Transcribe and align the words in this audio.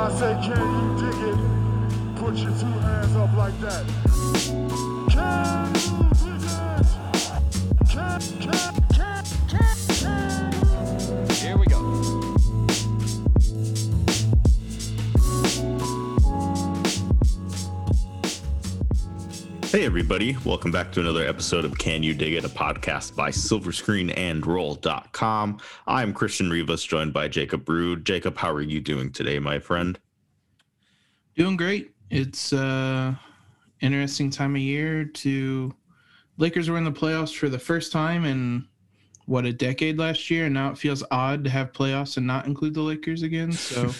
I 0.00 0.10
say, 0.12 0.32
can 0.42 0.56
you 0.56 0.86
dig 0.98 1.20
it? 1.28 1.38
Put 2.16 2.34
your 2.36 2.52
two 2.52 2.78
hands 2.80 3.14
up 3.16 3.36
like 3.36 3.60
that. 3.60 3.84
Can 5.10 5.74
you 5.74 6.08
dig 6.24 6.42
it? 6.42 6.86
Can, 7.90 8.20
can, 8.40 8.72
can, 8.94 9.24
can, 9.46 9.79
Hey, 19.70 19.86
everybody. 19.86 20.36
Welcome 20.44 20.70
back 20.72 20.90
to 20.92 21.00
another 21.00 21.24
episode 21.24 21.64
of 21.64 21.78
Can 21.78 22.02
You 22.02 22.12
Dig 22.12 22.32
It, 22.32 22.44
a 22.44 22.48
podcast 22.48 23.14
by 23.14 23.30
silverscreenandroll.com. 23.30 25.60
I'm 25.86 26.12
Christian 26.12 26.50
Rivas, 26.50 26.82
joined 26.82 27.12
by 27.12 27.28
Jacob 27.28 27.68
Rude. 27.68 28.04
Jacob, 28.04 28.36
how 28.36 28.50
are 28.50 28.62
you 28.62 28.80
doing 28.80 29.12
today, 29.12 29.38
my 29.38 29.60
friend? 29.60 29.96
Doing 31.36 31.56
great. 31.56 31.92
It's 32.10 32.52
uh 32.52 33.14
interesting 33.80 34.28
time 34.28 34.56
of 34.56 34.60
year 34.60 35.04
to 35.04 35.72
Lakers 36.36 36.68
were 36.68 36.76
in 36.76 36.82
the 36.82 36.90
playoffs 36.90 37.32
for 37.32 37.48
the 37.48 37.60
first 37.60 37.92
time 37.92 38.24
in 38.24 38.66
what 39.26 39.46
a 39.46 39.52
decade 39.52 40.00
last 40.00 40.32
year, 40.32 40.46
and 40.46 40.54
now 40.54 40.72
it 40.72 40.78
feels 40.78 41.04
odd 41.12 41.44
to 41.44 41.50
have 41.50 41.72
playoffs 41.72 42.16
and 42.16 42.26
not 42.26 42.46
include 42.46 42.74
the 42.74 42.82
Lakers 42.82 43.22
again. 43.22 43.52
So 43.52 43.84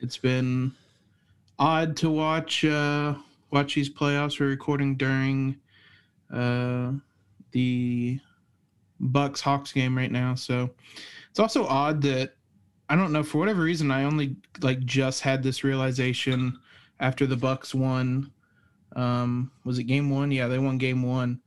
it's 0.00 0.16
been 0.16 0.72
odd 1.58 1.98
to 1.98 2.08
watch 2.08 2.64
uh 2.64 3.12
watch 3.52 3.74
these 3.74 3.90
playoffs. 3.90 4.40
We're 4.40 4.48
recording 4.48 4.96
during 4.96 5.56
uh 6.32 6.92
the 7.52 8.18
Bucks 8.98 9.40
Hawks 9.40 9.72
game 9.72 9.96
right 9.96 10.10
now. 10.10 10.34
So 10.34 10.70
it's 11.30 11.38
also 11.38 11.66
odd 11.66 12.02
that 12.02 12.34
I 12.88 12.96
don't 12.96 13.12
know 13.12 13.22
for 13.22 13.38
whatever 13.38 13.62
reason 13.62 13.90
I 13.90 14.04
only 14.04 14.36
like 14.60 14.80
just 14.80 15.20
had 15.20 15.42
this 15.42 15.64
realization 15.64 16.58
after 17.00 17.26
the 17.26 17.36
Bucks 17.36 17.74
won. 17.74 18.32
Um, 18.96 19.50
was 19.64 19.78
it 19.78 19.84
game 19.84 20.10
one? 20.10 20.30
Yeah, 20.30 20.48
they 20.48 20.58
won 20.58 20.78
game 20.78 21.02
one. 21.02 21.40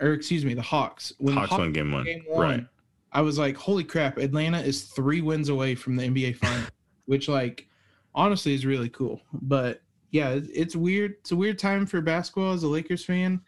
Or 0.00 0.12
excuse 0.12 0.44
me, 0.44 0.54
the 0.54 0.62
Hawks. 0.62 1.12
When 1.18 1.34
the 1.34 1.40
Hawks 1.42 1.52
won 1.58 1.72
game 1.72 1.90
one. 1.92 2.04
game 2.04 2.24
one, 2.26 2.40
Right. 2.40 2.66
I 3.10 3.20
was 3.22 3.38
like, 3.38 3.56
holy 3.56 3.84
crap, 3.84 4.18
Atlanta 4.18 4.60
is 4.60 4.84
three 4.84 5.20
wins 5.22 5.48
away 5.48 5.74
from 5.74 5.96
the 5.96 6.04
NBA 6.04 6.36
final, 6.36 6.66
which 7.06 7.28
like 7.28 7.66
honestly 8.14 8.54
is 8.54 8.64
really 8.64 8.90
cool. 8.90 9.20
But 9.32 9.82
yeah, 10.10 10.38
it's 10.54 10.74
weird. 10.74 11.16
It's 11.20 11.32
a 11.32 11.36
weird 11.36 11.58
time 11.58 11.86
for 11.86 12.00
basketball 12.00 12.52
as 12.52 12.62
a 12.62 12.68
Lakers 12.68 13.04
fan. 13.04 13.40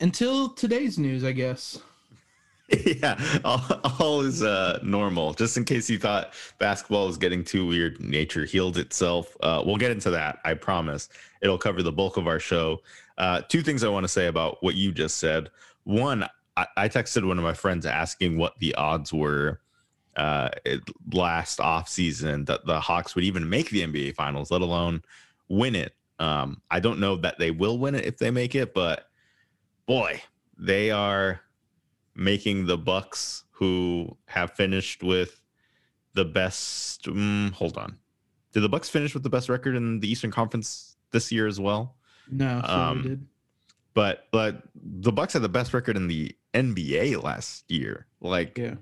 Until 0.00 0.50
today's 0.50 0.98
news, 0.98 1.24
I 1.24 1.32
guess. 1.32 1.80
yeah, 2.86 3.18
all, 3.44 3.62
all 4.00 4.20
is 4.22 4.42
uh, 4.42 4.78
normal. 4.82 5.34
Just 5.34 5.56
in 5.56 5.64
case 5.64 5.88
you 5.88 5.98
thought 5.98 6.32
basketball 6.58 7.06
was 7.06 7.16
getting 7.16 7.44
too 7.44 7.66
weird, 7.66 8.00
nature 8.00 8.44
healed 8.44 8.78
itself. 8.78 9.36
Uh, 9.40 9.62
we'll 9.64 9.76
get 9.76 9.90
into 9.90 10.10
that. 10.10 10.38
I 10.44 10.54
promise. 10.54 11.08
It'll 11.42 11.58
cover 11.58 11.82
the 11.82 11.92
bulk 11.92 12.16
of 12.16 12.26
our 12.26 12.40
show. 12.40 12.80
Uh, 13.18 13.42
two 13.42 13.62
things 13.62 13.84
I 13.84 13.88
want 13.88 14.04
to 14.04 14.08
say 14.08 14.26
about 14.26 14.62
what 14.62 14.74
you 14.74 14.92
just 14.92 15.18
said. 15.18 15.50
One, 15.84 16.26
I, 16.56 16.66
I 16.76 16.88
texted 16.88 17.26
one 17.26 17.38
of 17.38 17.44
my 17.44 17.54
friends 17.54 17.86
asking 17.86 18.38
what 18.38 18.58
the 18.58 18.74
odds 18.74 19.12
were 19.12 19.60
uh, 20.16 20.48
last 21.12 21.60
off 21.60 21.88
season 21.88 22.44
that 22.46 22.64
the 22.66 22.80
Hawks 22.80 23.14
would 23.14 23.24
even 23.24 23.48
make 23.48 23.70
the 23.70 23.82
NBA 23.82 24.14
Finals, 24.14 24.50
let 24.50 24.62
alone 24.62 25.02
win 25.48 25.74
it. 25.74 25.94
Um, 26.18 26.60
I 26.70 26.80
don't 26.80 27.00
know 27.00 27.16
that 27.16 27.38
they 27.38 27.50
will 27.50 27.78
win 27.78 27.94
it 27.94 28.04
if 28.04 28.18
they 28.18 28.30
make 28.30 28.54
it, 28.54 28.72
but 28.74 29.08
boy, 29.86 30.22
they 30.56 30.90
are 30.90 31.40
making 32.14 32.66
the 32.66 32.78
Bucks, 32.78 33.44
who 33.50 34.16
have 34.26 34.52
finished 34.52 35.02
with 35.02 35.40
the 36.14 36.24
best. 36.24 37.04
mm, 37.04 37.50
hold 37.52 37.76
on, 37.76 37.98
did 38.52 38.60
the 38.60 38.68
Bucks 38.68 38.88
finish 38.88 39.14
with 39.14 39.22
the 39.24 39.30
best 39.30 39.48
record 39.48 39.74
in 39.74 40.00
the 40.00 40.10
Eastern 40.10 40.30
Conference 40.30 40.96
this 41.10 41.32
year 41.32 41.46
as 41.46 41.58
well? 41.58 41.96
No, 42.30 42.62
so 42.64 42.72
Um, 42.72 43.02
did. 43.02 43.26
But 43.94 44.26
but 44.32 44.62
the 44.74 45.12
Bucks 45.12 45.32
had 45.34 45.42
the 45.42 45.48
best 45.48 45.72
record 45.74 45.96
in 45.96 46.08
the 46.08 46.36
NBA 46.52 47.22
last 47.22 47.70
year. 47.70 48.06
Like 48.20 48.56
Yeah. 48.58 48.74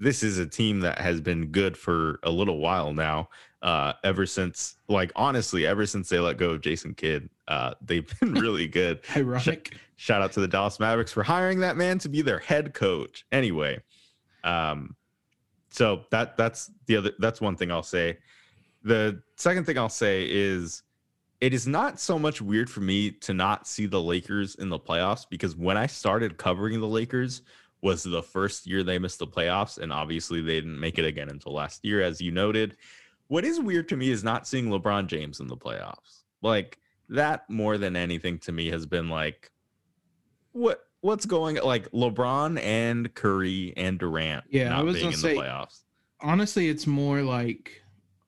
This 0.00 0.22
is 0.22 0.38
a 0.38 0.46
team 0.46 0.80
that 0.80 0.98
has 0.98 1.20
been 1.20 1.46
good 1.48 1.76
for 1.76 2.18
a 2.22 2.30
little 2.30 2.58
while 2.58 2.92
now. 2.92 3.28
Uh, 3.62 3.92
ever 4.02 4.24
since, 4.24 4.76
like 4.88 5.12
honestly, 5.14 5.66
ever 5.66 5.84
since 5.84 6.08
they 6.08 6.18
let 6.18 6.38
go 6.38 6.50
of 6.50 6.62
Jason 6.62 6.94
Kidd, 6.94 7.28
uh, 7.46 7.74
they've 7.82 8.10
been 8.20 8.32
really 8.32 8.66
good. 8.66 9.00
Ironic. 9.16 9.76
Shout 9.96 10.22
out 10.22 10.32
to 10.32 10.40
the 10.40 10.48
Dallas 10.48 10.80
Mavericks 10.80 11.12
for 11.12 11.22
hiring 11.22 11.60
that 11.60 11.76
man 11.76 11.98
to 11.98 12.08
be 12.08 12.22
their 12.22 12.38
head 12.38 12.72
coach. 12.72 13.26
Anyway, 13.30 13.78
um, 14.42 14.96
so 15.68 16.04
that 16.10 16.38
that's 16.38 16.70
the 16.86 16.96
other 16.96 17.12
that's 17.18 17.42
one 17.42 17.54
thing 17.54 17.70
I'll 17.70 17.82
say. 17.82 18.16
The 18.82 19.22
second 19.36 19.66
thing 19.66 19.76
I'll 19.76 19.90
say 19.90 20.26
is 20.26 20.82
it 21.42 21.52
is 21.52 21.66
not 21.66 22.00
so 22.00 22.18
much 22.18 22.40
weird 22.40 22.70
for 22.70 22.80
me 22.80 23.10
to 23.10 23.34
not 23.34 23.66
see 23.66 23.84
the 23.84 24.00
Lakers 24.00 24.54
in 24.54 24.70
the 24.70 24.78
playoffs 24.78 25.26
because 25.28 25.54
when 25.54 25.76
I 25.76 25.86
started 25.86 26.38
covering 26.38 26.80
the 26.80 26.86
Lakers 26.86 27.42
was 27.82 28.02
the 28.02 28.22
first 28.22 28.66
year 28.66 28.82
they 28.82 28.98
missed 28.98 29.18
the 29.18 29.26
playoffs 29.26 29.78
and 29.78 29.92
obviously 29.92 30.40
they 30.42 30.54
didn't 30.60 30.78
make 30.78 30.98
it 30.98 31.04
again 31.04 31.28
until 31.30 31.52
last 31.54 31.84
year 31.84 32.02
as 32.02 32.20
you 32.20 32.30
noted. 32.30 32.76
What 33.28 33.44
is 33.44 33.60
weird 33.60 33.88
to 33.90 33.96
me 33.96 34.10
is 34.10 34.22
not 34.24 34.46
seeing 34.46 34.66
LeBron 34.66 35.06
James 35.06 35.40
in 35.40 35.46
the 35.46 35.56
playoffs. 35.56 36.22
Like 36.42 36.78
that 37.08 37.48
more 37.48 37.78
than 37.78 37.96
anything 37.96 38.38
to 38.40 38.52
me 38.52 38.68
has 38.70 38.86
been 38.86 39.08
like 39.08 39.50
what 40.52 40.80
what's 41.00 41.24
going 41.26 41.56
like 41.64 41.90
LeBron 41.92 42.60
and 42.62 43.12
Curry 43.14 43.72
and 43.76 43.98
Durant 43.98 44.44
Yeah, 44.50 44.78
I 44.78 44.82
was 44.82 44.94
being 44.96 45.06
gonna 45.06 45.14
in 45.16 45.20
say- 45.20 45.34
the 45.34 45.40
playoffs. 45.40 45.80
honestly 46.20 46.68
it's 46.68 46.86
more 46.86 47.22
like 47.22 47.82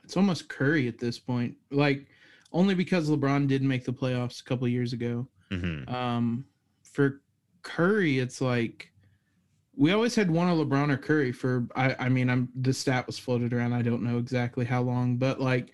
it's 0.04 0.16
almost 0.16 0.48
curry 0.48 0.88
at 0.88 0.98
this 0.98 1.18
point 1.18 1.54
like 1.70 2.06
only 2.52 2.74
because 2.74 3.08
lebron 3.10 3.46
didn't 3.46 3.68
make 3.68 3.84
the 3.84 3.92
playoffs 3.92 4.40
a 4.40 4.44
couple 4.44 4.66
years 4.68 4.92
ago 4.92 5.26
Mhm. 5.50 5.88
um 5.92 6.44
for 6.82 7.20
curry 7.62 8.18
it's 8.18 8.40
like 8.40 8.91
we 9.76 9.92
always 9.92 10.14
had 10.14 10.30
one 10.30 10.48
of 10.48 10.58
lebron 10.58 10.90
or 10.90 10.96
curry 10.96 11.32
for 11.32 11.66
i 11.76 11.94
i 11.98 12.08
mean 12.08 12.28
i'm 12.28 12.48
the 12.60 12.72
stat 12.72 13.06
was 13.06 13.18
floated 13.18 13.52
around. 13.52 13.72
I 13.72 13.82
don't 13.82 14.02
know 14.02 14.18
exactly 14.18 14.64
how 14.64 14.82
long 14.82 15.16
but 15.16 15.40
like 15.40 15.72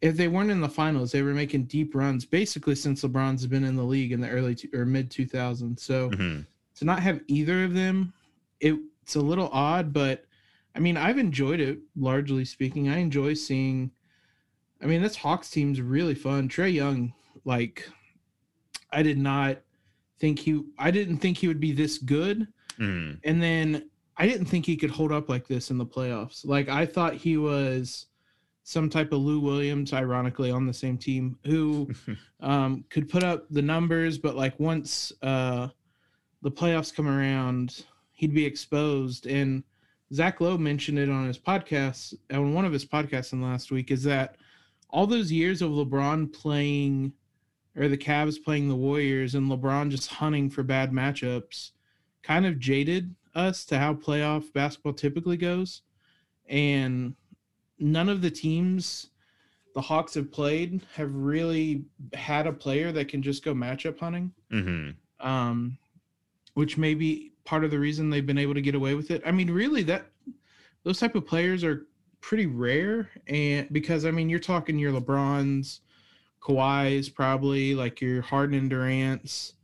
if 0.00 0.16
they 0.16 0.28
weren't 0.28 0.50
in 0.50 0.60
the 0.60 0.68
finals 0.68 1.12
they 1.12 1.22
were 1.22 1.34
making 1.34 1.64
deep 1.64 1.94
runs 1.94 2.24
basically 2.24 2.74
since 2.74 3.02
lebron's 3.02 3.46
been 3.46 3.64
in 3.64 3.76
the 3.76 3.82
league 3.82 4.12
in 4.12 4.20
the 4.20 4.28
early 4.30 4.54
two, 4.54 4.68
or 4.72 4.84
mid 4.86 5.10
2000s 5.10 5.80
so 5.80 6.10
Mhm. 6.10 6.46
to 6.76 6.84
not 6.84 7.00
have 7.00 7.20
either 7.26 7.64
of 7.64 7.74
them 7.74 8.12
it, 8.60 8.76
it's 9.02 9.16
a 9.16 9.20
little 9.20 9.48
odd 9.52 9.92
but 9.92 10.24
i 10.74 10.78
mean 10.78 10.96
i've 10.96 11.18
enjoyed 11.18 11.60
it 11.60 11.78
largely 11.96 12.44
speaking. 12.44 12.88
I 12.88 12.98
enjoy 12.98 13.34
seeing 13.34 13.90
i 14.82 14.86
mean 14.86 15.02
this 15.02 15.16
hawks 15.16 15.50
team's 15.50 15.80
really 15.80 16.14
fun. 16.14 16.48
Trae 16.48 16.72
young 16.72 17.12
like 17.44 17.88
i 18.90 19.02
did 19.02 19.18
not 19.18 19.58
think 20.18 20.38
he 20.38 20.62
i 20.78 20.90
didn't 20.90 21.18
think 21.18 21.36
he 21.38 21.48
would 21.48 21.60
be 21.60 21.72
this 21.72 21.98
good 21.98 22.48
Mhm. 22.78 23.18
and 23.24 23.42
then 23.42 23.88
i 24.16 24.26
didn't 24.26 24.46
think 24.46 24.66
he 24.66 24.76
could 24.76 24.90
hold 24.90 25.12
up 25.12 25.28
like 25.28 25.46
this 25.48 25.70
in 25.70 25.78
the 25.78 25.86
playoffs 25.86 26.44
like 26.46 26.68
i 26.68 26.84
thought 26.86 27.14
he 27.14 27.36
was 27.36 28.06
some 28.62 28.88
type 28.90 29.12
of 29.12 29.20
lou 29.20 29.40
williams 29.40 29.92
ironically 29.92 30.50
on 30.50 30.66
the 30.66 30.72
same 30.74 30.96
team 30.98 31.38
who 31.46 31.88
um, 32.40 32.84
could 32.90 33.08
put 33.08 33.24
up 33.24 33.46
the 33.50 33.62
numbers, 33.62 34.18
but 34.18 34.36
like 34.36 34.58
once 34.60 35.10
uh, 35.22 35.68
the 36.42 36.50
playoffs 36.50 36.94
come 36.94 37.08
around, 37.08 37.84
he'd 38.12 38.34
be 38.34 38.44
exposed. 38.44 39.26
And 39.26 39.64
Zach 40.12 40.40
Lowe 40.40 40.56
mentioned 40.58 40.98
it 40.98 41.08
on 41.08 41.26
his 41.26 41.38
podcast, 41.38 42.14
on 42.30 42.54
one 42.54 42.64
of 42.64 42.72
his 42.72 42.84
podcasts 42.84 43.32
in 43.32 43.42
last 43.42 43.70
week, 43.72 43.90
is 43.90 44.02
that 44.04 44.36
all 44.90 45.06
those 45.06 45.32
years 45.32 45.62
of 45.62 45.70
LeBron 45.70 46.32
playing, 46.32 47.12
or 47.74 47.88
the 47.88 47.96
Cavs 47.98 48.36
playing 48.42 48.68
the 48.68 48.76
Warriors, 48.76 49.34
and 49.34 49.50
LeBron 49.50 49.90
just 49.90 50.08
hunting 50.10 50.48
for 50.48 50.62
bad 50.62 50.92
matchups, 50.92 51.70
kind 52.22 52.46
of 52.46 52.58
jaded 52.58 53.14
us 53.34 53.64
to 53.66 53.78
how 53.78 53.94
playoff 53.94 54.52
basketball 54.52 54.92
typically 54.92 55.36
goes. 55.36 55.82
And 56.48 57.14
none 57.78 58.08
of 58.08 58.22
the 58.22 58.30
teams 58.30 59.10
the 59.74 59.80
Hawks 59.82 60.14
have 60.14 60.32
played 60.32 60.80
have 60.94 61.14
really 61.14 61.84
had 62.14 62.46
a 62.46 62.52
player 62.52 62.90
that 62.92 63.08
can 63.08 63.22
just 63.22 63.44
go 63.44 63.54
matchup 63.54 63.98
hunting, 64.00 64.32
Mhm. 64.50 64.96
um, 65.20 65.78
which 66.54 66.76
may 66.76 66.94
be 66.94 67.32
part 67.44 67.64
of 67.64 67.70
the 67.70 67.78
reason 67.78 68.10
they've 68.10 68.26
been 68.26 68.38
able 68.38 68.54
to 68.54 68.60
get 68.60 68.74
away 68.74 68.94
with 68.94 69.10
it. 69.10 69.22
I 69.24 69.30
mean, 69.30 69.50
really, 69.50 69.82
that 69.84 70.10
those 70.82 70.98
type 70.98 71.14
of 71.14 71.26
players 71.26 71.62
are 71.62 71.86
pretty 72.20 72.46
rare, 72.46 73.08
and 73.28 73.68
because 73.70 74.04
I 74.04 74.10
mean, 74.10 74.28
you're 74.28 74.40
talking 74.40 74.78
your 74.78 74.92
LeBrons, 74.92 75.80
Kawhi's, 76.40 77.08
probably 77.08 77.74
like 77.74 78.00
your 78.00 78.22
Harden 78.22 78.58
and 78.58 78.70
Durant's, 78.70 79.54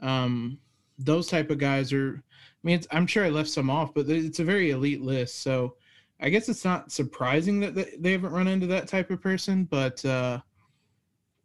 um, 0.00 0.58
those 0.98 1.28
type 1.28 1.50
of 1.50 1.58
guys 1.58 1.92
are. 1.92 2.16
I 2.16 2.66
mean, 2.66 2.76
it's, 2.76 2.86
I'm 2.92 3.06
sure 3.06 3.24
I 3.24 3.30
left 3.30 3.50
some 3.50 3.70
off, 3.70 3.92
but 3.94 4.08
it's 4.08 4.38
a 4.38 4.44
very 4.44 4.70
elite 4.70 5.02
list, 5.02 5.42
so. 5.42 5.76
I 6.24 6.28
guess 6.28 6.48
it's 6.48 6.64
not 6.64 6.92
surprising 6.92 7.58
that 7.60 7.74
they- 7.74 8.12
haven't 8.12 8.30
run 8.32 8.46
into 8.46 8.68
that 8.68 8.86
type 8.86 9.10
of 9.10 9.20
person, 9.20 9.64
but 9.64 10.04
uh, 10.04 10.38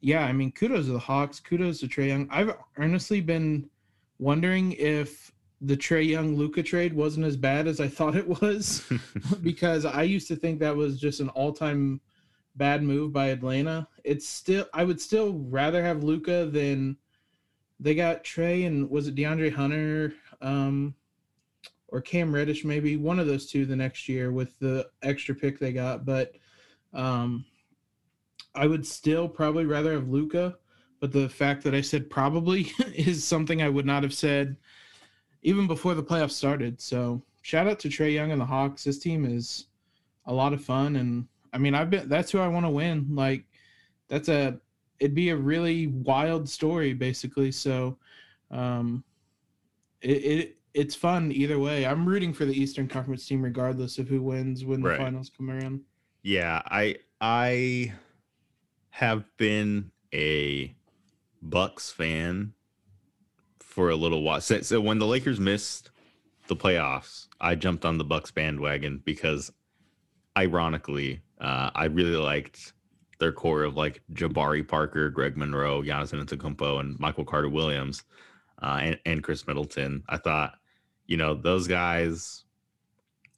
yeah, 0.02 0.24
I 0.24 0.32
mean, 0.34 0.52
kudos 0.52 0.86
to 0.86 0.92
the 0.92 1.00
Hawks, 1.00 1.40
kudos 1.40 1.80
to 1.80 1.88
Trae 1.88 2.10
Young. 2.10 2.28
I've 2.30 2.54
honestly 2.78 3.20
been 3.20 3.72
wondering 4.20 4.74
if 4.74 5.32
the 5.62 5.76
Trae 5.76 6.08
Young 6.08 6.36
Luka 6.36 6.62
trade 6.62 6.94
wasn't 6.94 7.26
as 7.26 7.36
bad 7.36 7.68
as 7.68 7.80
I 7.80 7.88
thought 7.98 8.16
it 8.16 8.28
was, 8.28 8.84
because 9.42 9.84
I 9.84 10.04
used 10.04 10.28
to 10.28 10.36
think 10.36 10.60
that 10.60 10.76
was 10.76 11.00
just 11.00 11.22
an 11.22 11.30
all-time 11.30 12.00
bad 12.56 12.84
move 12.84 13.12
by 13.12 13.28
Atlanta. 13.30 13.88
It's 14.04 14.28
still 14.28 14.66
I 14.76 14.84
would 14.84 15.02
still 15.02 15.34
rather 15.34 15.84
have 15.84 16.04
Luka 16.04 16.46
than 16.46 16.98
they 17.80 17.96
got 17.96 18.24
Trae 18.24 18.66
and 18.66 18.90
was 18.90 19.08
it 19.08 19.16
DeAndre 19.16 19.54
Hunter 19.54 20.14
um, 20.42 20.96
or 21.90 22.02
Cam 22.02 22.34
Reddish 22.34 22.66
maybe 22.66 22.98
one 22.98 23.20
of 23.20 23.28
those 23.28 23.46
two 23.46 23.66
the 23.66 23.76
next 23.76 24.10
year 24.10 24.32
with 24.32 24.58
the 24.60 24.88
extra 25.04 25.36
pick 25.36 25.60
they 25.60 25.72
got. 25.72 26.06
But 26.06 26.34
um, 26.94 27.46
I 28.56 28.68
would 28.68 28.86
still 28.86 29.28
probably 29.30 29.66
rather 29.66 29.94
have 29.94 30.10
Luka. 30.10 30.58
But 31.00 31.12
the 31.12 31.30
fact 31.30 31.64
that 31.64 31.76
I 31.76 31.82
said 31.82 32.10
probably 32.10 32.72
is 32.96 33.24
something 33.24 33.62
I 33.62 33.70
would 33.70 33.86
not 33.86 34.04
have 34.04 34.14
said 34.14 34.58
even 35.44 35.68
before 35.68 35.94
the 35.94 36.04
playoffs 36.04 36.32
started. 36.32 36.82
So 36.82 37.22
shout 37.42 37.68
out 37.68 37.80
to 37.80 37.88
Trae 37.88 38.14
Young 38.14 38.32
and 38.32 38.42
the 38.42 38.46
Hawks. 38.46 38.84
This 38.84 39.00
team 39.00 39.26
is 39.26 39.68
a 40.26 40.34
lot 40.34 40.54
of 40.54 40.64
fun, 40.64 40.98
and 40.98 41.28
I 41.54 41.58
mean, 41.58 41.76
I've 41.76 41.90
been 41.90 42.10
that's 42.10 42.32
who 42.32 42.40
I 42.40 42.48
want 42.48 42.66
to 42.66 42.70
win. 42.70 43.08
Like 43.12 43.46
that's 44.10 44.28
a 44.28 44.60
it'd 45.00 45.16
be 45.16 45.30
a 45.30 45.36
really 45.36 45.88
wild 45.88 46.48
story, 46.50 46.94
basically. 46.94 47.52
So 47.52 47.98
um, 48.52 49.04
it, 50.02 50.10
it 50.10 50.58
it's 50.74 50.96
fun 50.96 51.32
either 51.32 51.58
way. 51.60 51.86
I'm 51.86 52.08
rooting 52.08 52.34
for 52.34 52.46
the 52.46 52.54
Eastern 52.54 52.88
Conference 52.88 53.26
team 53.26 53.42
regardless 53.42 53.98
of 53.98 54.08
who 54.08 54.22
wins 54.22 54.64
when 54.64 54.82
the 54.82 54.96
finals 54.96 55.32
come 55.36 55.50
around. 55.50 55.82
Yeah, 56.22 56.62
I 56.66 56.98
I 57.20 57.94
have 58.90 59.26
been 59.38 59.92
a 60.14 60.76
Bucks 61.42 61.92
fan 61.92 62.54
for 63.60 63.90
a 63.90 63.96
little 63.96 64.24
while. 64.24 64.42
So, 64.42 64.62
so 64.62 64.82
when 64.82 65.00
the 65.00 65.06
Lakers 65.06 65.40
missed 65.40 65.92
the 66.48 66.56
playoffs, 66.56 67.28
I 67.40 67.56
jumped 67.56 67.86
on 67.86 67.98
the 67.98 68.04
Bucks 68.04 68.32
bandwagon 68.32 69.02
because 69.06 69.52
ironically, 70.38 71.22
uh, 71.40 71.72
I 71.76 71.86
really 71.86 72.18
liked 72.18 72.74
their 73.20 73.32
core 73.32 73.64
of 73.64 73.76
like 73.76 74.02
Jabari 74.14 74.68
Parker, 74.68 75.10
Greg 75.10 75.38
Monroe, 75.38 75.82
Giannis 75.82 76.14
Antetokounmpo, 76.14 76.80
and 76.80 77.00
Michael 77.00 77.26
Carter 77.26 77.50
Williams, 77.50 78.04
uh, 78.62 78.80
and, 78.82 79.00
and 79.06 79.24
Khris 79.24 79.48
Middleton. 79.48 80.04
I 80.08 80.18
thought, 80.18 80.56
you 81.06 81.18
know, 81.18 81.34
those 81.34 81.68
guys 81.68 82.44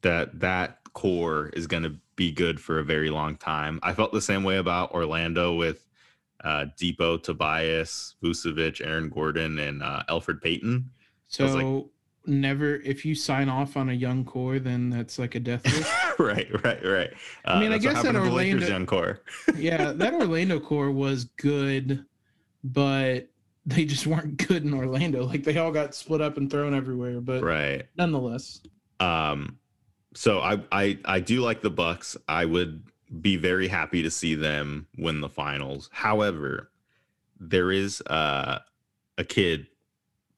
that 0.02 0.40
that 0.40 0.78
core 0.92 1.48
is 1.54 1.66
going 1.66 1.82
to 1.84 1.96
be 2.16 2.32
good 2.32 2.60
for 2.60 2.78
a 2.78 2.84
very 2.84 3.10
long 3.10 3.36
time. 3.36 3.80
I 3.82 3.94
felt 3.94 4.12
the 4.12 4.20
same 4.20 4.44
way 4.44 4.56
about 4.56 4.92
Orlando 4.92 5.54
with 5.54 5.86
uh, 6.44 6.66
Dipo, 6.78 7.22
Tobias, 7.22 8.16
Vucevic, 8.22 8.84
Aaron 8.84 9.08
Gordon, 9.08 9.58
and 9.58 9.82
uh, 9.82 10.02
Elfrid 10.08 10.40
Payton. 10.42 10.90
So 11.28 11.44
like- 11.54 11.84
never 12.30 12.76
if 12.76 13.04
you 13.04 13.14
sign 13.14 13.48
off 13.48 13.76
on 13.76 13.90
a 13.90 13.92
young 13.92 14.24
core, 14.24 14.58
then 14.58 14.88
that's 14.90 15.18
like 15.18 15.34
a 15.34 15.40
death 15.40 15.64
wish. 15.64 15.86
right, 16.18 16.64
right, 16.64 16.84
right. 16.84 17.10
Uh, 17.44 17.50
I 17.50 17.60
mean, 17.60 17.72
I 17.72 17.78
guess 17.78 18.02
that 18.02 18.12
to 18.12 18.20
the 18.20 18.30
Lakers 18.30 18.62
Orlando- 18.62 18.68
young 18.68 18.86
core. 18.86 19.20
yeah, 19.56 19.92
that 19.92 20.14
Orlando 20.14 20.60
core 20.60 20.90
was 20.90 21.24
good, 21.36 22.04
but 22.64 23.28
they 23.66 23.84
just 23.84 24.06
weren't 24.06 24.36
good 24.48 24.64
in 24.64 24.72
Orlando. 24.72 25.24
Like 25.26 25.44
they 25.44 25.58
all 25.58 25.72
got 25.72 25.94
split 25.94 26.20
up 26.20 26.36
and 26.36 26.50
thrown 26.50 26.74
everywhere. 26.74 27.20
But 27.20 27.42
right. 27.42 27.86
nonetheless, 27.96 28.60
Um, 29.00 29.58
so 30.14 30.40
I, 30.40 30.60
I 30.72 30.98
I 31.04 31.20
do 31.20 31.40
like 31.40 31.60
the 31.62 31.70
Bucks. 31.70 32.16
I 32.26 32.44
would 32.44 32.82
be 33.20 33.36
very 33.36 33.68
happy 33.68 34.02
to 34.02 34.10
see 34.10 34.34
them 34.34 34.86
win 34.96 35.20
the 35.20 35.28
finals. 35.28 35.88
However, 35.92 36.70
there 37.38 37.70
is 37.72 38.00
uh, 38.02 38.58
a 39.18 39.24
kid 39.24 39.66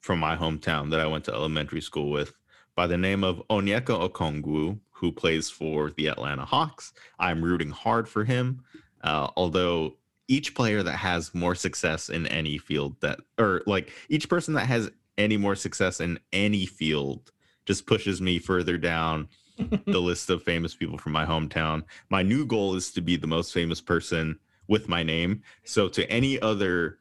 from 0.03 0.19
my 0.19 0.35
hometown 0.35 0.91
that 0.91 0.99
I 0.99 1.07
went 1.07 1.23
to 1.25 1.33
elementary 1.33 1.79
school 1.79 2.11
with 2.11 2.33
by 2.75 2.87
the 2.87 2.97
name 2.97 3.23
of 3.23 3.41
Onyeka 3.49 4.09
Okongwu, 4.09 4.77
who 4.91 5.11
plays 5.13 5.49
for 5.49 5.91
the 5.91 6.07
Atlanta 6.07 6.43
Hawks. 6.43 6.91
I'm 7.19 7.43
rooting 7.43 7.69
hard 7.69 8.09
for 8.09 8.25
him, 8.25 8.63
uh, 9.01 9.29
although 9.37 9.95
each 10.27 10.55
player 10.55 10.83
that 10.83 10.97
has 10.97 11.33
more 11.33 11.55
success 11.55 12.09
in 12.09 12.27
any 12.27 12.57
field 12.57 12.99
that, 12.99 13.21
or 13.39 13.61
like 13.65 13.93
each 14.09 14.27
person 14.27 14.55
that 14.55 14.67
has 14.67 14.91
any 15.17 15.37
more 15.37 15.55
success 15.55 16.01
in 16.01 16.19
any 16.33 16.65
field, 16.65 17.31
just 17.65 17.85
pushes 17.85 18.21
me 18.21 18.39
further 18.39 18.77
down 18.77 19.29
the 19.85 20.01
list 20.01 20.29
of 20.29 20.43
famous 20.43 20.75
people 20.75 20.97
from 20.97 21.13
my 21.13 21.25
hometown. 21.25 21.81
My 22.09 22.23
new 22.23 22.45
goal 22.45 22.75
is 22.75 22.91
to 22.91 23.01
be 23.01 23.15
the 23.15 23.27
most 23.27 23.53
famous 23.53 23.79
person 23.79 24.37
with 24.67 24.89
my 24.89 25.01
name. 25.01 25.43
So 25.63 25.87
to 25.89 26.09
any 26.09 26.41
other 26.41 26.99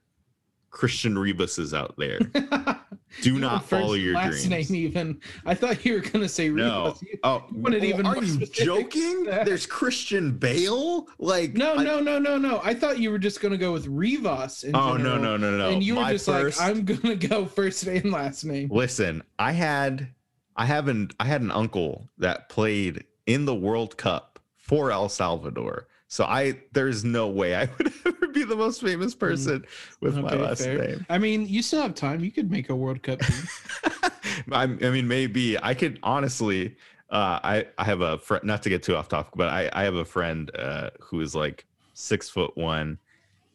Christian 0.72 1.16
Rivases 1.16 1.72
out 1.74 1.94
there, 1.96 2.18
do 3.22 3.38
not 3.38 3.68
follow 3.68 3.92
your 3.92 4.14
last 4.14 4.44
dreams. 4.46 4.70
name 4.70 4.74
even. 4.84 5.20
I 5.46 5.54
thought 5.54 5.84
you 5.84 5.92
were 5.92 6.00
gonna 6.00 6.28
say 6.28 6.48
No. 6.48 6.86
Rivas. 6.86 7.02
You- 7.02 7.18
Oh, 7.22 7.44
You 7.52 7.58
wanted 7.60 7.82
oh, 7.84 7.86
even 7.86 8.06
are 8.06 8.22
you 8.24 8.46
joking? 8.46 9.24
There's 9.24 9.66
Christian 9.66 10.32
Bale. 10.32 11.06
Like 11.18 11.52
No, 11.54 11.74
I- 11.74 11.84
no, 11.84 12.00
no, 12.00 12.18
no, 12.18 12.36
no. 12.38 12.60
I 12.64 12.74
thought 12.74 12.98
you 12.98 13.10
were 13.10 13.18
just 13.18 13.40
gonna 13.40 13.58
go 13.58 13.72
with 13.72 13.86
Rivas. 13.86 14.64
In 14.64 14.74
Oh 14.74 14.96
no 14.96 15.14
general, 15.18 15.20
no 15.20 15.36
no 15.36 15.58
no! 15.58 15.70
And 15.70 15.82
you 15.82 15.94
were 15.94 16.02
My 16.02 16.12
just 16.12 16.26
first- 16.26 16.58
like, 16.58 16.68
I'm 16.70 16.84
gonna 16.84 17.16
go 17.16 17.44
first 17.46 17.86
name, 17.86 18.10
last 18.10 18.44
name. 18.44 18.68
Listen, 18.72 19.22
I 19.38 19.52
had 19.52 20.08
I 20.56 20.66
haven't 20.66 21.14
I 21.20 21.26
had 21.26 21.42
an 21.42 21.50
uncle 21.50 22.08
that 22.18 22.48
played 22.48 23.04
in 23.26 23.44
the 23.44 23.54
World 23.54 23.96
Cup 23.96 24.38
for 24.56 24.90
El 24.90 25.08
Salvador. 25.10 25.86
So 26.08 26.24
I 26.24 26.58
there's 26.72 27.04
no 27.04 27.28
way 27.28 27.54
I 27.54 27.64
would 27.78 27.92
ever 28.06 28.21
be 28.32 28.44
the 28.44 28.56
most 28.56 28.80
famous 28.80 29.14
person 29.14 29.64
with 30.00 30.16
my 30.16 30.30
Mm. 30.30 30.40
Last 30.42 30.62
fair. 30.62 30.78
name. 30.78 31.06
I 31.08 31.18
mean, 31.18 31.46
you 31.46 31.62
still 31.62 31.82
have 31.82 31.94
time. 31.94 32.22
You 32.24 32.30
could 32.30 32.50
make 32.50 32.70
a 32.70 32.74
World 32.76 33.02
Cup 33.02 33.20
team. 33.20 33.48
I, 34.52 34.62
I 34.62 34.66
mean 34.66 35.06
maybe 35.08 35.62
I 35.62 35.74
could 35.74 35.98
honestly 36.02 36.76
uh 37.10 37.38
I 37.44 37.66
I 37.78 37.84
have 37.84 38.00
a 38.00 38.18
friend 38.18 38.44
not 38.44 38.62
to 38.62 38.68
get 38.68 38.82
too 38.82 38.96
off 38.96 39.08
topic, 39.08 39.32
but 39.36 39.48
I 39.48 39.70
I 39.72 39.82
have 39.84 39.94
a 39.94 40.04
friend 40.04 40.50
uh 40.56 40.90
who 41.00 41.20
is 41.20 41.34
like 41.34 41.66
six 41.94 42.28
foot 42.30 42.56
one 42.56 42.98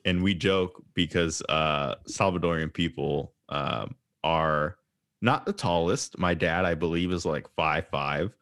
and 0.06 0.24
we 0.24 0.34
joke 0.34 0.82
because 0.94 1.42
uh 1.50 1.96
Salvadorian 2.08 2.72
people 2.74 3.34
um 3.50 3.96
are 4.24 4.78
not 5.22 5.46
the 5.46 5.54
tallest. 5.54 6.18
My 6.20 6.34
dad, 6.36 6.64
I 6.66 6.76
believe, 6.76 7.12
is 7.12 7.26
like 7.26 7.48
five 7.56 7.88
five. 7.88 8.36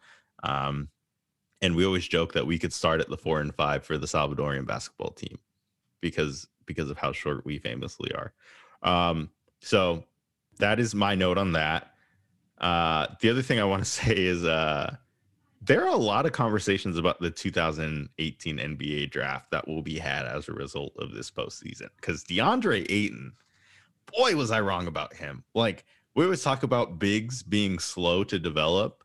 Um, 0.43 0.89
and 1.61 1.75
we 1.75 1.85
always 1.85 2.07
joke 2.07 2.33
that 2.33 2.45
we 2.45 2.59
could 2.59 2.73
start 2.73 2.99
at 2.99 3.09
the 3.09 3.17
four 3.17 3.39
and 3.39 3.55
five 3.55 3.85
for 3.85 3.97
the 3.97 4.07
Salvadorian 4.07 4.67
basketball 4.67 5.11
team 5.11 5.39
because 6.09 6.47
because 6.65 6.89
of 6.89 6.97
how 6.97 7.11
short 7.11 7.45
we 7.45 7.57
famously 7.57 8.11
are. 8.13 8.33
Um, 8.83 9.29
so 9.61 10.03
that 10.59 10.79
is 10.79 10.93
my 10.93 11.15
note 11.15 11.37
on 11.37 11.53
that. 11.53 11.91
Uh, 12.59 13.07
the 13.21 13.29
other 13.29 13.41
thing 13.41 13.59
I 13.59 13.65
want 13.65 13.83
to 13.83 13.89
say 13.89 14.15
is 14.15 14.43
uh, 14.43 14.95
there 15.61 15.83
are 15.83 15.93
a 15.93 15.97
lot 15.97 16.25
of 16.25 16.31
conversations 16.31 16.97
about 16.97 17.19
the 17.19 17.31
2018 17.31 18.57
NBA 18.57 19.09
draft 19.09 19.51
that 19.51 19.67
will 19.67 19.81
be 19.81 19.97
had 19.97 20.25
as 20.25 20.47
a 20.47 20.53
result 20.53 20.93
of 20.99 21.11
this 21.11 21.31
postseason 21.31 21.89
because 21.95 22.23
DeAndre 22.23 22.85
Ayton, 22.89 23.33
boy, 24.15 24.35
was 24.35 24.51
I 24.51 24.61
wrong 24.61 24.87
about 24.87 25.13
him. 25.13 25.43
Like 25.55 25.85
we 26.13 26.23
always 26.23 26.43
talk 26.43 26.63
about 26.63 26.99
bigs 26.99 27.41
being 27.41 27.79
slow 27.79 28.23
to 28.25 28.39
develop. 28.39 29.03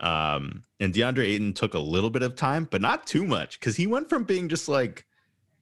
Um, 0.00 0.64
and 0.80 0.92
DeAndre 0.92 1.24
Ayton 1.24 1.52
took 1.52 1.74
a 1.74 1.78
little 1.78 2.10
bit 2.10 2.24
of 2.24 2.34
time, 2.34 2.66
but 2.68 2.80
not 2.80 3.06
too 3.06 3.24
much 3.24 3.60
because 3.60 3.76
he 3.76 3.86
went 3.86 4.08
from 4.08 4.24
being 4.24 4.48
just 4.48 4.68
like 4.68 5.06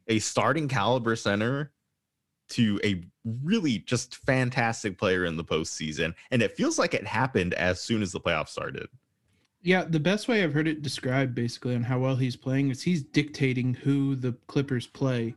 a 0.09 0.19
starting 0.19 0.69
caliber 0.69 1.17
center 1.17 1.73
to 2.51 2.81
a 2.83 3.05
really 3.25 3.79
just 3.79 4.17
fantastic 4.17 4.99
player 4.99 5.25
in 5.25 5.37
the 5.37 5.45
postseason. 5.45 6.15
And 6.31 6.43
it 6.43 6.57
feels 6.57 6.79
like 6.79 6.95
it 6.95 7.07
happened 7.07 7.55
as 7.55 7.81
soon 7.81 8.03
as 8.03 8.11
the 8.13 8.21
playoffs 8.21 8.49
started. 8.49 8.89
yeah, 9.63 9.85
the 9.85 10.01
best 10.01 10.27
way 10.27 10.43
I've 10.43 10.55
heard 10.55 10.67
it 10.67 10.81
described 10.83 11.35
basically 11.35 11.75
on 11.75 11.83
how 11.83 11.99
well 11.99 12.17
he's 12.17 12.35
playing 12.35 12.71
is 12.71 12.81
he's 12.83 13.03
dictating 13.03 13.75
who 13.75 14.17
the 14.17 14.33
Clippers 14.47 14.87
play 14.87 15.35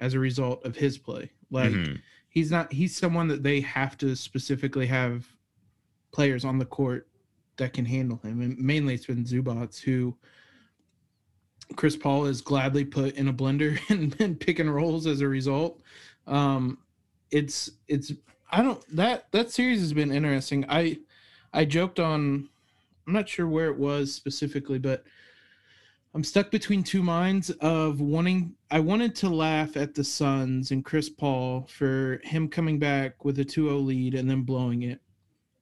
as 0.00 0.14
a 0.14 0.18
result 0.18 0.64
of 0.66 0.74
his 0.74 0.98
play. 0.98 1.30
Like 1.50 1.70
Mhm. 1.72 2.00
he's 2.28 2.50
not 2.50 2.72
he's 2.72 2.96
someone 2.96 3.28
that 3.28 3.44
they 3.44 3.60
have 3.60 3.96
to 3.98 4.16
specifically 4.16 4.86
have 4.88 5.26
players 6.10 6.44
on 6.44 6.58
the 6.58 6.64
court 6.66 7.06
that 7.56 7.72
can 7.72 7.84
handle 7.84 8.18
him. 8.18 8.40
And 8.40 8.58
mainly 8.58 8.94
it's 8.94 9.06
been 9.06 9.24
Zubac 9.24 9.80
who 9.80 10.16
Chris 11.76 11.96
Paul 11.96 12.26
is 12.26 12.40
gladly 12.40 12.84
put 12.84 13.14
in 13.14 13.28
a 13.28 13.32
blender 13.32 13.78
and, 13.88 14.14
and 14.20 14.38
pick 14.38 14.58
and 14.58 14.74
rolls 14.74 15.06
as 15.06 15.20
a 15.20 15.28
result. 15.28 15.80
Um 16.26 16.78
it's 17.30 17.70
it's 17.88 18.12
I 18.50 18.62
don't 18.62 18.84
that 18.96 19.30
that 19.32 19.50
series 19.50 19.80
has 19.80 19.92
been 19.92 20.12
interesting. 20.12 20.64
I 20.68 20.98
I 21.52 21.64
joked 21.64 21.98
on 22.00 22.48
I'm 23.06 23.12
not 23.12 23.28
sure 23.28 23.48
where 23.48 23.68
it 23.68 23.78
was 23.78 24.14
specifically, 24.14 24.78
but 24.78 25.04
I'm 26.14 26.22
stuck 26.22 26.50
between 26.50 26.82
two 26.82 27.02
minds 27.02 27.50
of 27.60 28.00
wanting 28.00 28.54
I 28.70 28.80
wanted 28.80 29.14
to 29.16 29.30
laugh 29.30 29.76
at 29.76 29.94
the 29.94 30.04
Suns 30.04 30.70
and 30.70 30.84
Chris 30.84 31.08
Paul 31.08 31.66
for 31.70 32.20
him 32.22 32.48
coming 32.48 32.78
back 32.78 33.24
with 33.24 33.38
a 33.38 33.44
2-0 33.44 33.84
lead 33.84 34.14
and 34.14 34.28
then 34.28 34.42
blowing 34.42 34.82
it. 34.82 35.00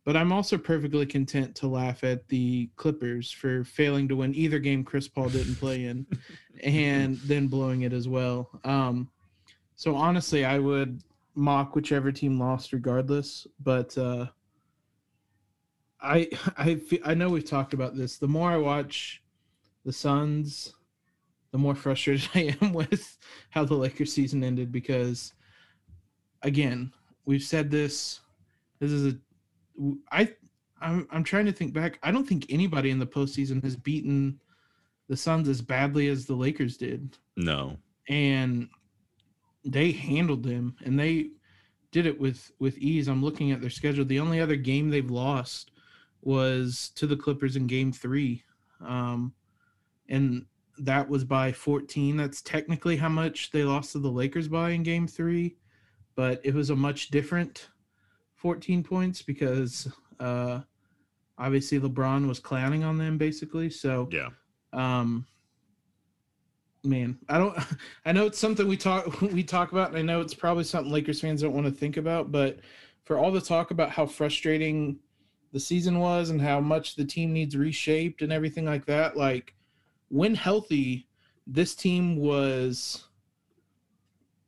But 0.05 0.17
I'm 0.17 0.33
also 0.33 0.57
perfectly 0.57 1.05
content 1.05 1.55
to 1.57 1.69
laugh 1.69 2.05
at 2.05 2.27
the 2.29 2.71
Clippers 2.77 3.31
for 3.31 3.65
failing 3.65 4.09
to 4.09 4.17
win 4.17 4.35
either 4.35 4.59
game 4.59 4.83
Chris 4.83 5.09
Paul 5.09 5.29
didn't 5.29 5.57
play 5.57 5.85
in 5.85 6.07
and 6.65 7.19
then 7.19 7.49
blowing 7.49 7.83
it 7.83 7.93
as 7.93 8.09
well. 8.09 8.49
Um 8.65 9.11
so 9.77 9.95
honestly, 9.95 10.45
I 10.45 10.59
would 10.59 11.03
mock 11.35 11.75
whichever 11.75 12.13
team 12.13 12.39
lost 12.39 12.73
regardless, 12.73 13.47
but 13.63 13.97
uh 13.99 14.27
I 16.01 16.29
I 16.57 16.77
fe- 16.77 17.03
I 17.05 17.15
know 17.15 17.29
we've 17.29 17.45
talked 17.45 17.75
about 17.75 17.97
this. 17.97 18.17
The 18.17 18.29
more 18.29 18.51
I 18.51 18.57
watch 18.57 19.23
the 19.85 19.93
Suns, 19.93 20.75
the 21.53 21.59
more 21.59 21.75
frustrated 21.75 22.29
I 22.35 22.57
am 22.61 22.73
with 22.73 23.19
how 23.51 23.65
the 23.65 23.75
Lakers 23.75 24.13
season 24.13 24.43
ended 24.45 24.73
because 24.73 25.33
again, 26.43 26.93
we've 27.25 27.43
said 27.43 27.71
this 27.71 28.21
this 28.79 28.91
is 28.91 29.13
a 29.13 29.19
I 30.11 30.33
I'm 30.81 31.07
I'm 31.11 31.25
trying 31.25 31.47
to 31.47 31.53
think 31.53 31.73
back. 31.73 31.99
I 32.03 32.11
don't 32.11 32.27
think 32.27 32.47
anybody 32.49 32.91
in 32.91 32.99
the 32.99 33.07
postseason 33.07 33.63
has 33.65 33.77
beaten 33.77 34.41
the 35.09 35.17
Suns 35.17 35.49
as 35.49 35.61
badly 35.61 36.09
as 36.09 36.27
the 36.27 36.35
Lakers 36.35 36.77
did. 36.77 37.17
No. 37.37 37.77
And 38.09 38.69
they 39.65 39.93
handled 39.93 40.43
them 40.43 40.77
and 40.85 40.99
they 40.99 41.31
did 41.93 42.07
it 42.07 42.19
with 42.19 42.51
with 42.59 42.79
ease. 42.79 43.09
I'm 43.09 43.23
looking 43.23 43.53
at 43.53 43.61
their 43.61 43.71
schedule. 43.71 44.05
The 44.05 44.21
only 44.21 44.41
other 44.41 44.57
game 44.57 44.89
they've 44.89 45.11
lost 45.11 45.73
was 46.23 46.91
to 46.97 47.07
the 47.07 47.17
Clippers 47.17 47.57
in 47.57 47.67
game 47.67 47.93
3. 47.93 48.43
Um 48.85 49.35
and 50.09 50.47
that 50.79 51.09
was 51.09 51.25
by 51.25 51.53
14. 51.53 52.17
That's 52.17 52.43
technically 52.43 52.97
how 52.97 53.09
much 53.09 53.51
they 53.51 53.65
lost 53.65 53.93
to 53.93 53.99
the 53.99 54.11
Lakers 54.11 54.49
by 54.49 54.71
in 54.71 54.83
game 54.83 55.07
3, 55.07 55.55
but 56.17 56.41
it 56.43 56.55
was 56.55 56.71
a 56.71 56.77
much 56.77 57.09
different 57.11 57.69
14 58.41 58.83
points 58.83 59.21
because 59.23 59.87
uh 60.19 60.61
obviously 61.39 61.79
LeBron 61.79 62.27
was 62.27 62.39
clowning 62.39 62.85
on 62.85 62.97
them 62.99 63.19
basically. 63.19 63.69
So 63.71 64.09
Yeah. 64.11 64.29
um 64.73 65.27
man, 66.83 67.19
I 67.29 67.39
don't 67.39 67.57
I 68.07 68.13
know 68.13 68.27
it's 68.27 68.39
something 68.39 68.67
we 68.67 68.77
talk 68.77 69.21
we 69.23 69.43
talk 69.43 69.73
about 69.73 69.91
and 69.91 69.99
I 69.99 70.03
know 70.03 70.21
it's 70.21 70.35
probably 70.35 70.65
something 70.65 70.93
Lakers 70.93 71.21
fans 71.21 71.43
don't 71.43 71.55
want 71.55 71.67
to 71.67 71.73
think 71.73 71.97
about, 71.99 72.33
but 72.33 72.61
for 73.05 73.19
all 73.19 73.31
the 73.31 73.41
talk 73.41 73.71
about 73.71 73.91
how 73.91 74.07
frustrating 74.07 74.99
the 75.53 75.61
season 75.61 75.99
was 75.99 76.31
and 76.31 76.41
how 76.41 76.61
much 76.61 76.95
the 76.97 77.05
team 77.05 77.33
needs 77.33 77.57
reshaped 77.57 78.23
and 78.23 78.33
everything 78.33 78.65
like 78.65 78.87
that, 78.87 79.17
like 79.17 79.55
when 80.09 80.35
healthy, 80.35 81.09
this 81.47 81.75
team 81.75 82.17
was 82.17 83.05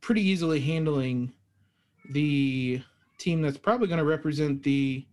pretty 0.00 0.22
easily 0.22 0.60
handling 0.60 1.32
the 2.10 2.80
team 3.22 3.42
that's 3.42 3.58
probably 3.58 3.86
going 3.88 3.98
to 3.98 4.04
represent 4.04 4.62
the 4.62 5.06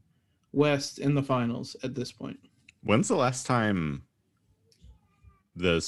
West 0.51 0.99
in 0.99 1.13
the 1.15 1.23
finals 1.23 1.75
at 1.83 1.93
this 1.95 2.11
point. 2.11 2.39
When's 2.83 3.07
the 3.07 3.15
last 3.15 3.45
time 3.45 4.03
the 5.55 5.85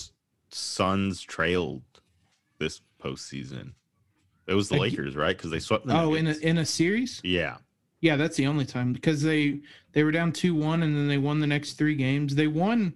Suns 0.50 1.22
trailed 1.22 1.84
this 2.60 2.82
postseason? 3.02 3.74
It 4.48 4.54
was 4.54 4.70
the 4.70 4.78
Lakers, 4.78 5.16
right? 5.16 5.36
Because 5.36 5.52
they 5.52 5.60
swept 5.60 5.86
the 5.88 5.98
Oh, 6.00 6.14
in 6.14 6.28
a 6.28 6.34
in 6.34 6.58
a 6.58 6.66
series? 6.66 7.22
yeah. 7.24 7.58
Yeah, 8.02 8.16
that's 8.16 8.36
the 8.36 8.48
only 8.48 8.66
time 8.66 8.94
because 8.94 9.22
they 9.22 9.62
they 9.94 10.04
were 10.04 10.12
down 10.12 10.32
two 10.32 10.56
one 10.56 10.82
and 10.84 10.96
then 10.96 11.08
they 11.08 11.20
won 11.20 11.40
the 11.40 11.48
next 11.48 11.74
three 11.74 11.96
games. 11.96 12.34
They 12.36 12.48
won 12.48 12.96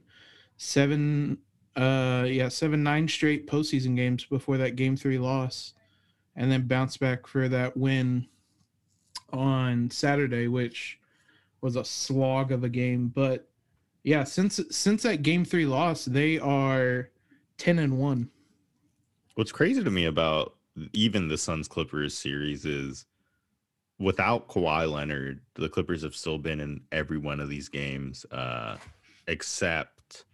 seven 0.58 1.38
uh 1.75 2.25
yeah 2.27 2.50
seven 2.50 2.82
nine 2.84 3.08
straight 3.08 3.48
postseason 3.48 3.96
games 3.96 4.25
before 4.25 4.58
that 4.58 4.75
game 4.75 4.98
three 4.98 5.20
loss, 5.20 5.74
and 6.36 6.51
then 6.51 6.67
bounced 6.67 7.00
back 7.00 7.27
for 7.27 7.48
that 7.48 7.77
win 7.77 8.27
on 9.36 9.89
Saturday, 9.92 10.48
which 10.48 11.00
was 11.62 11.75
a 11.75 11.86
slog 11.86 12.51
of 12.51 12.63
a 12.63 12.70
game. 12.70 13.08
But 13.08 13.48
yeah, 14.04 14.24
since 14.24 14.60
since 14.72 15.04
that 15.04 15.24
game 15.24 15.46
three 15.46 15.65
loss, 15.65 16.06
they 16.06 16.39
are 16.39 17.10
ten 17.58 17.80
and 17.80 17.98
one. 17.98 18.30
What's 19.36 19.51
crazy 19.51 19.84
to 19.84 19.92
me 19.92 20.06
about 20.06 20.56
even 20.94 21.27
the 21.27 21.38
Suns 21.38 21.68
Clippers 21.68 22.18
series 22.18 22.65
is 22.65 23.06
without 24.00 24.48
Kawhi 24.48 24.92
Leonard, 24.92 25.42
the 25.56 25.70
Clippers 25.70 26.04
have 26.04 26.15
still 26.15 26.38
been 26.38 26.60
in 26.60 26.82
every 26.92 27.18
one 27.18 27.39
of 27.39 27.50
these 27.50 27.70
games, 27.70 28.25
uh, 28.32 28.77
except 29.27 30.25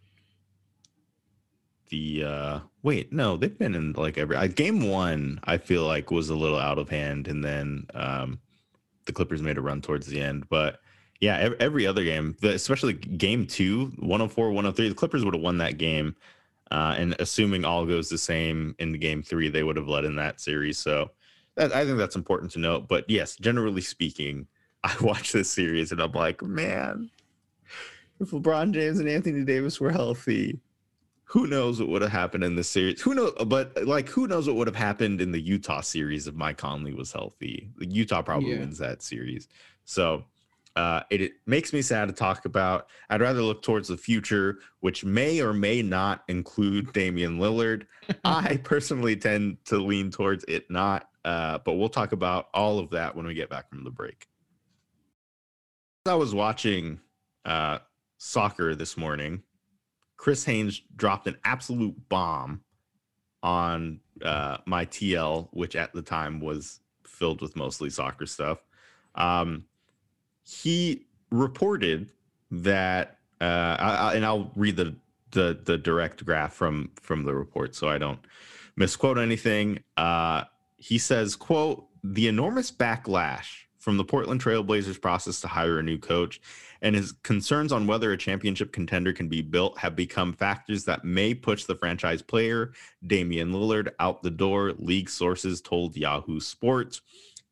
the 1.90 2.24
uh 2.24 2.60
wait, 2.84 3.12
no, 3.12 3.38
they've 3.38 3.58
been 3.58 3.76
in 3.76 3.94
like 3.94 4.18
every 4.18 4.36
uh, 4.36 4.48
game 4.48 4.88
one, 4.88 5.40
I 5.44 5.58
feel 5.58 5.86
like 5.86 6.10
was 6.12 6.30
a 6.30 6.36
little 6.36 6.58
out 6.60 6.78
of 6.78 6.90
hand, 6.90 7.28
and 7.28 7.44
then 7.44 7.86
um 7.94 8.40
the 9.06 9.14
Clippers 9.14 9.42
made 9.42 9.58
a 9.58 9.62
run 9.62 9.82
towards 9.82 10.08
the 10.08 10.22
end. 10.22 10.48
But 10.50 10.80
yeah, 11.20 11.54
every, 11.60 11.86
other 11.86 12.04
game, 12.04 12.36
especially 12.42 12.94
game 12.94 13.46
two, 13.46 13.92
104, 14.00 14.48
103, 14.48 14.90
the 14.90 14.96
Clippers 14.96 15.24
would 15.24 15.36
have 15.36 15.44
won 15.44 15.60
that 15.60 15.78
game. 15.78 16.16
Uh, 16.72 16.96
and 16.98 17.16
assuming 17.20 17.66
all 17.66 17.86
goes 17.86 18.10
the 18.10 18.18
same 18.18 18.76
in 18.80 18.94
game 18.94 19.22
three, 19.22 19.50
they 19.50 19.62
would 19.62 19.76
have 19.76 19.88
led 19.88 20.06
in 20.06 20.16
that 20.16 20.40
series. 20.40 20.78
So 20.78 21.12
that, 21.56 21.76
I 21.76 21.86
think 21.86 21.98
that's 21.98 22.16
important 22.16 22.52
to 22.54 22.60
note. 22.60 22.88
But 22.88 23.10
yes, 23.10 23.36
generally 23.36 23.82
speaking, 23.82 24.48
I 24.84 24.96
watch 25.02 25.32
this 25.32 25.52
series 25.52 25.92
and 25.92 26.02
I'm 26.02 26.12
like, 26.12 26.42
man, 26.42 27.12
if 28.20 28.32
LeBron 28.32 28.72
James 28.72 29.00
and 29.00 29.10
Anthony 29.10 29.44
Davis 29.44 29.80
were 29.80 29.92
healthy, 29.92 30.60
who 31.32 31.48
knows 31.48 31.80
what 31.80 31.88
would 31.88 32.02
have 32.02 32.12
happened 32.12 32.44
in 32.44 32.56
this 32.56 32.70
series? 32.70 33.00
Who 33.02 33.16
knows? 33.16 33.32
But 33.48 33.86
like, 33.86 34.10
who 34.10 34.28
knows 34.28 34.48
what 34.48 34.58
would 34.58 34.68
have 34.68 34.76
happened 34.76 35.22
in 35.22 35.32
the 35.32 35.40
Utah 35.40 35.80
series 35.80 36.28
if 36.28 36.36
Mike 36.36 36.58
Conley 36.58 36.94
was 36.94 37.14
healthy? 37.14 37.70
Utah 37.80 38.22
probably 38.22 38.52
Yeah. 38.52 38.60
wins 38.60 38.78
that 38.80 39.02
series. 39.02 39.48
So 39.86 40.26
uh, 40.76 41.04
it, 41.10 41.22
it 41.22 41.32
makes 41.46 41.72
me 41.72 41.82
sad 41.82 42.10
to 42.10 42.14
talk 42.14 42.44
about. 42.44 42.88
I'd 43.10 43.22
rather 43.22 43.42
look 43.42 43.62
towards 43.62 43.88
the 43.88 43.96
future, 43.96 44.60
which 44.82 45.06
may 45.06 45.40
or 45.40 45.54
may 45.54 45.82
not 45.82 46.26
include 46.28 46.92
Damian 46.92 47.40
Lillard. 47.40 47.86
I 48.26 48.58
personally 48.58 49.16
tend 49.16 49.64
to 49.66 49.78
lean 49.78 50.12
towards 50.12 50.44
it 50.50 50.70
not, 50.70 51.08
uh, 51.24 51.60
but 51.64 51.76
we'll 51.76 51.88
talk 51.88 52.12
about 52.12 52.48
all 52.54 52.78
of 52.78 52.90
that 52.90 53.16
when 53.16 53.26
we 53.26 53.34
get 53.34 53.50
back 53.50 53.70
from 53.70 53.86
the 53.86 53.92
break. 53.92 54.28
I 56.06 56.16
was 56.16 56.36
watching 56.36 57.00
uh, 57.46 57.80
soccer 58.18 58.76
this 58.76 58.98
morning. 58.98 59.44
Chris 60.22 60.46
Haynes 60.46 60.84
dropped 60.96 61.26
an 61.26 61.36
absolute 61.44 61.96
bomb 62.08 62.62
on 63.42 64.00
uh, 64.24 64.58
my 64.68 64.86
TL, 64.86 65.48
which 65.50 65.76
at 65.76 65.94
the 65.94 66.04
time 66.04 66.40
was 66.40 66.80
filled 67.04 67.42
with 67.42 67.56
mostly 67.56 67.90
soccer 67.90 68.28
stuff. 68.28 68.60
Um, 69.16 69.66
he 70.44 71.08
reported 71.32 72.12
that, 72.52 73.18
uh, 73.42 73.78
I, 73.80 74.14
and 74.14 74.24
I'll 74.24 74.52
read 74.56 74.76
the, 74.76 74.94
the 75.32 75.60
the 75.66 75.80
direct 75.80 76.24
graph 76.24 76.54
from 76.54 76.92
from 77.02 77.24
the 77.24 77.34
report 77.34 77.74
so 77.74 77.90
I 77.90 77.98
don't 77.98 78.20
misquote 78.76 79.18
anything. 79.18 79.80
Uh, 79.98 80.44
he 80.78 81.00
says, 81.00 81.36
"quote 81.36 81.88
The 82.04 82.28
enormous 82.28 82.72
backlash 82.72 83.64
from 83.80 83.98
the 83.98 84.04
Portland 84.04 84.44
Trailblazers 84.44 85.02
process 85.02 85.42
to 85.42 85.48
hire 85.48 85.80
a 85.80 85.84
new 85.84 85.98
coach." 85.98 86.40
And 86.82 86.96
his 86.96 87.12
concerns 87.24 87.72
on 87.72 87.88
whether 87.88 88.12
a 88.12 88.18
championship 88.18 88.72
contender 88.72 89.14
can 89.14 89.28
be 89.28 89.42
built 89.42 89.78
have 89.78 89.96
become 89.96 90.34
factors 90.34 90.86
that 90.86 91.06
may 91.06 91.34
push 91.34 91.66
the 91.66 91.76
franchise 91.76 92.22
player, 92.22 92.72
Damian 93.06 93.52
Lillard, 93.52 93.92
out 94.00 94.24
the 94.24 94.32
door, 94.32 94.74
league 94.78 95.10
sources 95.10 95.62
told 95.62 95.96
Yahoo 95.96 96.40
Sports. 96.40 97.02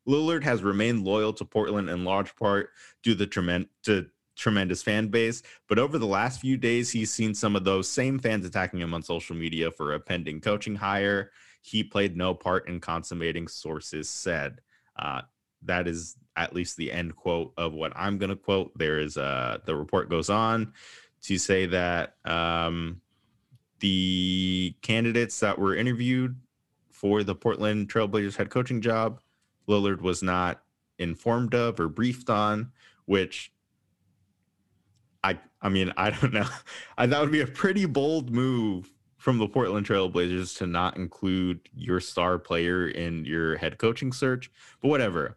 Lillard 0.08 0.42
has 0.42 0.62
remained 0.62 1.04
loyal 1.04 1.32
to 1.34 1.44
Portland 1.44 1.88
in 1.88 2.04
large 2.04 2.34
part 2.36 2.70
due 3.02 3.14
to 3.14 3.26
the 3.26 3.66
to 3.84 4.06
tremendous 4.36 4.82
fan 4.82 5.08
base, 5.08 5.42
but 5.68 5.78
over 5.78 5.98
the 5.98 6.06
last 6.06 6.40
few 6.40 6.56
days, 6.56 6.90
he's 6.90 7.12
seen 7.12 7.34
some 7.34 7.54
of 7.54 7.64
those 7.64 7.88
same 7.88 8.18
fans 8.18 8.46
attacking 8.46 8.80
him 8.80 8.94
on 8.94 9.02
social 9.02 9.36
media 9.36 9.70
for 9.70 9.92
a 9.92 10.00
pending 10.00 10.40
coaching 10.40 10.74
hire. 10.74 11.30
He 11.60 11.84
played 11.84 12.16
no 12.16 12.34
part 12.34 12.66
in 12.66 12.80
consummating, 12.80 13.46
sources 13.46 14.08
said. 14.08 14.60
Uh, 14.98 15.20
that 15.62 15.86
is 15.86 16.16
at 16.36 16.54
least 16.54 16.76
the 16.76 16.92
end 16.92 17.16
quote 17.16 17.52
of 17.56 17.72
what 17.72 17.92
I'm 17.96 18.18
going 18.18 18.30
to 18.30 18.36
quote. 18.36 18.76
There 18.76 18.98
is 18.98 19.16
uh 19.16 19.58
the 19.64 19.76
report 19.76 20.08
goes 20.08 20.30
on 20.30 20.72
to 21.22 21.38
say 21.38 21.66
that 21.66 22.14
um, 22.24 23.00
the 23.80 24.74
candidates 24.82 25.40
that 25.40 25.58
were 25.58 25.74
interviewed 25.74 26.36
for 26.90 27.22
the 27.22 27.34
Portland 27.34 27.92
Trailblazers 27.92 28.36
head 28.36 28.50
coaching 28.50 28.80
job, 28.80 29.20
Lillard 29.68 30.00
was 30.00 30.22
not 30.22 30.62
informed 30.98 31.54
of 31.54 31.80
or 31.80 31.88
briefed 31.88 32.30
on, 32.30 32.72
which 33.06 33.52
I 35.24 35.38
I 35.60 35.68
mean 35.68 35.92
I 35.96 36.10
don't 36.10 36.32
know. 36.32 36.48
I, 36.98 37.06
that 37.06 37.20
would 37.20 37.32
be 37.32 37.40
a 37.40 37.46
pretty 37.46 37.86
bold 37.86 38.30
move 38.30 38.92
from 39.16 39.38
the 39.38 39.48
Portland 39.48 39.86
Trailblazers 39.86 40.56
to 40.58 40.66
not 40.66 40.96
include 40.96 41.60
your 41.74 42.00
star 42.00 42.38
player 42.38 42.88
in 42.88 43.26
your 43.26 43.56
head 43.58 43.76
coaching 43.76 44.12
search, 44.12 44.50
but 44.80 44.88
whatever. 44.88 45.36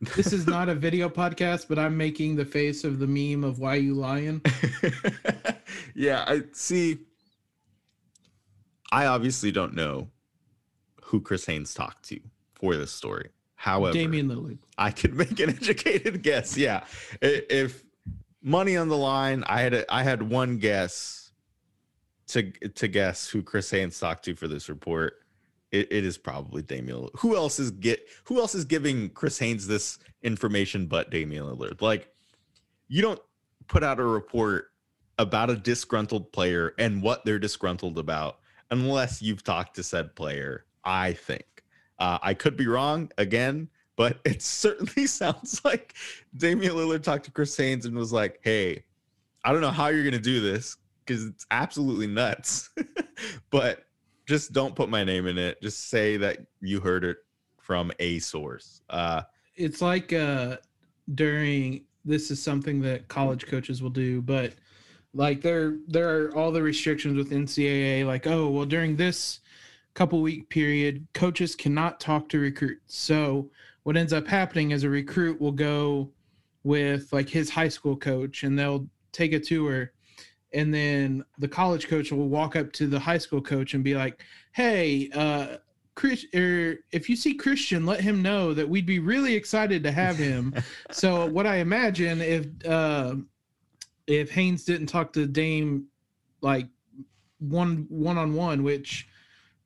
This 0.00 0.32
is 0.32 0.46
not 0.46 0.68
a 0.68 0.74
video 0.74 1.08
podcast, 1.08 1.68
but 1.68 1.78
I'm 1.78 1.96
making 1.96 2.36
the 2.36 2.44
face 2.44 2.84
of 2.84 2.98
the 2.98 3.06
meme 3.06 3.44
of 3.44 3.58
why 3.58 3.76
you 3.76 3.94
lying. 3.94 4.42
yeah, 5.94 6.24
I 6.26 6.42
see. 6.52 6.98
I 8.92 9.06
obviously 9.06 9.50
don't 9.50 9.74
know 9.74 10.08
who 11.02 11.20
Chris 11.20 11.46
Haynes 11.46 11.72
talked 11.72 12.08
to 12.08 12.20
for 12.54 12.76
this 12.76 12.92
story. 12.92 13.30
However, 13.54 13.94
Damian 13.94 14.28
Lillard. 14.28 14.58
I 14.76 14.90
could 14.90 15.14
make 15.14 15.40
an 15.40 15.50
educated 15.50 16.22
guess. 16.22 16.56
Yeah, 16.56 16.84
if 17.22 17.82
money 18.42 18.76
on 18.76 18.88
the 18.88 18.96
line, 18.96 19.44
I 19.46 19.62
had 19.62 19.74
a, 19.74 19.92
I 19.92 20.02
had 20.02 20.22
one 20.22 20.58
guess 20.58 21.32
to 22.28 22.50
to 22.50 22.88
guess 22.88 23.28
who 23.28 23.42
Chris 23.42 23.70
Haynes 23.70 23.98
talked 23.98 24.26
to 24.26 24.34
for 24.34 24.46
this 24.46 24.68
report. 24.68 25.14
It, 25.72 25.88
it 25.90 26.04
is 26.04 26.16
probably 26.16 26.62
Damian. 26.62 26.98
Lillard. 26.98 27.18
Who 27.18 27.36
else 27.36 27.58
is 27.58 27.70
get 27.70 28.08
Who 28.24 28.40
else 28.40 28.54
is 28.54 28.64
giving 28.64 29.10
Chris 29.10 29.38
Haynes 29.38 29.66
this 29.66 29.98
information 30.22 30.86
but 30.86 31.10
Damian 31.10 31.44
Lillard? 31.44 31.82
Like, 31.82 32.08
you 32.88 33.02
don't 33.02 33.20
put 33.66 33.82
out 33.82 33.98
a 33.98 34.04
report 34.04 34.70
about 35.18 35.50
a 35.50 35.56
disgruntled 35.56 36.32
player 36.32 36.74
and 36.78 37.02
what 37.02 37.24
they're 37.24 37.38
disgruntled 37.38 37.98
about 37.98 38.38
unless 38.70 39.22
you've 39.22 39.42
talked 39.42 39.76
to 39.76 39.82
said 39.82 40.14
player. 40.14 40.66
I 40.84 41.14
think 41.14 41.64
uh, 41.98 42.18
I 42.22 42.34
could 42.34 42.56
be 42.56 42.66
wrong 42.66 43.10
again, 43.18 43.68
but 43.96 44.20
it 44.24 44.42
certainly 44.42 45.06
sounds 45.06 45.62
like 45.64 45.94
Damian 46.36 46.74
Lillard 46.74 47.02
talked 47.02 47.24
to 47.24 47.30
Chris 47.30 47.56
Haynes 47.56 47.86
and 47.86 47.96
was 47.96 48.12
like, 48.12 48.40
"Hey, 48.42 48.84
I 49.44 49.52
don't 49.52 49.60
know 49.60 49.70
how 49.70 49.88
you're 49.88 50.04
gonna 50.04 50.18
do 50.18 50.40
this 50.40 50.76
because 51.04 51.24
it's 51.24 51.46
absolutely 51.50 52.06
nuts, 52.06 52.70
but 53.50 53.85
just 54.26 54.52
don't 54.52 54.74
put 54.74 54.88
my 54.88 55.04
name 55.04 55.26
in 55.26 55.38
it. 55.38 55.60
Just 55.62 55.88
say 55.88 56.16
that 56.18 56.38
you 56.60 56.80
heard 56.80 57.04
it 57.04 57.18
from 57.58 57.92
a 57.98 58.18
source." 58.18 58.82
Uh, 58.90 59.22
it's 59.54 59.80
like 59.80 60.12
uh 60.12 60.58
during 61.14 61.84
this 62.04 62.30
is 62.30 62.42
something 62.42 62.80
that 62.82 63.08
college 63.08 63.46
coaches 63.46 63.82
will 63.82 63.90
do, 63.90 64.20
but 64.22 64.54
like 65.14 65.40
there 65.40 65.78
there 65.88 66.08
are 66.08 66.36
all 66.36 66.52
the 66.52 66.62
restrictions 66.62 67.16
with 67.16 67.30
NCAA, 67.30 68.06
like, 68.06 68.26
oh 68.26 68.48
well 68.48 68.66
during 68.66 68.96
this 68.96 69.40
couple 69.94 70.20
week 70.20 70.48
period, 70.50 71.06
coaches 71.14 71.56
cannot 71.56 71.98
talk 71.98 72.28
to 72.28 72.38
recruits. 72.38 72.96
So 72.96 73.50
what 73.82 73.96
ends 73.96 74.12
up 74.12 74.26
happening 74.26 74.72
is 74.72 74.84
a 74.84 74.90
recruit 74.90 75.40
will 75.40 75.52
go 75.52 76.10
with 76.64 77.12
like 77.12 77.28
his 77.28 77.48
high 77.48 77.68
school 77.68 77.96
coach 77.96 78.42
and 78.42 78.58
they'll 78.58 78.86
take 79.12 79.32
a 79.32 79.40
tour 79.40 79.92
and 80.56 80.74
then 80.74 81.24
the 81.38 81.46
college 81.46 81.86
coach 81.86 82.10
will 82.10 82.28
walk 82.28 82.56
up 82.56 82.72
to 82.72 82.88
the 82.88 82.98
high 82.98 83.18
school 83.18 83.40
coach 83.40 83.74
and 83.74 83.84
be 83.84 83.94
like 83.94 84.24
hey 84.52 85.08
uh 85.14 85.56
Chris, 85.96 86.26
or 86.34 86.76
if 86.92 87.08
you 87.08 87.16
see 87.16 87.34
Christian, 87.34 87.86
let 87.86 88.00
him 88.00 88.22
know 88.22 88.52
that 88.52 88.68
we'd 88.68 88.86
be 88.86 88.98
really 88.98 89.34
excited 89.34 89.82
to 89.82 89.90
have 89.90 90.16
him. 90.16 90.54
so, 90.92 91.24
what 91.24 91.46
I 91.46 91.56
imagine 91.56 92.20
if 92.20 92.46
uh, 92.66 93.16
if 94.06 94.30
Haynes 94.30 94.64
didn't 94.64 94.86
talk 94.88 95.12
to 95.14 95.26
Dame 95.26 95.86
like 96.42 96.68
one 97.38 97.86
one 97.88 98.18
on 98.18 98.34
one, 98.34 98.62
which 98.62 99.08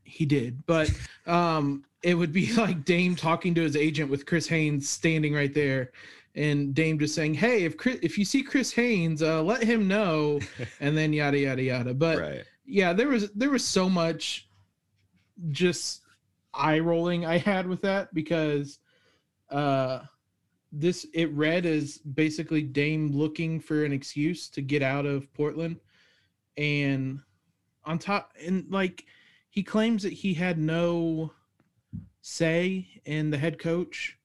he 0.05 0.25
did, 0.25 0.65
but 0.67 0.91
um, 1.27 1.85
it 2.03 2.15
would 2.15 2.33
be 2.33 2.53
like 2.55 2.85
Dame 2.85 3.17
talking 3.17 3.53
to 3.57 3.63
his 3.63 3.77
agent 3.77 4.09
with 4.09 4.25
Chris 4.25 4.47
Haynes 4.47 4.89
standing 4.89 5.35
right 5.35 5.53
there, 5.53 5.91
and 6.35 6.75
Dame 6.75 6.99
just 6.99 7.15
saying, 7.15 7.35
"Hey, 7.35 7.65
if 7.65 7.77
Chris, 7.77 7.99
if 8.03 8.17
you 8.17 8.25
see 8.25 8.43
Chris 8.43 8.73
Haynes, 8.73 9.23
uh, 9.23 9.43
let 9.43 9.63
him 9.63 9.89
know," 9.89 10.41
and 10.81 10.97
then 10.97 11.13
yada 11.13 11.39
yada 11.39 11.63
yada. 11.63 11.95
But 11.95 12.19
right. 12.19 12.45
yeah, 12.65 12.93
there 12.93 13.09
was 13.09 13.31
there 13.33 13.51
was 13.51 13.65
so 13.65 13.89
much 13.89 14.49
just 15.51 16.03
eye 16.53 16.79
rolling 16.79 17.25
I 17.25 17.39
had 17.39 17.67
with 17.67 17.81
that 17.83 18.13
because 18.13 18.79
uh 19.51 20.01
this 20.73 21.07
it 21.15 21.33
read 21.33 21.67
as 21.67 21.99
basically 21.99 22.63
Dame 22.63 23.11
looking 23.13 23.61
for 23.61 23.85
an 23.85 23.93
excuse 23.93 24.49
to 24.51 24.63
get 24.63 24.83
out 24.83 25.07
of 25.07 25.33
Portland 25.35 25.81
and 26.57 27.21
on 27.85 27.99
top 27.99 28.33
and 28.45 28.67
like 28.71 29.05
he 29.49 29.63
claims 29.63 30.03
that 30.03 30.13
he 30.13 30.35
had 30.35 30.59
no 30.59 31.33
say 32.21 32.87
in 33.05 33.31
the 33.31 33.39
head 33.39 33.59
coach 33.59 34.17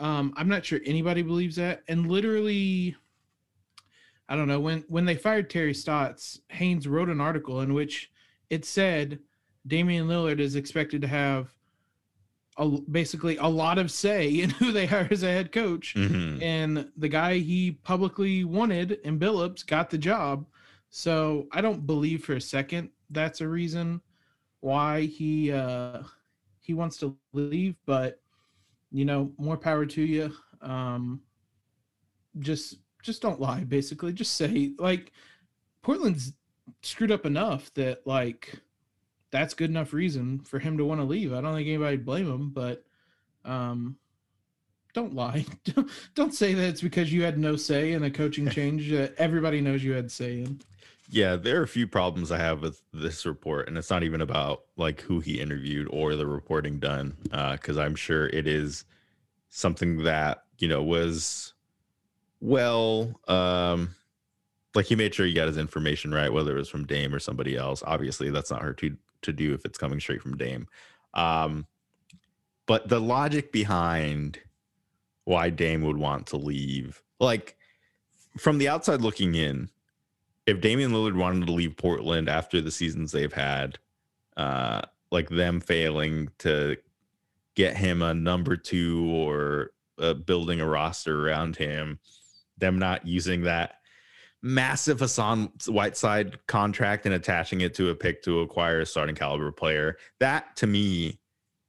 um 0.00 0.32
i'm 0.36 0.48
not 0.48 0.64
sure 0.64 0.80
anybody 0.84 1.22
believes 1.22 1.56
that 1.56 1.82
and 1.88 2.10
literally 2.10 2.96
i 4.28 4.34
don't 4.36 4.48
know 4.48 4.60
when 4.60 4.84
when 4.88 5.04
they 5.04 5.14
fired 5.14 5.48
terry 5.48 5.74
stotts 5.74 6.40
haynes 6.48 6.88
wrote 6.88 7.08
an 7.08 7.20
article 7.20 7.60
in 7.60 7.72
which 7.74 8.10
it 8.48 8.64
said 8.64 9.18
damian 9.66 10.08
lillard 10.08 10.40
is 10.40 10.56
expected 10.56 11.00
to 11.02 11.08
have 11.08 11.54
a, 12.56 12.68
basically 12.90 13.36
a 13.36 13.46
lot 13.46 13.78
of 13.78 13.90
say 13.90 14.28
in 14.40 14.50
who 14.50 14.72
they 14.72 14.86
hire 14.86 15.08
as 15.10 15.22
a 15.22 15.26
head 15.28 15.52
coach 15.52 15.94
Mhm. 15.96 16.42
and 16.42 16.90
the 16.96 17.08
guy 17.08 17.38
he 17.38 17.72
publicly 17.72 18.44
wanted 18.44 18.92
in 19.04 19.18
Billups 19.18 19.64
got 19.66 19.88
the 19.88 19.96
job. 19.98 20.46
So 20.90 21.46
I 21.52 21.60
don't 21.60 21.86
believe 21.86 22.24
for 22.24 22.34
a 22.34 22.40
second 22.40 22.90
that's 23.10 23.40
a 23.40 23.48
reason 23.48 24.00
why 24.60 25.02
he 25.02 25.52
uh 25.52 26.02
he 26.58 26.74
wants 26.74 26.96
to 26.98 27.16
leave, 27.32 27.76
but 27.86 28.20
you 28.90 29.04
know, 29.04 29.32
more 29.38 29.56
power 29.56 29.86
to 29.86 30.02
you. 30.02 30.32
Um 30.62 31.22
just 32.38 32.76
just 33.02 33.22
don't 33.22 33.40
lie 33.40 33.64
basically. 33.64 34.12
Just 34.12 34.34
say 34.34 34.72
like 34.78 35.12
Portland's 35.82 36.32
screwed 36.82 37.10
up 37.10 37.26
enough 37.26 37.72
that 37.74 38.06
like 38.06 38.60
that's 39.30 39.54
good 39.54 39.70
enough 39.70 39.92
reason 39.92 40.40
for 40.40 40.58
him 40.58 40.78
to 40.78 40.84
want 40.84 41.00
to 41.00 41.04
leave. 41.04 41.32
I 41.32 41.40
don't 41.40 41.54
think 41.54 41.68
anybody 41.68 41.96
blame 41.96 42.30
him, 42.30 42.50
but 42.50 42.84
um 43.44 43.96
don't 44.92 45.14
lie. 45.14 45.44
Don't, 45.64 45.90
don't 46.14 46.34
say 46.34 46.54
that 46.54 46.68
it's 46.68 46.80
because 46.80 47.12
you 47.12 47.22
had 47.22 47.38
no 47.38 47.56
say 47.56 47.92
in 47.92 48.02
a 48.02 48.10
coaching 48.10 48.48
change 48.50 48.90
that 48.90 49.14
everybody 49.18 49.60
knows 49.60 49.84
you 49.84 49.92
had 49.92 50.10
say 50.10 50.40
in. 50.40 50.60
Yeah, 51.12 51.34
there 51.34 51.58
are 51.58 51.64
a 51.64 51.68
few 51.68 51.88
problems 51.88 52.30
I 52.30 52.38
have 52.38 52.62
with 52.62 52.80
this 52.92 53.26
report, 53.26 53.66
and 53.66 53.76
it's 53.76 53.90
not 53.90 54.04
even 54.04 54.20
about 54.20 54.62
like 54.76 55.00
who 55.00 55.18
he 55.18 55.40
interviewed 55.40 55.88
or 55.90 56.14
the 56.14 56.26
reporting 56.26 56.78
done, 56.78 57.16
because 57.24 57.76
I'm 57.78 57.96
sure 57.96 58.28
it 58.28 58.46
is 58.46 58.84
something 59.48 60.04
that 60.04 60.44
you 60.58 60.68
know 60.68 60.84
was 60.84 61.54
well, 62.40 63.20
um, 63.26 63.96
like 64.76 64.86
he 64.86 64.94
made 64.94 65.12
sure 65.12 65.26
he 65.26 65.32
got 65.32 65.48
his 65.48 65.58
information 65.58 66.12
right, 66.12 66.32
whether 66.32 66.54
it 66.54 66.60
was 66.60 66.68
from 66.68 66.86
Dame 66.86 67.12
or 67.12 67.18
somebody 67.18 67.56
else. 67.56 67.82
Obviously, 67.84 68.30
that's 68.30 68.52
not 68.52 68.62
her 68.62 68.72
to 68.74 68.96
to 69.22 69.32
do 69.32 69.52
if 69.52 69.64
it's 69.64 69.78
coming 69.78 69.98
straight 69.98 70.22
from 70.22 70.36
Dame. 70.36 70.68
Um, 71.14 71.66
but 72.66 72.88
the 72.88 73.00
logic 73.00 73.50
behind 73.50 74.38
why 75.24 75.50
Dame 75.50 75.82
would 75.82 75.98
want 75.98 76.28
to 76.28 76.36
leave, 76.36 77.02
like 77.18 77.56
from 78.38 78.58
the 78.58 78.68
outside 78.68 79.00
looking 79.00 79.34
in, 79.34 79.70
if 80.50 80.60
Damian 80.60 80.90
Lillard 80.90 81.14
wanted 81.14 81.46
to 81.46 81.52
leave 81.52 81.76
Portland 81.76 82.28
after 82.28 82.60
the 82.60 82.72
seasons 82.72 83.12
they've 83.12 83.32
had, 83.32 83.78
uh, 84.36 84.80
like 85.12 85.28
them 85.28 85.60
failing 85.60 86.28
to 86.38 86.76
get 87.54 87.76
him 87.76 88.02
a 88.02 88.12
number 88.12 88.56
two 88.56 89.08
or 89.12 89.70
uh, 90.00 90.14
building 90.14 90.60
a 90.60 90.66
roster 90.66 91.28
around 91.28 91.54
him, 91.54 92.00
them 92.58 92.80
not 92.80 93.06
using 93.06 93.42
that 93.42 93.76
massive 94.42 94.98
Hassan 94.98 95.52
Whiteside 95.68 96.44
contract 96.48 97.06
and 97.06 97.14
attaching 97.14 97.60
it 97.60 97.74
to 97.74 97.90
a 97.90 97.94
pick 97.94 98.22
to 98.24 98.40
acquire 98.40 98.80
a 98.80 98.86
starting 98.86 99.14
caliber 99.14 99.52
player, 99.52 99.98
that 100.18 100.56
to 100.56 100.66
me 100.66 101.20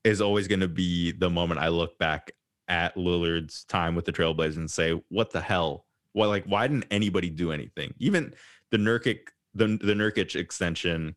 is 0.03 0.21
always 0.21 0.47
going 0.47 0.61
to 0.61 0.67
be 0.67 1.11
the 1.11 1.29
moment 1.29 1.59
I 1.59 1.67
look 1.67 1.99
back 1.99 2.31
at 2.67 2.95
Lillard's 2.95 3.63
time 3.65 3.93
with 3.93 4.05
the 4.05 4.13
Trailblazers 4.13 4.57
and 4.57 4.71
say, 4.71 4.99
what 5.09 5.29
the 5.29 5.41
hell? 5.41 5.85
Why, 6.13 6.25
like, 6.25 6.45
why 6.45 6.67
didn't 6.67 6.87
anybody 6.89 7.29
do 7.29 7.51
anything? 7.51 7.93
Even 7.99 8.33
the 8.71 8.77
Nurkic, 8.77 9.19
the, 9.53 9.67
the 9.67 9.93
Nurkic 9.93 10.35
extension, 10.35 11.15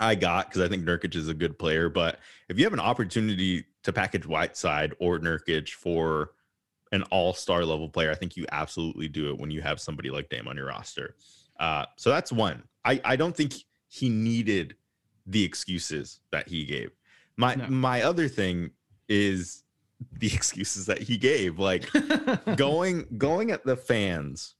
I 0.00 0.14
got 0.14 0.48
because 0.48 0.62
I 0.62 0.68
think 0.68 0.84
Nurkic 0.84 1.14
is 1.16 1.28
a 1.28 1.34
good 1.34 1.58
player. 1.58 1.88
But 1.88 2.20
if 2.48 2.58
you 2.58 2.64
have 2.64 2.72
an 2.72 2.80
opportunity 2.80 3.64
to 3.82 3.92
package 3.92 4.26
Whiteside 4.26 4.94
or 5.00 5.18
Nurkic 5.18 5.70
for 5.70 6.32
an 6.92 7.02
all-star 7.04 7.64
level 7.64 7.88
player, 7.88 8.10
I 8.10 8.14
think 8.14 8.36
you 8.36 8.46
absolutely 8.52 9.08
do 9.08 9.28
it 9.30 9.38
when 9.38 9.50
you 9.50 9.60
have 9.60 9.80
somebody 9.80 10.10
like 10.10 10.28
Dame 10.28 10.48
on 10.48 10.56
your 10.56 10.66
roster. 10.66 11.16
Uh, 11.58 11.84
so 11.96 12.10
that's 12.10 12.32
one. 12.32 12.62
I, 12.84 13.00
I 13.04 13.16
don't 13.16 13.36
think 13.36 13.54
he 13.88 14.08
needed 14.08 14.76
the 15.26 15.44
excuses 15.44 16.20
that 16.30 16.48
he 16.48 16.64
gave. 16.64 16.90
My 17.36 17.54
No. 17.54 17.66
my 17.68 18.02
other 18.02 18.28
thing 18.28 18.70
is 19.08 19.64
the 20.12 20.28
excuses 20.32 20.86
that 20.86 21.00
he 21.00 21.16
gave. 21.16 21.58
Like 21.58 21.90
going 22.56 23.06
going 23.18 23.50
at 23.50 23.64
the 23.64 23.76
fans 23.76 24.54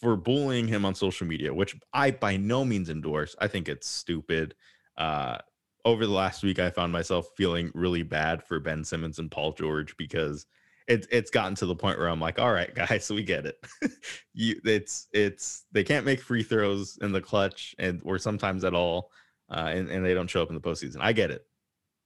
for 0.00 0.16
bullying 0.16 0.68
him 0.68 0.84
on 0.84 0.94
social 0.94 1.26
media, 1.26 1.52
which 1.52 1.76
I 1.92 2.10
by 2.10 2.36
no 2.36 2.64
means 2.64 2.90
endorse. 2.90 3.34
I 3.38 3.48
think 3.48 3.68
it's 3.68 3.88
stupid. 3.88 4.54
Uh, 4.96 5.38
over 5.84 6.06
the 6.06 6.12
last 6.12 6.42
week, 6.42 6.58
I 6.58 6.70
found 6.70 6.92
myself 6.92 7.28
feeling 7.36 7.70
really 7.74 8.02
bad 8.02 8.42
for 8.42 8.60
Ben 8.60 8.84
Simmons 8.84 9.18
and 9.18 9.30
Paul 9.30 9.52
George 9.52 9.96
because 9.96 10.46
it's 10.88 11.06
it's 11.10 11.30
gotten 11.30 11.54
to 11.56 11.66
the 11.66 11.74
point 11.74 11.98
where 11.98 12.08
I'm 12.08 12.20
like, 12.20 12.38
all 12.38 12.52
right, 12.52 12.74
guys, 12.74 13.10
we 13.10 13.22
get 13.22 13.46
it. 13.46 13.64
you, 14.34 14.60
it's 14.64 15.08
it's 15.12 15.64
they 15.72 15.84
can't 15.84 16.04
make 16.06 16.20
free 16.20 16.42
throws 16.42 16.98
in 17.00 17.12
the 17.12 17.20
clutch 17.20 17.74
and 17.78 18.00
or 18.04 18.18
sometimes 18.18 18.64
at 18.64 18.74
all, 18.74 19.10
uh, 19.50 19.70
and 19.72 19.88
and 19.88 20.04
they 20.04 20.14
don't 20.14 20.28
show 20.28 20.42
up 20.42 20.48
in 20.48 20.54
the 20.54 20.60
postseason. 20.60 20.98
I 21.00 21.12
get 21.12 21.30
it, 21.30 21.44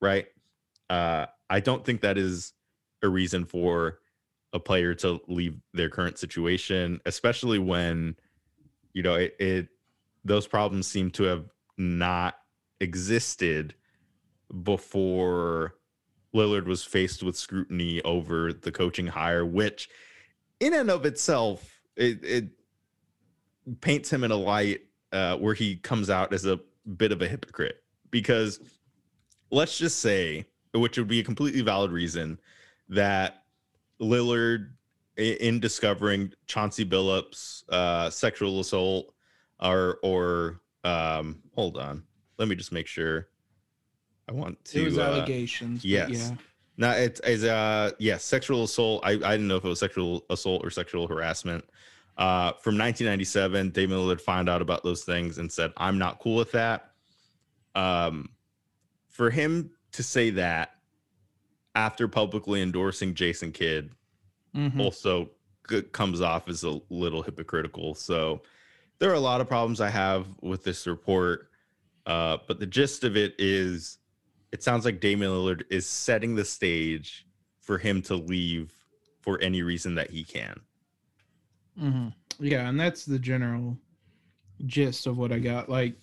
right? 0.00 0.26
Uh, 0.90 1.26
I 1.48 1.60
don't 1.60 1.84
think 1.84 2.02
that 2.02 2.18
is 2.18 2.52
a 3.02 3.08
reason 3.08 3.44
for 3.44 3.98
a 4.54 4.60
player 4.60 4.94
to 4.94 5.20
leave 5.26 5.60
their 5.74 5.90
current 5.90 6.16
situation, 6.16 7.00
especially 7.04 7.58
when 7.58 8.16
you 8.94 9.02
know 9.02 9.16
it, 9.16 9.36
it 9.38 9.68
those 10.24 10.46
problems 10.46 10.86
seem 10.86 11.10
to 11.10 11.24
have 11.24 11.50
not 11.76 12.36
existed 12.80 13.74
before 14.62 15.74
Lillard 16.34 16.66
was 16.66 16.84
faced 16.84 17.22
with 17.22 17.36
scrutiny 17.36 18.00
over 18.02 18.52
the 18.52 18.72
coaching 18.72 19.08
hire, 19.08 19.44
which 19.44 19.90
in 20.60 20.72
and 20.72 20.90
of 20.90 21.04
itself 21.04 21.80
it, 21.96 22.24
it 22.24 22.44
paints 23.80 24.12
him 24.12 24.24
in 24.24 24.30
a 24.30 24.36
light 24.36 24.80
uh, 25.12 25.36
where 25.36 25.54
he 25.54 25.76
comes 25.76 26.10
out 26.10 26.32
as 26.32 26.46
a 26.46 26.60
bit 26.96 27.12
of 27.12 27.22
a 27.22 27.28
hypocrite. 27.28 27.82
Because 28.10 28.60
let's 29.50 29.78
just 29.78 29.98
say, 29.98 30.46
which 30.72 30.96
would 30.96 31.08
be 31.08 31.20
a 31.20 31.24
completely 31.24 31.60
valid 31.60 31.90
reason 31.90 32.38
that 32.88 33.43
Lillard, 34.00 34.70
in 35.16 35.60
discovering 35.60 36.32
Chauncey 36.46 36.84
Billups' 36.84 37.62
uh, 37.68 38.10
sexual 38.10 38.60
assault, 38.60 39.14
or 39.60 39.98
or 40.02 40.60
um, 40.82 41.40
hold 41.54 41.78
on, 41.78 42.02
let 42.38 42.48
me 42.48 42.56
just 42.56 42.72
make 42.72 42.86
sure. 42.86 43.28
I 44.28 44.32
want 44.32 44.64
to. 44.66 44.80
it 44.80 44.84
was 44.86 44.98
uh, 44.98 45.02
allegations. 45.02 45.84
yes. 45.84 46.10
Yeah. 46.10 46.36
No, 46.76 46.90
it's 46.90 47.20
is 47.20 47.44
uh 47.44 47.92
yeah, 47.98 48.16
sexual 48.16 48.64
assault. 48.64 49.02
I, 49.04 49.12
I 49.12 49.16
didn't 49.16 49.48
know 49.48 49.56
if 49.56 49.64
it 49.64 49.68
was 49.68 49.78
sexual 49.78 50.24
assault 50.30 50.64
or 50.64 50.70
sexual 50.70 51.06
harassment. 51.06 51.64
Uh 52.16 52.52
from 52.54 52.76
1997, 52.78 53.70
Damian 53.70 54.00
Lillard 54.00 54.20
found 54.20 54.48
out 54.48 54.60
about 54.60 54.82
those 54.82 55.04
things 55.04 55.38
and 55.38 55.50
said, 55.50 55.72
I'm 55.76 55.98
not 55.98 56.18
cool 56.18 56.36
with 56.36 56.52
that. 56.52 56.90
Um 57.74 58.30
for 59.08 59.30
him 59.30 59.70
to 59.92 60.02
say 60.02 60.30
that 60.30 60.70
after 61.74 62.06
publicly 62.08 62.62
endorsing 62.62 63.14
Jason 63.14 63.52
Kidd 63.52 63.90
Mhm. 64.54 64.78
also 64.80 65.30
g- 65.68 65.82
comes 65.82 66.20
off 66.20 66.48
as 66.48 66.62
a 66.62 66.80
little 66.90 67.22
hypocritical. 67.22 67.94
So 67.94 68.42
there 68.98 69.10
are 69.10 69.14
a 69.14 69.20
lot 69.20 69.40
of 69.40 69.48
problems 69.48 69.80
I 69.80 69.90
have 69.90 70.26
with 70.40 70.62
this 70.64 70.86
report. 70.86 71.50
Uh, 72.06 72.38
but 72.46 72.60
the 72.60 72.66
gist 72.66 73.02
of 73.04 73.16
it 73.16 73.34
is 73.38 73.98
it 74.52 74.62
sounds 74.62 74.84
like 74.84 75.00
Damian 75.00 75.32
Lillard 75.32 75.64
is 75.68 75.84
setting 75.84 76.36
the 76.36 76.44
stage 76.44 77.26
for 77.60 77.76
him 77.78 78.00
to 78.02 78.14
leave 78.14 78.72
for 79.20 79.40
any 79.40 79.62
reason 79.62 79.96
that 79.96 80.10
he 80.10 80.22
can. 80.22 80.60
hmm 81.76 82.08
Yeah, 82.38 82.68
and 82.68 82.78
that's 82.78 83.04
the 83.04 83.18
general 83.18 83.76
gist 84.66 85.06
of 85.08 85.16
what 85.18 85.32
I 85.32 85.38
got. 85.40 85.68
Like, 85.68 85.96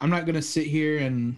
I'm 0.00 0.10
not 0.10 0.24
gonna 0.26 0.42
sit 0.42 0.66
here 0.68 0.98
and 0.98 1.36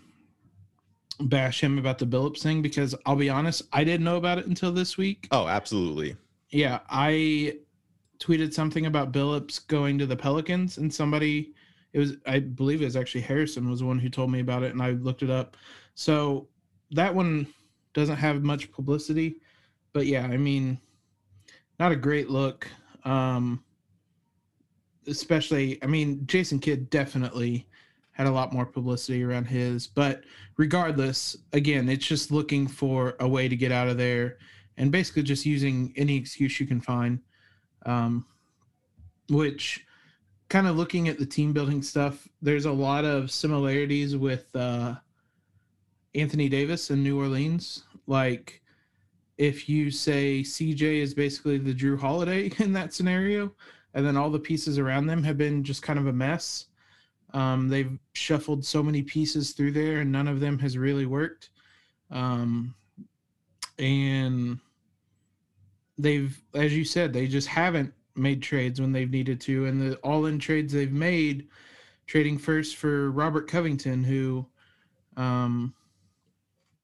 bash 1.22 1.62
him 1.62 1.78
about 1.78 1.98
the 1.98 2.06
Billups 2.06 2.42
thing 2.42 2.62
because 2.62 2.94
I'll 3.06 3.16
be 3.16 3.30
honest, 3.30 3.62
I 3.72 3.84
didn't 3.84 4.04
know 4.04 4.16
about 4.16 4.38
it 4.38 4.46
until 4.46 4.72
this 4.72 4.96
week. 4.96 5.28
Oh, 5.30 5.46
absolutely. 5.46 6.16
Yeah, 6.50 6.80
I 6.88 7.58
tweeted 8.18 8.52
something 8.52 8.86
about 8.86 9.12
Billups 9.12 9.66
going 9.66 9.98
to 9.98 10.06
the 10.06 10.16
Pelicans, 10.16 10.78
and 10.78 10.92
somebody, 10.92 11.52
it 11.92 11.98
was, 11.98 12.16
I 12.26 12.40
believe 12.40 12.82
it 12.82 12.86
was 12.86 12.96
actually 12.96 13.22
Harrison 13.22 13.68
was 13.68 13.80
the 13.80 13.86
one 13.86 13.98
who 13.98 14.08
told 14.08 14.30
me 14.30 14.40
about 14.40 14.62
it, 14.62 14.72
and 14.72 14.82
I 14.82 14.90
looked 14.90 15.22
it 15.22 15.30
up. 15.30 15.56
So 15.94 16.48
that 16.90 17.14
one 17.14 17.46
doesn't 17.94 18.16
have 18.16 18.42
much 18.42 18.70
publicity, 18.72 19.36
but 19.92 20.06
yeah, 20.06 20.24
I 20.24 20.36
mean, 20.36 20.78
not 21.78 21.92
a 21.92 21.96
great 21.96 22.30
look. 22.30 22.68
Um, 23.04 23.64
especially, 25.06 25.82
I 25.82 25.86
mean, 25.86 26.26
Jason 26.26 26.58
Kidd 26.58 26.90
definitely 26.90 27.66
had 28.12 28.26
a 28.26 28.30
lot 28.30 28.52
more 28.52 28.66
publicity 28.66 29.22
around 29.22 29.46
his, 29.46 29.86
but 29.86 30.24
regardless, 30.56 31.36
again, 31.52 31.88
it's 31.88 32.06
just 32.06 32.30
looking 32.30 32.66
for 32.66 33.16
a 33.20 33.28
way 33.28 33.48
to 33.48 33.56
get 33.56 33.72
out 33.72 33.88
of 33.88 33.96
there 33.96 34.38
and 34.76 34.90
basically 34.90 35.22
just 35.22 35.46
using 35.46 35.92
any 35.96 36.16
excuse 36.16 36.60
you 36.60 36.66
can 36.66 36.80
find. 36.80 37.20
Um, 37.86 38.26
which 39.30 39.86
kind 40.48 40.66
of 40.66 40.76
looking 40.76 41.08
at 41.08 41.18
the 41.18 41.24
team 41.24 41.52
building 41.52 41.80
stuff, 41.80 42.28
there's 42.42 42.66
a 42.66 42.72
lot 42.72 43.04
of 43.04 43.30
similarities 43.30 44.16
with 44.16 44.54
uh, 44.54 44.94
Anthony 46.14 46.48
Davis 46.48 46.90
in 46.90 47.02
New 47.02 47.18
Orleans. 47.18 47.84
Like, 48.06 48.60
if 49.38 49.68
you 49.68 49.90
say 49.90 50.40
CJ 50.40 51.00
is 51.00 51.14
basically 51.14 51.56
the 51.56 51.72
Jrue 51.72 51.98
Holiday 51.98 52.50
in 52.58 52.72
that 52.74 52.92
scenario, 52.92 53.54
and 53.94 54.04
then 54.04 54.16
all 54.16 54.30
the 54.30 54.38
pieces 54.38 54.78
around 54.78 55.06
them 55.06 55.22
have 55.22 55.38
been 55.38 55.64
just 55.64 55.82
kind 55.82 55.98
of 55.98 56.06
a 56.06 56.12
mess. 56.12 56.66
Um, 57.32 57.68
they've 57.68 57.98
shuffled 58.12 58.64
so 58.64 58.82
many 58.82 59.02
pieces 59.02 59.52
through 59.52 59.72
there, 59.72 60.00
and 60.00 60.10
none 60.10 60.28
of 60.28 60.40
them 60.40 60.58
has 60.58 60.76
really 60.76 61.06
worked. 61.06 61.50
Um, 62.10 62.74
and 63.78 64.58
they've, 65.98 66.40
as 66.54 66.76
you 66.76 66.84
said, 66.84 67.12
they 67.12 67.26
just 67.26 67.48
haven't 67.48 67.92
made 68.16 68.42
trades 68.42 68.80
when 68.80 68.92
they've 68.92 69.10
needed 69.10 69.40
to, 69.42 69.66
and 69.66 69.80
the 69.80 69.96
all-in 69.98 70.38
trades 70.38 70.72
they've 70.72 70.92
made, 70.92 71.48
trading 72.06 72.38
first 72.38 72.76
for 72.76 73.10
Robert 73.12 73.48
Covington, 73.48 74.02
who 74.02 74.46
um, 75.16 75.72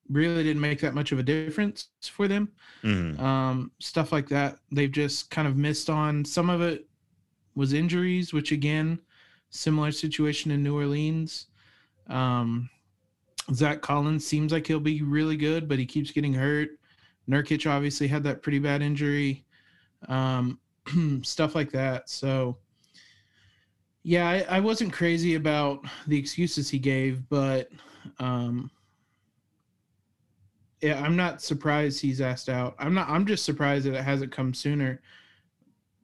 really 0.08 0.44
didn't 0.44 0.60
make 0.60 0.80
that 0.80 0.94
much 0.94 1.10
of 1.12 1.18
a 1.18 1.22
difference 1.22 1.88
for 2.12 2.28
them 2.28 2.48
Mhm. 2.84 3.18
um, 3.18 3.72
stuff 3.80 4.12
like 4.12 4.28
that. 4.28 4.58
They've 4.70 4.90
just 4.92 5.30
kind 5.30 5.48
of 5.48 5.56
missed 5.56 5.90
on. 5.90 6.24
Some 6.24 6.48
of 6.48 6.60
it 6.60 6.88
was 7.56 7.72
injuries, 7.72 8.32
which 8.32 8.52
again, 8.52 9.00
similar 9.56 9.92
situation 9.92 10.50
in 10.50 10.62
New 10.62 10.76
Orleans. 10.76 11.46
Um, 12.08 12.70
Zach 13.52 13.80
Collins 13.80 14.26
seems 14.26 14.52
like 14.52 14.66
he'll 14.66 14.80
be 14.80 15.02
really 15.02 15.36
good, 15.36 15.68
but 15.68 15.78
he 15.78 15.86
keeps 15.86 16.10
getting 16.10 16.34
hurt. 16.34 16.70
Nurkic 17.28 17.68
obviously 17.70 18.06
had 18.06 18.24
that 18.24 18.42
pretty 18.42 18.58
bad 18.58 18.82
injury. 18.82 19.44
Um, 20.08 20.58
stuff 21.22 21.54
like 21.54 21.72
that. 21.72 22.08
So, 22.08 22.58
yeah, 24.02 24.28
I, 24.28 24.56
I 24.56 24.60
wasn't 24.60 24.92
crazy 24.92 25.34
about 25.34 25.84
the 26.06 26.18
excuses 26.18 26.70
he 26.70 26.78
gave, 26.78 27.28
but 27.28 27.68
um, 28.20 28.70
yeah, 30.80 31.00
I'm 31.02 31.16
not 31.16 31.42
surprised 31.42 32.00
he's 32.00 32.20
asked 32.20 32.48
out. 32.48 32.76
I'm 32.78 32.94
not. 32.94 33.08
I'm 33.08 33.26
just 33.26 33.44
surprised 33.44 33.86
that 33.86 33.94
it 33.94 34.04
hasn't 34.04 34.32
come 34.32 34.54
sooner. 34.54 35.00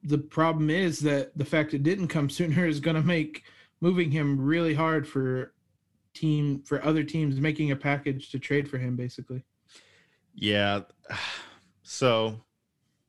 The 0.03 0.17
problem 0.17 0.69
is 0.69 0.99
that 0.99 1.37
the 1.37 1.45
fact 1.45 1.73
it 1.73 1.83
didn't 1.83 2.09
come 2.09 2.29
sooner 2.29 2.65
is 2.67 2.79
going 2.79 2.95
to 2.95 3.01
make 3.01 3.43
moving 3.81 4.11
him 4.11 4.39
really 4.39 4.73
hard 4.73 5.07
for 5.07 5.53
team 6.13 6.61
for 6.63 6.83
other 6.85 7.03
teams 7.03 7.39
making 7.39 7.71
a 7.71 7.75
package 7.75 8.29
to 8.31 8.39
trade 8.39 8.69
for 8.69 8.77
him. 8.77 8.95
Basically, 8.95 9.43
Yeah. 10.33 10.81
So 11.85 12.39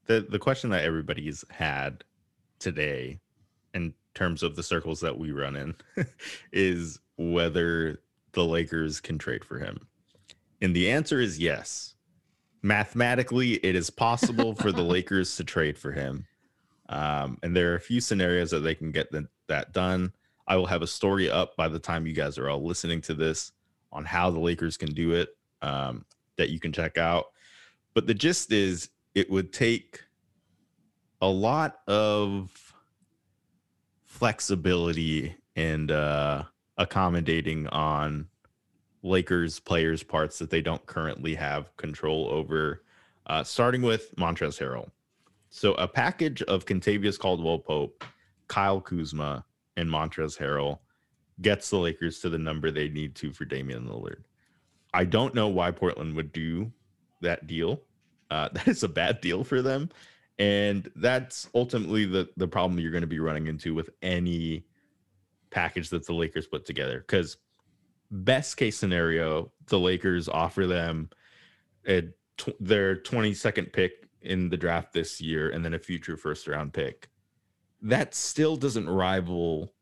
the 0.07 0.27
the 0.29 0.39
question 0.41 0.71
that 0.71 0.85
everybody's 0.85 1.45
had 1.49 2.03
today 2.59 3.21
in 3.73 3.95
terms 4.15 4.43
of 4.43 4.57
the 4.57 4.63
circles 4.63 5.01
that 5.01 5.19
we 5.19 5.31
run 5.31 5.55
in 5.55 5.75
is 6.53 6.99
whether 7.17 8.01
the 8.33 8.45
Lakers 8.45 9.01
can 9.01 9.19
trade 9.19 9.45
for 9.45 9.59
him. 9.59 9.87
And 10.61 10.75
the 10.75 10.91
answer 10.91 11.21
is 11.21 11.39
yes. 11.39 11.95
Mathematically, 12.63 13.55
it 13.55 13.77
is 13.77 13.91
possible 13.91 14.55
for 14.55 14.73
the 14.73 14.83
Lakers 14.95 15.37
to 15.37 15.45
trade 15.45 15.79
for 15.79 15.93
him. 15.93 16.27
Um, 16.89 17.39
and 17.43 17.57
there 17.57 17.73
are 17.73 17.77
a 17.77 17.81
few 17.81 18.01
scenarios 18.01 18.51
that 18.51 18.61
they 18.61 18.75
can 18.75 18.93
get 18.93 19.11
the, 19.11 19.29
that 19.49 19.73
done. 19.73 20.13
I 20.47 20.57
will 20.57 20.67
have 20.67 20.83
a 20.83 20.87
story 20.87 21.31
up 21.31 21.57
by 21.57 21.69
the 21.69 21.79
time 21.79 22.07
you 22.07 22.13
guys 22.13 22.39
are 22.39 22.51
all 22.51 22.65
listening 22.65 23.01
to 23.03 23.15
this 23.15 23.53
on 23.93 24.05
how 24.05 24.31
the 24.31 24.41
Lakers 24.41 24.77
can 24.77 24.93
do 24.93 25.13
it 25.13 25.37
um, 25.63 26.05
that 26.37 26.51
you 26.51 26.61
can 26.61 26.73
check 26.73 26.99
out. 26.99 27.27
But 27.95 28.07
the 28.07 28.15
gist 28.15 28.53
is 28.53 28.91
it 29.15 29.31
would 29.31 29.53
take 29.53 30.03
a 31.23 31.29
lot 31.29 31.79
of 31.87 32.51
flexibility 34.05 35.35
and 35.57 35.91
uh, 35.91 36.45
accommodating 36.77 37.67
on 37.69 38.29
Lakers 39.03 39.61
players' 39.61 40.03
parts 40.03 40.39
that 40.39 40.51
they 40.51 40.61
don't 40.61 40.85
currently 40.87 41.35
have 41.35 41.75
control 41.77 42.29
over, 42.31 42.83
uh, 43.27 43.45
starting 43.45 43.83
with 43.83 44.15
Montrezl 44.17 44.59
Harrell. 44.59 44.91
So 45.57 45.75
a 45.75 45.87
package 45.87 46.43
of 46.43 46.67
Kentavious 46.67 47.17
Caldwell 47.17 47.61
Pope, 47.61 48.03
Kyle 48.49 48.81
Kuzma, 48.81 49.45
and 49.77 49.89
Montrezl 49.89 50.37
Harrell 50.37 50.81
gets 51.43 51.71
the 51.71 51.79
Lakers 51.79 52.19
to 52.21 52.29
the 52.29 52.39
number 52.39 52.73
they 52.73 52.89
need 52.89 53.15
to 53.15 53.33
for 53.33 53.45
Damian 53.45 53.87
Lillard. 53.87 54.25
I 54.93 55.05
don't 55.05 55.33
know 55.33 55.47
why 55.47 55.71
Portland 55.71 56.17
would 56.17 56.33
do 56.33 56.73
that 57.21 57.47
deal. 57.47 57.83
Uh, 58.33 58.49
that 58.53 58.67
is 58.67 58.83
a 58.83 58.89
bad 58.89 59.21
deal 59.21 59.45
for 59.45 59.63
them, 59.63 59.91
and 60.41 60.91
that's 60.97 61.49
ultimately 61.55 62.05
the 62.05 62.29
the 62.37 62.49
problem 62.49 62.81
you're 62.81 62.91
going 62.91 63.03
to 63.03 63.07
be 63.07 63.21
running 63.21 63.47
into 63.47 63.75
with 63.75 63.91
any 64.03 64.65
package 65.51 65.89
that 65.91 66.05
the 66.05 66.15
Lakers 66.15 66.49
put 66.49 66.67
together. 66.67 66.99
Because 66.99 67.37
best 68.11 68.57
case 68.57 68.77
scenario, 68.77 69.53
the 69.67 69.79
Lakers 69.79 70.29
offer 70.29 70.67
them 70.67 71.11
a 71.87 72.03
tw- 72.39 72.59
their 72.59 72.97
22nd 72.97 73.73
pick 73.73 74.04
in 74.25 74.49
the 74.49 74.57
draft 74.57 74.93
this 74.93 75.21
year, 75.21 75.51
and 75.51 75.65
then 75.65 75.75
a 75.75 75.79
future 75.79 76.17
first 76.17 76.47
round 76.49 76.73
pick. 76.73 77.09
That 77.83 78.15
still 78.15 78.57
doesn't 78.57 78.89
rival 78.89 79.73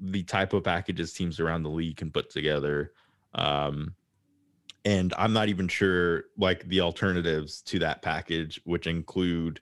the 0.00 0.22
type 0.22 0.52
of 0.52 0.64
packages 0.64 1.12
teams 1.12 1.38
around 1.38 1.62
the 1.62 1.70
league 1.70 1.98
can 1.98 2.10
put 2.10 2.30
together. 2.30 2.92
Um, 3.34 3.94
and 4.84 5.12
I'm 5.18 5.32
not 5.32 5.48
even 5.48 5.68
sure 5.68 6.24
like 6.38 6.66
the 6.68 6.80
alternatives 6.80 7.60
to 7.62 7.78
that 7.80 8.00
package, 8.00 8.60
which 8.64 8.86
include 8.86 9.60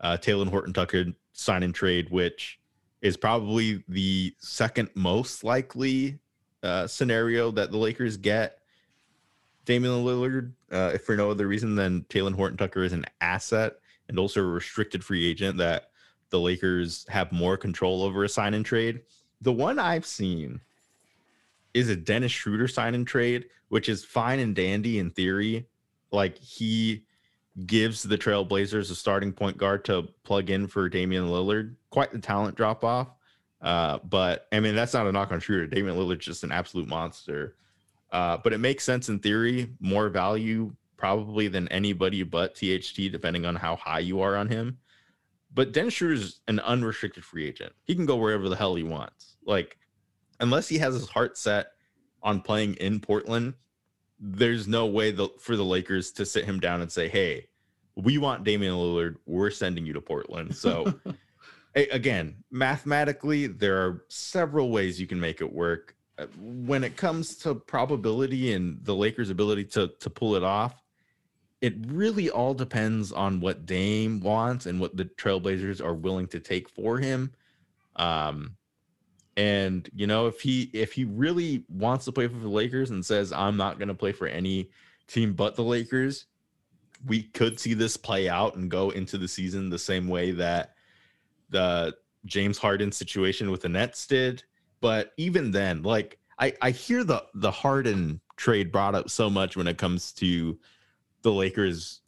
uh, 0.00 0.16
Taylor 0.16 0.46
Horton 0.46 0.72
Tucker 0.72 1.06
sign 1.32 1.62
and 1.62 1.74
trade, 1.74 2.10
which 2.10 2.58
is 3.00 3.16
probably 3.16 3.84
the 3.88 4.34
second 4.40 4.90
most 4.94 5.44
likely 5.44 6.18
uh, 6.62 6.86
scenario 6.86 7.50
that 7.52 7.70
the 7.70 7.76
Lakers 7.78 8.16
get. 8.16 8.57
Damian 9.68 10.02
Lillard, 10.02 10.52
uh, 10.72 10.92
if 10.94 11.04
for 11.04 11.14
no 11.14 11.30
other 11.30 11.46
reason 11.46 11.74
than 11.74 12.06
Taylor 12.08 12.32
Horton 12.32 12.56
Tucker 12.56 12.84
is 12.84 12.94
an 12.94 13.04
asset 13.20 13.74
and 14.08 14.18
also 14.18 14.40
a 14.40 14.46
restricted 14.46 15.04
free 15.04 15.28
agent 15.28 15.58
that 15.58 15.90
the 16.30 16.40
Lakers 16.40 17.04
have 17.10 17.30
more 17.32 17.58
control 17.58 18.02
over 18.02 18.24
a 18.24 18.30
sign 18.30 18.54
and 18.54 18.64
trade. 18.64 19.02
The 19.42 19.52
one 19.52 19.78
I've 19.78 20.06
seen 20.06 20.62
is 21.74 21.90
a 21.90 21.96
Dennis 21.96 22.32
Schroeder 22.32 22.66
sign 22.66 22.94
and 22.94 23.06
trade, 23.06 23.44
which 23.68 23.90
is 23.90 24.06
fine 24.06 24.38
and 24.38 24.56
dandy 24.56 24.98
in 24.98 25.10
theory. 25.10 25.66
Like 26.12 26.38
he 26.38 27.04
gives 27.66 28.02
the 28.02 28.16
Trailblazers 28.16 28.90
a 28.90 28.94
starting 28.94 29.34
point 29.34 29.58
guard 29.58 29.84
to 29.84 30.08
plug 30.24 30.48
in 30.48 30.66
for 30.66 30.88
Damian 30.88 31.26
Lillard. 31.26 31.74
Quite 31.90 32.12
the 32.12 32.20
talent 32.20 32.56
drop 32.56 32.84
off. 32.84 33.08
Uh, 33.60 33.98
but 33.98 34.48
I 34.50 34.60
mean, 34.60 34.74
that's 34.74 34.94
not 34.94 35.06
a 35.06 35.12
knock 35.12 35.30
on 35.30 35.40
Schroeder. 35.40 35.66
Damian 35.66 35.98
Lillard's 35.98 36.24
just 36.24 36.42
an 36.42 36.52
absolute 36.52 36.88
monster. 36.88 37.54
Uh, 38.10 38.38
but 38.42 38.52
it 38.52 38.58
makes 38.58 38.84
sense 38.84 39.08
in 39.08 39.18
theory, 39.18 39.68
more 39.80 40.08
value 40.08 40.74
probably 40.96 41.48
than 41.48 41.68
anybody 41.68 42.22
but 42.22 42.54
THT, 42.54 43.10
depending 43.10 43.46
on 43.46 43.54
how 43.54 43.76
high 43.76 44.00
you 44.00 44.20
are 44.20 44.36
on 44.36 44.48
him. 44.48 44.78
But 45.54 45.72
Dennis 45.72 46.02
is 46.02 46.40
an 46.48 46.60
unrestricted 46.60 47.24
free 47.24 47.46
agent. 47.46 47.72
He 47.84 47.94
can 47.94 48.04
go 48.04 48.16
wherever 48.16 48.48
the 48.48 48.56
hell 48.56 48.74
he 48.74 48.82
wants. 48.82 49.36
Like, 49.46 49.78
unless 50.40 50.68
he 50.68 50.78
has 50.78 50.94
his 50.94 51.08
heart 51.08 51.38
set 51.38 51.68
on 52.22 52.42
playing 52.42 52.74
in 52.74 53.00
Portland, 53.00 53.54
there's 54.20 54.66
no 54.66 54.86
way 54.86 55.10
the, 55.10 55.28
for 55.38 55.56
the 55.56 55.64
Lakers 55.64 56.10
to 56.12 56.26
sit 56.26 56.44
him 56.44 56.60
down 56.60 56.80
and 56.82 56.90
say, 56.90 57.08
"Hey, 57.08 57.46
we 57.94 58.18
want 58.18 58.44
Damian 58.44 58.74
Lillard. 58.74 59.16
We're 59.26 59.50
sending 59.50 59.86
you 59.86 59.92
to 59.92 60.00
Portland." 60.00 60.54
So, 60.56 60.98
again, 61.74 62.42
mathematically, 62.50 63.46
there 63.46 63.78
are 63.78 64.04
several 64.08 64.70
ways 64.70 65.00
you 65.00 65.06
can 65.06 65.20
make 65.20 65.40
it 65.40 65.52
work. 65.52 65.94
When 66.38 66.82
it 66.84 66.96
comes 66.96 67.36
to 67.38 67.54
probability 67.54 68.52
and 68.52 68.84
the 68.84 68.94
Lakers' 68.94 69.30
ability 69.30 69.64
to 69.66 69.88
to 70.00 70.10
pull 70.10 70.34
it 70.34 70.42
off, 70.42 70.82
it 71.60 71.74
really 71.86 72.30
all 72.30 72.54
depends 72.54 73.12
on 73.12 73.40
what 73.40 73.66
Dame 73.66 74.20
wants 74.20 74.66
and 74.66 74.80
what 74.80 74.96
the 74.96 75.04
Trailblazers 75.04 75.84
are 75.84 75.94
willing 75.94 76.26
to 76.28 76.40
take 76.40 76.68
for 76.68 76.98
him. 76.98 77.32
Um, 77.96 78.56
and 79.36 79.88
you 79.94 80.06
know, 80.06 80.26
if 80.26 80.40
he 80.40 80.70
if 80.72 80.92
he 80.92 81.04
really 81.04 81.64
wants 81.68 82.04
to 82.06 82.12
play 82.12 82.26
for 82.26 82.38
the 82.38 82.48
Lakers 82.48 82.90
and 82.90 83.04
says 83.04 83.32
I'm 83.32 83.56
not 83.56 83.78
going 83.78 83.88
to 83.88 83.94
play 83.94 84.12
for 84.12 84.26
any 84.26 84.70
team 85.06 85.32
but 85.32 85.54
the 85.54 85.62
Lakers, 85.62 86.26
we 87.06 87.22
could 87.22 87.58
see 87.58 87.74
this 87.74 87.96
play 87.96 88.28
out 88.28 88.56
and 88.56 88.70
go 88.70 88.90
into 88.90 89.18
the 89.18 89.28
season 89.28 89.70
the 89.70 89.78
same 89.78 90.08
way 90.08 90.32
that 90.32 90.74
the 91.50 91.96
James 92.24 92.58
Harden 92.58 92.92
situation 92.92 93.50
with 93.50 93.62
the 93.62 93.68
Nets 93.68 94.06
did. 94.06 94.42
But 94.80 95.12
even 95.16 95.50
then, 95.50 95.82
like 95.82 96.18
I 96.38 96.52
I 96.62 96.70
hear 96.70 97.04
the 97.04 97.24
the 97.34 97.50
Harden 97.50 98.20
trade 98.36 98.70
brought 98.70 98.94
up 98.94 99.10
so 99.10 99.28
much 99.28 99.56
when 99.56 99.66
it 99.66 99.78
comes 99.78 100.12
to 100.12 100.58
the 101.22 101.32
Lakers 101.32 102.00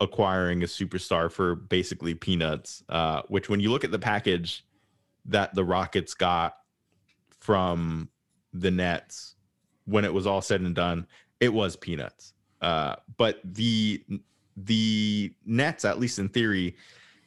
acquiring 0.00 0.62
a 0.62 0.66
superstar 0.66 1.30
for 1.30 1.54
basically 1.54 2.14
peanuts. 2.14 2.82
Uh, 2.88 3.22
which 3.28 3.48
when 3.48 3.60
you 3.60 3.70
look 3.70 3.84
at 3.84 3.90
the 3.90 3.98
package 3.98 4.64
that 5.26 5.54
the 5.54 5.64
Rockets 5.64 6.14
got 6.14 6.54
from 7.40 8.08
the 8.52 8.70
Nets 8.70 9.34
when 9.86 10.04
it 10.04 10.12
was 10.12 10.26
all 10.26 10.42
said 10.42 10.60
and 10.60 10.74
done, 10.74 11.06
it 11.40 11.52
was 11.52 11.76
peanuts. 11.76 12.34
Uh, 12.60 12.96
but 13.16 13.40
the 13.44 14.04
the 14.56 15.32
Nets, 15.46 15.84
at 15.84 15.98
least 15.98 16.18
in 16.18 16.28
theory, 16.28 16.76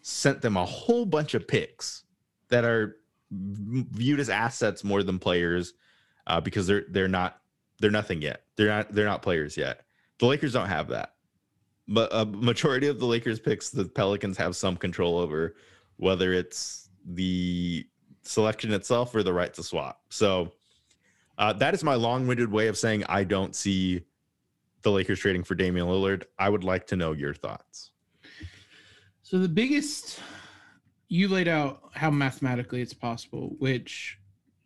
sent 0.02 0.42
them 0.42 0.58
a 0.58 0.66
whole 0.66 1.06
bunch 1.06 1.34
of 1.34 1.48
picks 1.48 2.04
that 2.50 2.66
are 2.66 2.98
viewed 3.32 4.20
as 4.20 4.30
assets 4.30 4.84
more 4.84 5.04
than 5.04 5.20
players 5.20 5.74
uh, 6.28 6.42
because 6.42 6.68
they're 6.68 6.86
they're 6.90 7.08
not 7.08 7.40
they're 7.80 7.92
nothing 7.92 8.22
yet. 8.22 8.44
They're 8.56 8.70
not 8.70 8.94
they're 8.94 9.06
not 9.06 9.22
players 9.22 9.58
yet. 9.58 9.82
The 10.20 10.26
Lakers 10.28 10.54
don't 10.54 10.68
have 10.68 10.90
that. 10.90 11.14
But 11.88 12.10
a 12.14 12.26
majority 12.26 12.88
of 12.88 13.00
the 13.00 13.06
Lakers 13.06 13.40
picks, 13.40 13.70
the 13.70 13.86
Pelicans 13.86 14.38
have 14.38 14.56
some 14.56 14.78
control 14.78 15.18
over, 15.18 15.56
whether 15.98 16.32
it's 16.32 16.90
the 17.06 17.86
selection 18.22 18.72
itself 18.72 19.16
or 19.16 19.24
the 19.24 19.34
right 19.34 19.54
to 19.56 19.64
swap. 19.64 20.02
So 20.10 20.52
uh, 21.38 21.54
that 21.54 21.74
is 21.74 21.84
my 21.84 21.96
long-winded 21.96 22.52
way 22.52 22.68
of 22.68 22.78
saying 22.78 23.04
I 23.10 23.24
don't 23.24 23.56
see 23.56 24.06
the 24.84 24.92
Lakers 24.92 25.20
trading 25.20 25.44
for 25.44 25.56
Damian 25.56 25.88
Lillard. 25.88 26.24
I 26.38 26.50
would 26.50 26.64
like 26.64 26.88
to 26.88 26.96
know 26.96 27.14
your 27.14 27.34
thoughts. 27.34 27.92
So 29.24 29.40
the 29.40 29.50
biggest 29.50 30.20
you 31.12 31.28
laid 31.28 31.50
out 31.50 31.82
how 31.92 32.10
mathematically 32.10 32.82
it's 32.82 32.94
possible, 32.94 33.54
which 33.60 34.18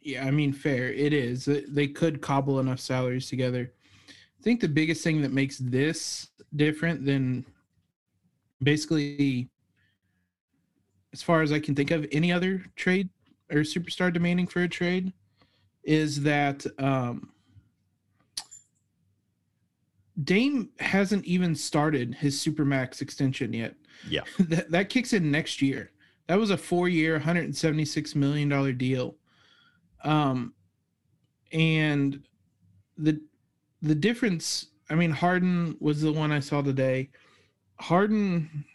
yeah, 0.02 0.24
I 0.24 0.30
mean 0.30 0.54
fair, 0.54 0.94
it 0.94 1.12
is. 1.12 1.50
They 1.68 1.88
could 1.88 2.22
cobble 2.22 2.60
enough 2.60 2.80
salaries 2.80 3.28
together. 3.28 3.74
I 4.08 4.44
think 4.44 4.62
the 4.62 4.68
biggest 4.68 5.04
thing 5.04 5.24
that 5.24 5.32
makes 5.32 5.58
this 5.58 6.28
different 6.56 7.04
than 7.04 7.46
basically 8.62 9.50
as 11.14 11.24
far 11.24 11.42
as 11.42 11.52
I 11.52 11.60
can 11.60 11.74
think 11.74 11.90
of 11.90 12.06
any 12.12 12.32
other 12.32 12.64
trade 12.76 13.10
or 13.52 13.62
superstar 13.62 14.14
demanding 14.14 14.46
for 14.46 14.62
a 14.62 14.70
trade 14.70 15.14
is 15.84 16.22
that 16.22 16.64
um 16.78 17.32
Dame 20.24 20.70
hasn't 20.80 21.26
even 21.26 21.56
started 21.56 22.14
his 22.14 22.38
supermax 22.38 23.02
extension 23.02 23.52
yet. 23.52 23.74
Yeah. 24.08 24.22
that, 24.40 24.70
that 24.70 24.90
kicks 24.90 25.12
in 25.12 25.32
next 25.32 25.60
year. 25.60 25.92
That 26.28 26.40
was 26.40 26.50
a 26.50 26.58
four-year, 26.58 27.14
176 27.14 28.16
million 28.16 28.50
dollar 28.50 28.72
deal. 28.72 29.16
Um, 30.04 30.54
and 31.52 32.24
the 32.98 33.22
the 33.82 33.96
difference. 33.96 34.68
I 34.90 34.96
mean, 34.96 35.12
Harden 35.12 35.78
was 35.80 36.02
the 36.02 36.12
one 36.12 36.32
I 36.32 36.40
saw 36.40 36.62
today. 36.62 37.10
Harden 37.80 38.66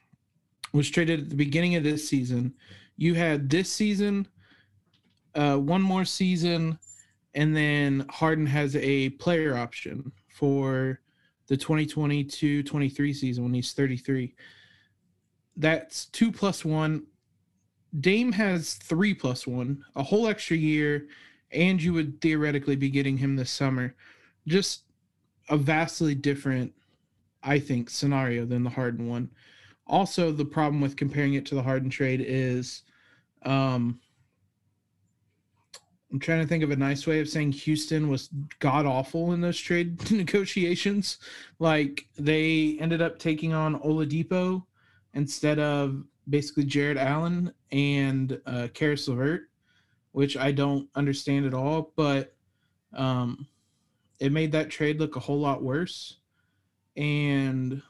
was 0.73 0.91
traded 0.91 1.21
at 1.21 1.31
the 1.31 1.37
beginning 1.37 1.77
of 1.77 1.85
this 1.85 2.09
season. 2.09 2.55
You 2.97 3.15
had 3.15 3.49
this 3.49 3.73
season, 3.73 4.27
uh, 5.35 5.57
one 5.57 5.83
more 5.83 6.05
season, 6.05 6.79
and 7.35 7.57
then 7.57 8.07
Harden 8.11 8.47
has 8.47 8.75
a 8.77 9.11
player 9.11 9.57
option 9.57 10.11
for 10.29 11.01
the 11.47 11.57
2022-23 11.57 13.15
season 13.15 13.45
when 13.45 13.55
he's 13.55 13.73
33 13.73 14.35
that's 15.61 16.07
two 16.07 16.33
plus 16.33 16.65
one. 16.65 17.07
Dame 17.98 18.33
has 18.33 18.74
three 18.74 19.14
plus 19.14 19.46
one, 19.46 19.85
a 19.96 20.03
whole 20.03 20.29
extra 20.29 20.57
year, 20.57 21.09
and 21.50 21.83
you 21.83 21.92
would 21.92 22.20
theoretically 22.20 22.76
be 22.76 22.90
getting 22.90 23.16
him 23.18 23.37
this 23.37 23.50
summer. 23.50 23.94
Just 24.46 24.83
a 25.48 25.57
vastly 25.57 26.14
different, 26.14 26.72
I 27.42 27.59
think, 27.59 27.90
scenario 27.90 28.44
than 28.44 28.62
the 28.62 28.70
Harden 28.70 29.09
one. 29.09 29.31
Also, 29.87 30.31
the 30.31 30.44
problem 30.44 30.81
with 30.81 30.96
comparing 30.96 31.35
it 31.35 31.46
to 31.46 31.55
the 31.57 31.62
Harden 31.62 31.90
trade 31.90 32.24
is 32.26 32.83
um 33.44 33.98
I'm 36.12 36.18
trying 36.18 36.40
to 36.40 36.46
think 36.46 36.64
of 36.64 36.72
a 36.72 36.76
nice 36.76 37.07
way 37.07 37.20
of 37.20 37.29
saying 37.29 37.53
Houston 37.53 38.09
was 38.09 38.31
god 38.59 38.85
awful 38.85 39.33
in 39.33 39.40
those 39.40 39.59
trade 39.59 40.11
negotiations. 40.11 41.18
Like 41.59 42.07
they 42.18 42.76
ended 42.81 43.00
up 43.00 43.18
taking 43.18 43.53
on 43.53 43.79
Oladipo 43.81 44.64
instead 45.14 45.59
of 45.59 46.05
basically 46.31 46.64
Jarrett 46.64 46.97
Allen 46.97 47.53
and 47.73 48.40
uh, 48.47 48.69
Caris 48.73 49.09
LeVert, 49.09 49.43
which 50.12 50.37
I 50.37 50.53
don't 50.53 50.88
understand 50.95 51.47
at 51.47 51.55
all. 51.55 51.93
But 51.97 52.35
um, 52.95 53.47
it 54.19 54.33
made 54.33 54.53
that 54.53 54.71
trade 54.71 54.99
look 54.99 55.16
a 55.16 55.21
whole 55.21 55.40
lot 55.40 55.62
worse, 55.62 56.19
and 56.97 57.83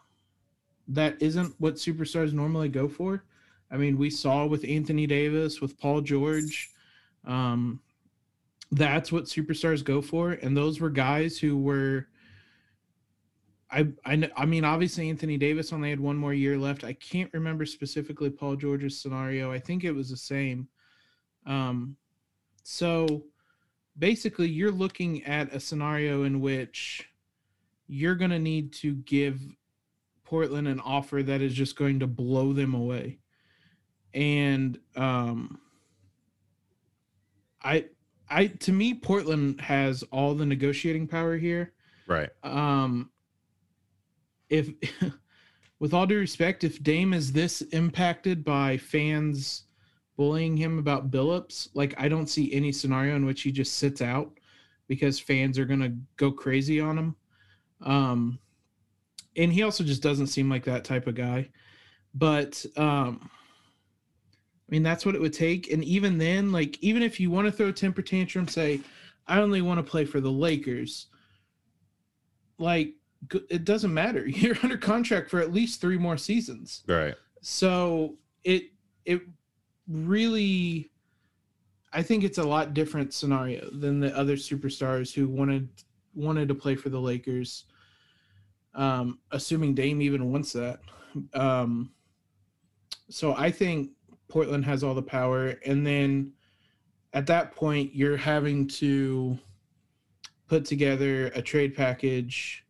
that 0.88 1.20
isn't 1.20 1.54
what 1.58 1.74
superstars 1.74 2.32
normally 2.32 2.68
go 2.68 2.88
for. 2.88 3.24
I 3.70 3.76
mean, 3.76 3.96
we 3.96 4.10
saw 4.10 4.46
with 4.46 4.64
Anthony 4.64 5.06
Davis, 5.06 5.60
with 5.60 5.78
Paul 5.78 6.00
George. 6.00 6.70
Um, 7.24 7.80
that's 8.72 9.12
what 9.12 9.24
superstars 9.24 9.84
go 9.84 10.00
for, 10.00 10.32
and 10.32 10.56
those 10.56 10.80
were 10.80 10.90
guys 10.90 11.38
who 11.38 11.56
were 11.58 12.08
I, 13.72 13.88
I 14.04 14.30
I 14.36 14.46
mean 14.46 14.64
obviously 14.64 15.08
Anthony 15.08 15.36
Davis 15.36 15.72
only 15.72 15.90
had 15.90 16.00
one 16.00 16.16
more 16.16 16.34
year 16.34 16.58
left. 16.58 16.84
I 16.84 16.92
can't 16.94 17.32
remember 17.32 17.64
specifically 17.64 18.30
Paul 18.30 18.56
George's 18.56 19.00
scenario. 19.00 19.52
I 19.52 19.58
think 19.58 19.84
it 19.84 19.92
was 19.92 20.10
the 20.10 20.16
same. 20.16 20.68
Um, 21.46 21.96
so 22.62 23.24
basically, 23.98 24.48
you're 24.48 24.72
looking 24.72 25.24
at 25.24 25.54
a 25.54 25.60
scenario 25.60 26.24
in 26.24 26.40
which 26.40 27.08
you're 27.86 28.14
going 28.14 28.30
to 28.30 28.38
need 28.38 28.72
to 28.72 28.94
give 28.94 29.40
Portland 30.24 30.68
an 30.68 30.80
offer 30.80 31.22
that 31.22 31.40
is 31.40 31.54
just 31.54 31.76
going 31.76 32.00
to 32.00 32.06
blow 32.06 32.52
them 32.52 32.74
away, 32.74 33.18
and 34.14 34.78
um, 34.96 35.58
I 37.62 37.86
I 38.28 38.46
to 38.46 38.72
me 38.72 38.94
Portland 38.94 39.60
has 39.60 40.02
all 40.12 40.34
the 40.34 40.46
negotiating 40.46 41.06
power 41.08 41.36
here 41.36 41.72
Right. 42.06 42.30
um 42.42 43.10
if 44.50 44.70
with 45.78 45.94
all 45.94 46.06
due 46.06 46.18
respect 46.18 46.64
if 46.64 46.82
dame 46.82 47.14
is 47.14 47.32
this 47.32 47.62
impacted 47.72 48.44
by 48.44 48.76
fans 48.76 49.64
bullying 50.16 50.56
him 50.56 50.78
about 50.78 51.10
billups 51.10 51.68
like 51.74 51.94
i 51.98 52.08
don't 52.08 52.28
see 52.28 52.52
any 52.52 52.70
scenario 52.70 53.16
in 53.16 53.24
which 53.24 53.42
he 53.42 53.50
just 53.50 53.78
sits 53.78 54.02
out 54.02 54.30
because 54.90 55.20
fans 55.20 55.56
are 55.56 55.64
to 55.64 55.94
go 56.16 56.32
crazy 56.32 56.80
on 56.80 56.98
him. 56.98 57.16
Um 57.80 58.40
and 59.36 59.52
he 59.52 59.62
also 59.62 59.84
just 59.84 60.02
doesn't 60.02 60.26
seem 60.26 60.50
like 60.50 60.64
that 60.64 60.82
type 60.82 61.06
of 61.06 61.14
guy. 61.14 61.48
But 62.12 62.66
um 62.76 63.30
i 64.68 64.68
mean 64.68 64.82
that's 64.82 65.06
what 65.06 65.14
it 65.14 65.20
would 65.20 65.32
take. 65.32 65.72
And 65.72 65.84
even 65.84 66.18
then 66.18 66.50
like 66.50 66.76
even 66.82 67.04
if 67.04 67.20
you 67.20 67.30
want 67.30 67.46
to 67.46 67.52
throw 67.52 67.68
a 67.68 67.72
temper 67.72 68.02
tantrum 68.02 68.48
say 68.48 68.80
i 69.28 69.38
only 69.38 69.62
want 69.62 69.78
to 69.78 69.88
play 69.88 70.04
for 70.04 70.20
the 70.20 70.30
lakers 70.30 71.06
like 72.58 72.94
it 73.48 73.64
doesn't 73.64 73.92
matter. 73.92 74.26
You're 74.28 74.56
under 74.62 74.78
contract 74.78 75.30
for 75.30 75.40
at 75.40 75.52
least 75.52 75.80
three 75.80 75.98
more 75.98 76.16
seasons. 76.16 76.82
Right. 76.86 77.14
So 77.42 78.16
it 78.44 78.64
it 79.04 79.22
really 79.88 80.90
I 81.92 82.02
think 82.02 82.22
it's 82.22 82.38
a 82.38 82.44
lot 82.44 82.74
different 82.74 83.12
scenario 83.12 83.68
than 83.70 84.00
the 84.00 84.16
other 84.16 84.36
superstars 84.36 85.12
who 85.12 85.28
wanted 85.28 85.68
wanted 86.14 86.48
to 86.48 86.54
play 86.54 86.76
for 86.76 86.88
the 86.88 87.00
Lakers. 87.00 87.64
Um, 88.74 89.18
assuming 89.32 89.74
Dame 89.74 90.00
even 90.00 90.30
wants 90.30 90.52
that. 90.52 90.78
Um, 91.34 91.90
so 93.08 93.34
I 93.34 93.50
think 93.50 93.90
Portland 94.28 94.64
has 94.64 94.84
all 94.84 94.94
the 94.94 95.02
power, 95.02 95.56
and 95.66 95.84
then 95.84 96.32
at 97.12 97.26
that 97.26 97.56
point, 97.56 97.92
you're 97.92 98.16
having 98.16 98.68
to 98.68 99.36
put 100.46 100.64
together 100.64 101.26
a 101.34 101.42
trade 101.42 101.74
package 101.74 102.64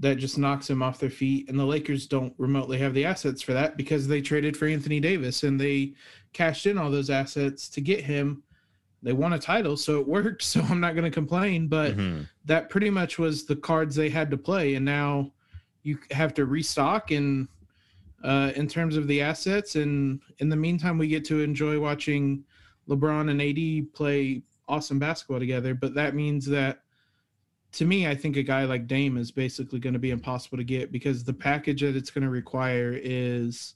that 0.00 0.16
just 0.16 0.38
knocks 0.38 0.66
them 0.66 0.82
off 0.82 0.98
their 0.98 1.10
feet. 1.10 1.48
And 1.48 1.58
the 1.58 1.64
Lakers 1.64 2.06
don't 2.06 2.34
remotely 2.38 2.78
have 2.78 2.94
the 2.94 3.04
assets 3.04 3.42
for 3.42 3.52
that 3.52 3.76
because 3.76 4.08
they 4.08 4.20
traded 4.22 4.56
for 4.56 4.66
Anthony 4.66 4.98
Davis 4.98 5.42
and 5.42 5.60
they 5.60 5.92
cashed 6.32 6.64
in 6.66 6.78
all 6.78 6.90
those 6.90 7.10
assets 7.10 7.68
to 7.68 7.80
get 7.82 8.02
him. 8.02 8.42
They 9.02 9.12
won 9.12 9.34
a 9.34 9.38
title, 9.38 9.76
so 9.76 10.00
it 10.00 10.08
worked. 10.08 10.42
So 10.50 10.60
I'm 10.62 10.80
not 10.80 10.94
going 10.94 11.04
to 11.04 11.10
complain, 11.10 11.68
but 11.68 11.96
Mhm. 11.96 12.26
that 12.46 12.70
pretty 12.70 12.90
much 12.90 13.18
was 13.18 13.44
the 13.44 13.56
cards 13.56 13.94
they 13.94 14.08
had 14.08 14.30
to 14.30 14.38
play. 14.38 14.74
And 14.74 14.84
now 14.84 15.32
you 15.82 15.98
have 16.10 16.32
to 16.34 16.46
restock 16.46 17.10
and 17.10 17.48
uh, 18.22 18.52
in 18.54 18.68
terms 18.68 18.96
of 18.98 19.06
the 19.06 19.20
assets. 19.22 19.76
And 19.76 20.20
in 20.38 20.48
the 20.50 20.56
meantime, 20.56 20.98
we 20.98 21.08
get 21.08 21.24
to 21.26 21.40
enjoy 21.40 21.78
watching 21.80 22.44
LeBron 22.88 23.30
and 23.30 23.40
AD 23.40 23.92
play 23.94 24.42
awesome 24.68 24.98
basketball 24.98 25.38
together. 25.38 25.74
But 25.74 25.94
that 25.94 26.14
means 26.14 26.44
that 26.46 26.82
to 27.72 27.84
me, 27.84 28.06
I 28.06 28.14
think 28.14 28.36
a 28.36 28.42
guy 28.42 28.64
like 28.64 28.86
Dame 28.86 29.16
is 29.16 29.30
basically 29.30 29.78
going 29.78 29.92
to 29.92 29.98
be 29.98 30.10
impossible 30.10 30.58
to 30.58 30.64
get 30.64 30.90
because 30.90 31.22
the 31.22 31.32
package 31.32 31.82
that 31.82 31.96
it's 31.96 32.10
going 32.10 32.24
to 32.24 32.30
require 32.30 32.98
is 33.00 33.74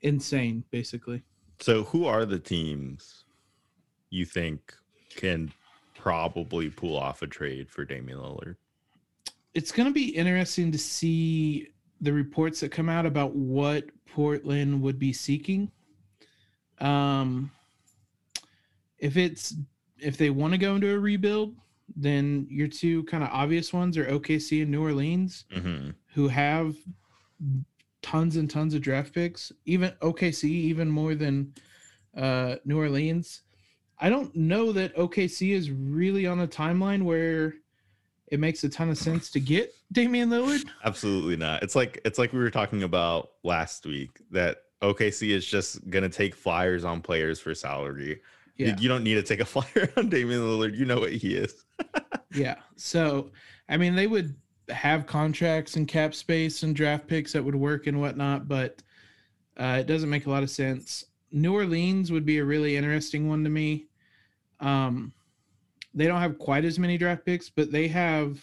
insane, 0.00 0.64
basically. 0.70 1.22
So, 1.60 1.84
who 1.84 2.06
are 2.06 2.24
the 2.24 2.38
teams 2.38 3.24
you 4.10 4.24
think 4.24 4.74
can 5.14 5.52
probably 5.94 6.68
pull 6.68 6.96
off 6.96 7.22
a 7.22 7.26
trade 7.26 7.70
for 7.70 7.84
Damian 7.84 8.18
Lillard? 8.18 8.56
It's 9.54 9.72
going 9.72 9.88
to 9.88 9.94
be 9.94 10.08
interesting 10.08 10.70
to 10.72 10.78
see 10.78 11.68
the 12.00 12.12
reports 12.12 12.60
that 12.60 12.70
come 12.70 12.88
out 12.88 13.06
about 13.06 13.34
what 13.34 13.86
Portland 14.12 14.82
would 14.82 14.98
be 14.98 15.12
seeking. 15.12 15.70
Um, 16.78 17.50
if 18.98 19.16
it's 19.16 19.54
if 19.98 20.18
they 20.18 20.28
want 20.28 20.52
to 20.52 20.58
go 20.58 20.74
into 20.74 20.94
a 20.94 20.98
rebuild, 20.98 21.54
then 21.94 22.46
your 22.50 22.68
two 22.68 23.04
kind 23.04 23.22
of 23.22 23.30
obvious 23.32 23.72
ones 23.72 23.96
are 23.96 24.06
OKC 24.06 24.62
and 24.62 24.70
New 24.70 24.82
Orleans. 24.82 25.44
Mm-hmm. 25.54 25.90
who 26.14 26.28
have 26.28 26.74
tons 28.02 28.36
and 28.36 28.48
tons 28.50 28.74
of 28.74 28.80
draft 28.82 29.12
picks, 29.14 29.52
even 29.64 29.90
OKC, 30.00 30.44
even 30.44 30.88
more 30.88 31.14
than 31.14 31.52
uh, 32.16 32.56
New 32.64 32.78
Orleans. 32.78 33.42
I 33.98 34.08
don't 34.10 34.34
know 34.36 34.72
that 34.72 34.94
OKC 34.96 35.52
is 35.54 35.70
really 35.70 36.26
on 36.26 36.40
a 36.40 36.46
timeline 36.46 37.02
where 37.02 37.54
it 38.28 38.40
makes 38.40 38.62
a 38.64 38.68
ton 38.68 38.90
of 38.90 38.98
sense 38.98 39.30
to 39.32 39.40
get 39.40 39.72
Damian 39.92 40.30
Lillard. 40.30 40.64
Absolutely 40.84 41.36
not. 41.36 41.62
It's 41.62 41.74
like 41.74 42.00
it's 42.04 42.18
like 42.18 42.32
we 42.32 42.38
were 42.38 42.50
talking 42.50 42.82
about 42.82 43.30
last 43.44 43.86
week 43.86 44.20
that 44.30 44.58
OKC 44.82 45.30
is 45.30 45.46
just 45.46 45.88
gonna 45.90 46.08
take 46.08 46.34
flyers 46.34 46.84
on 46.84 47.00
players 47.00 47.38
for 47.40 47.54
salary. 47.54 48.20
You- 48.56 48.66
Yeah. 48.68 48.76
You 48.78 48.88
don't 48.88 49.04
need 49.04 49.14
to 49.14 49.22
take 49.22 49.40
a 49.40 49.44
flyer 49.54 49.90
on 49.96 50.08
Damian 50.08 50.40
Lillard. 50.40 50.76
You 50.76 50.84
know 50.86 50.98
what 51.00 51.12
he 51.12 51.34
is. 51.36 51.64
Yeah. 52.36 52.56
So, 52.76 53.30
I 53.68 53.76
mean, 53.76 53.94
they 53.94 54.06
would 54.06 54.34
have 54.68 55.06
contracts 55.06 55.76
and 55.76 55.88
cap 55.88 56.14
space 56.14 56.62
and 56.62 56.74
draft 56.74 57.06
picks 57.06 57.32
that 57.32 57.44
would 57.44 57.54
work 57.54 57.86
and 57.86 58.00
whatnot, 58.00 58.48
but 58.48 58.82
uh, 59.56 59.78
it 59.80 59.86
doesn't 59.86 60.10
make 60.10 60.26
a 60.26 60.30
lot 60.30 60.42
of 60.42 60.50
sense. 60.50 61.06
New 61.32 61.54
Orleans 61.54 62.12
would 62.12 62.26
be 62.26 62.38
a 62.38 62.44
really 62.44 62.76
interesting 62.76 63.28
one 63.28 63.42
to 63.44 63.50
me. 63.50 63.86
Um, 64.60 65.12
they 65.94 66.06
don't 66.06 66.20
have 66.20 66.38
quite 66.38 66.64
as 66.64 66.78
many 66.78 66.98
draft 66.98 67.24
picks, 67.24 67.48
but 67.48 67.72
they 67.72 67.88
have 67.88 68.38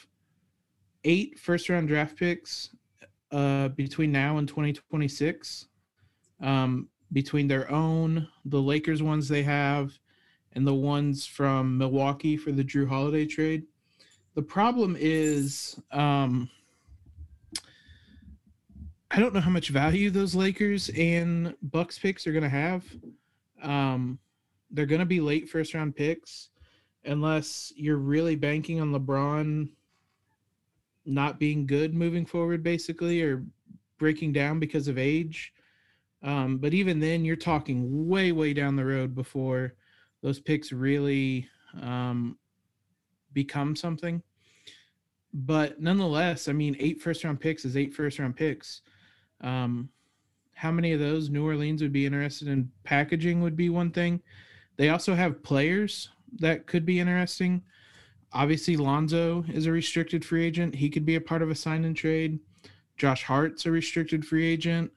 eight 1.03 1.39
first 1.39 1.69
round 1.69 1.87
draft 1.87 2.17
picks 2.17 2.75
uh, 3.31 3.69
between 3.69 4.11
now 4.11 4.37
and 4.37 4.47
2026. 4.47 5.67
Um, 6.41 6.89
between 7.11 7.47
their 7.47 7.69
own, 7.71 8.27
the 8.45 8.61
Lakers 8.61 9.03
ones 9.03 9.27
they 9.27 9.43
have, 9.43 9.97
and 10.53 10.65
the 10.65 10.73
ones 10.73 11.25
from 11.25 11.77
Milwaukee 11.77 12.37
for 12.37 12.51
the 12.51 12.63
Jrue 12.63 12.87
Holiday 12.87 13.25
trade. 13.25 13.63
The 14.35 14.41
problem 14.41 14.95
is, 14.99 15.79
um, 15.91 16.49
I 19.11 19.19
don't 19.19 19.33
know 19.33 19.41
how 19.41 19.51
much 19.51 19.69
value 19.69 20.09
those 20.09 20.33
Lakers 20.33 20.89
and 20.89 21.55
Bucks 21.61 21.99
picks 21.99 22.25
are 22.25 22.31
going 22.31 22.43
to 22.43 22.49
have. 22.49 22.83
Um, 23.61 24.19
they're 24.71 24.87
going 24.87 24.99
to 24.99 25.05
be 25.05 25.21
late 25.21 25.49
first 25.49 25.73
round 25.73 25.95
picks 25.95 26.49
unless 27.05 27.71
you're 27.75 27.97
really 27.97 28.35
banking 28.35 28.81
on 28.81 28.91
LeBron 28.91 29.69
not 31.05 31.37
being 31.37 31.65
good 31.65 31.93
moving 31.93 32.25
forward, 32.25 32.63
basically, 32.63 33.21
or 33.21 33.43
breaking 33.99 34.31
down 34.31 34.59
because 34.59 34.87
of 34.87 34.97
age. 34.97 35.53
Um, 36.23 36.57
but 36.57 36.73
even 36.73 36.99
then, 36.99 37.25
you're 37.25 37.35
talking 37.35 38.07
way, 38.07 38.31
way 38.31 38.53
down 38.53 38.75
the 38.75 38.85
road 38.85 39.13
before 39.13 39.75
those 40.23 40.39
picks 40.39 40.71
really 40.71 41.47
um, 41.79 42.37
become 43.33 43.75
something. 43.75 44.23
But 45.33 45.81
nonetheless, 45.81 46.47
I 46.47 46.53
mean, 46.53 46.75
eight 46.79 47.01
first 47.01 47.23
round 47.23 47.39
picks 47.39 47.65
is 47.65 47.77
eight 47.77 47.93
first 47.93 48.17
round 48.17 48.35
picks. 48.35 48.81
Um, 49.41 49.89
how 50.53 50.71
many 50.71 50.93
of 50.93 50.99
those 50.99 51.29
New 51.29 51.45
Orleans 51.45 51.81
would 51.81 51.91
be 51.91 52.05
interested 52.05 52.47
in 52.47 52.71
packaging 52.83 53.41
would 53.41 53.57
be 53.57 53.69
one 53.69 53.91
thing. 53.91 54.21
They 54.77 54.89
also 54.89 55.13
have 55.13 55.43
players 55.43 56.09
that 56.39 56.67
could 56.67 56.85
be 56.85 56.99
interesting. 56.99 57.63
Obviously, 58.31 58.77
Lonzo 58.77 59.43
is 59.51 59.65
a 59.65 59.71
restricted 59.71 60.23
free 60.23 60.45
agent. 60.45 60.73
He 60.73 60.89
could 60.89 61.05
be 61.05 61.15
a 61.15 61.21
part 61.21 61.41
of 61.41 61.51
a 61.51 61.55
sign 61.55 61.83
and 61.83 61.95
trade. 61.95 62.39
Josh 62.97 63.23
Hart's 63.23 63.65
a 63.65 63.71
restricted 63.71 64.25
free 64.25 64.47
agent. 64.47 64.91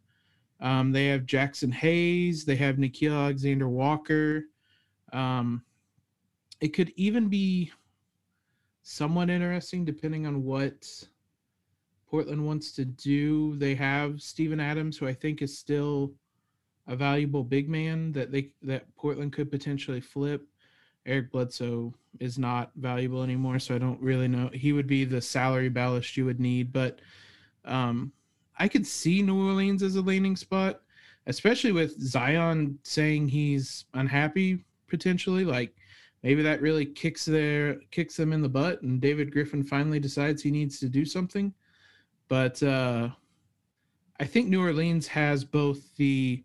Um, 0.61 0.93
they 0.93 1.07
have 1.09 1.23
Jaxson 1.23 1.73
Hayes. 1.73 2.45
They 2.45 2.57
have 2.57 2.77
Nickeil 2.77 3.13
Alexander 3.13 3.69
Walker. 3.69 4.45
Um, 5.13 5.63
it 6.61 6.69
could 6.69 6.93
even 6.97 7.29
be 7.29 7.71
somewhat 8.83 9.31
interesting 9.31 9.85
depending 9.85 10.27
on 10.27 10.45
what 10.45 10.87
Portland 12.09 12.47
wants 12.47 12.73
to 12.73 12.85
do. 12.85 13.57
They 13.57 13.75
have 13.75 14.23
Steven 14.23 14.61
Adams, 14.61 14.97
who 14.97 15.07
I 15.07 15.13
think 15.13 15.43
is 15.43 15.59
still 15.59 16.13
a 16.87 16.95
valuable 16.95 17.43
big 17.43 17.69
man 17.69 18.13
that 18.13 18.31
they 18.31 18.51
that 18.63 18.95
Portland 18.97 19.33
could 19.33 19.51
potentially 19.51 20.01
flip. 20.01 20.47
Eric 21.05 21.31
Bledsoe 21.31 21.95
is 22.19 22.39
not 22.39 22.73
valuable 22.77 23.23
anymore, 23.23 23.59
so 23.59 23.75
I 23.75 23.79
don't 23.79 24.01
really 24.01 24.29
know. 24.29 24.51
He 24.53 24.73
would 24.73 24.87
be 24.87 25.05
the 25.05 25.21
salary 25.21 25.69
ballast 25.69 26.17
you 26.17 26.25
would 26.25 26.41
need, 26.41 26.73
but 26.73 27.01
um, 27.65 28.13
I 28.59 28.67
could 28.67 28.87
see 28.87 29.23
New 29.23 29.47
Orleans 29.47 29.83
as 29.83 29.97
a 29.97 30.03
landing 30.03 30.35
spot, 30.35 30.81
especially 31.27 31.73
with 31.73 32.01
Zion 32.01 32.79
saying 32.83 33.29
he's 33.29 33.85
unhappy 33.95 34.65
potentially. 34.89 35.45
Like 35.45 35.75
maybe 36.23 36.43
that 36.43 36.61
really 36.63 36.87
kicks 36.87 37.25
their 37.25 37.77
kicks 37.91 38.17
them 38.17 38.33
in 38.33 38.43
the 38.43 38.49
butt, 38.49 38.83
and 38.83 39.01
David 39.01 39.33
Griffin 39.33 39.63
finally 39.65 40.01
decides 40.01 40.43
he 40.43 40.51
needs 40.51 40.79
to 40.81 40.89
do 40.89 41.05
something. 41.05 41.53
But 42.29 42.63
uh, 42.63 43.11
I 44.19 44.25
think 44.25 44.49
New 44.49 44.61
Orleans 44.63 45.07
has 45.09 45.45
both 45.45 45.95
the 45.97 46.43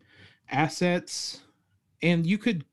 assets, 0.51 1.41
and 2.03 2.25
you 2.25 2.37
could 2.37 2.65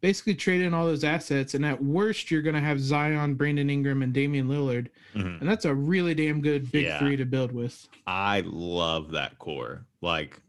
basically 0.00 0.34
trade 0.34 0.60
in 0.60 0.74
all 0.74 0.84
those 0.84 1.04
assets, 1.04 1.54
and 1.54 1.64
at 1.64 1.82
worst, 1.82 2.30
you're 2.30 2.42
going 2.42 2.54
to 2.54 2.60
have 2.60 2.78
Zion, 2.78 3.34
Brandon 3.36 3.70
Ingram, 3.70 4.02
and 4.02 4.12
Damian 4.12 4.48
Lillard, 4.48 4.88
Mhm. 5.14 5.40
and 5.40 5.48
that's 5.48 5.64
a 5.64 5.74
really 5.74 6.14
damn 6.14 6.42
good 6.42 6.70
big 6.70 6.84
Yeah. 6.84 6.98
three 6.98 7.16
to 7.16 7.24
build 7.24 7.52
with. 7.52 7.88
I 8.06 8.42
love 8.44 9.12
that 9.12 9.38
core. 9.38 9.86
Like, 10.02 10.42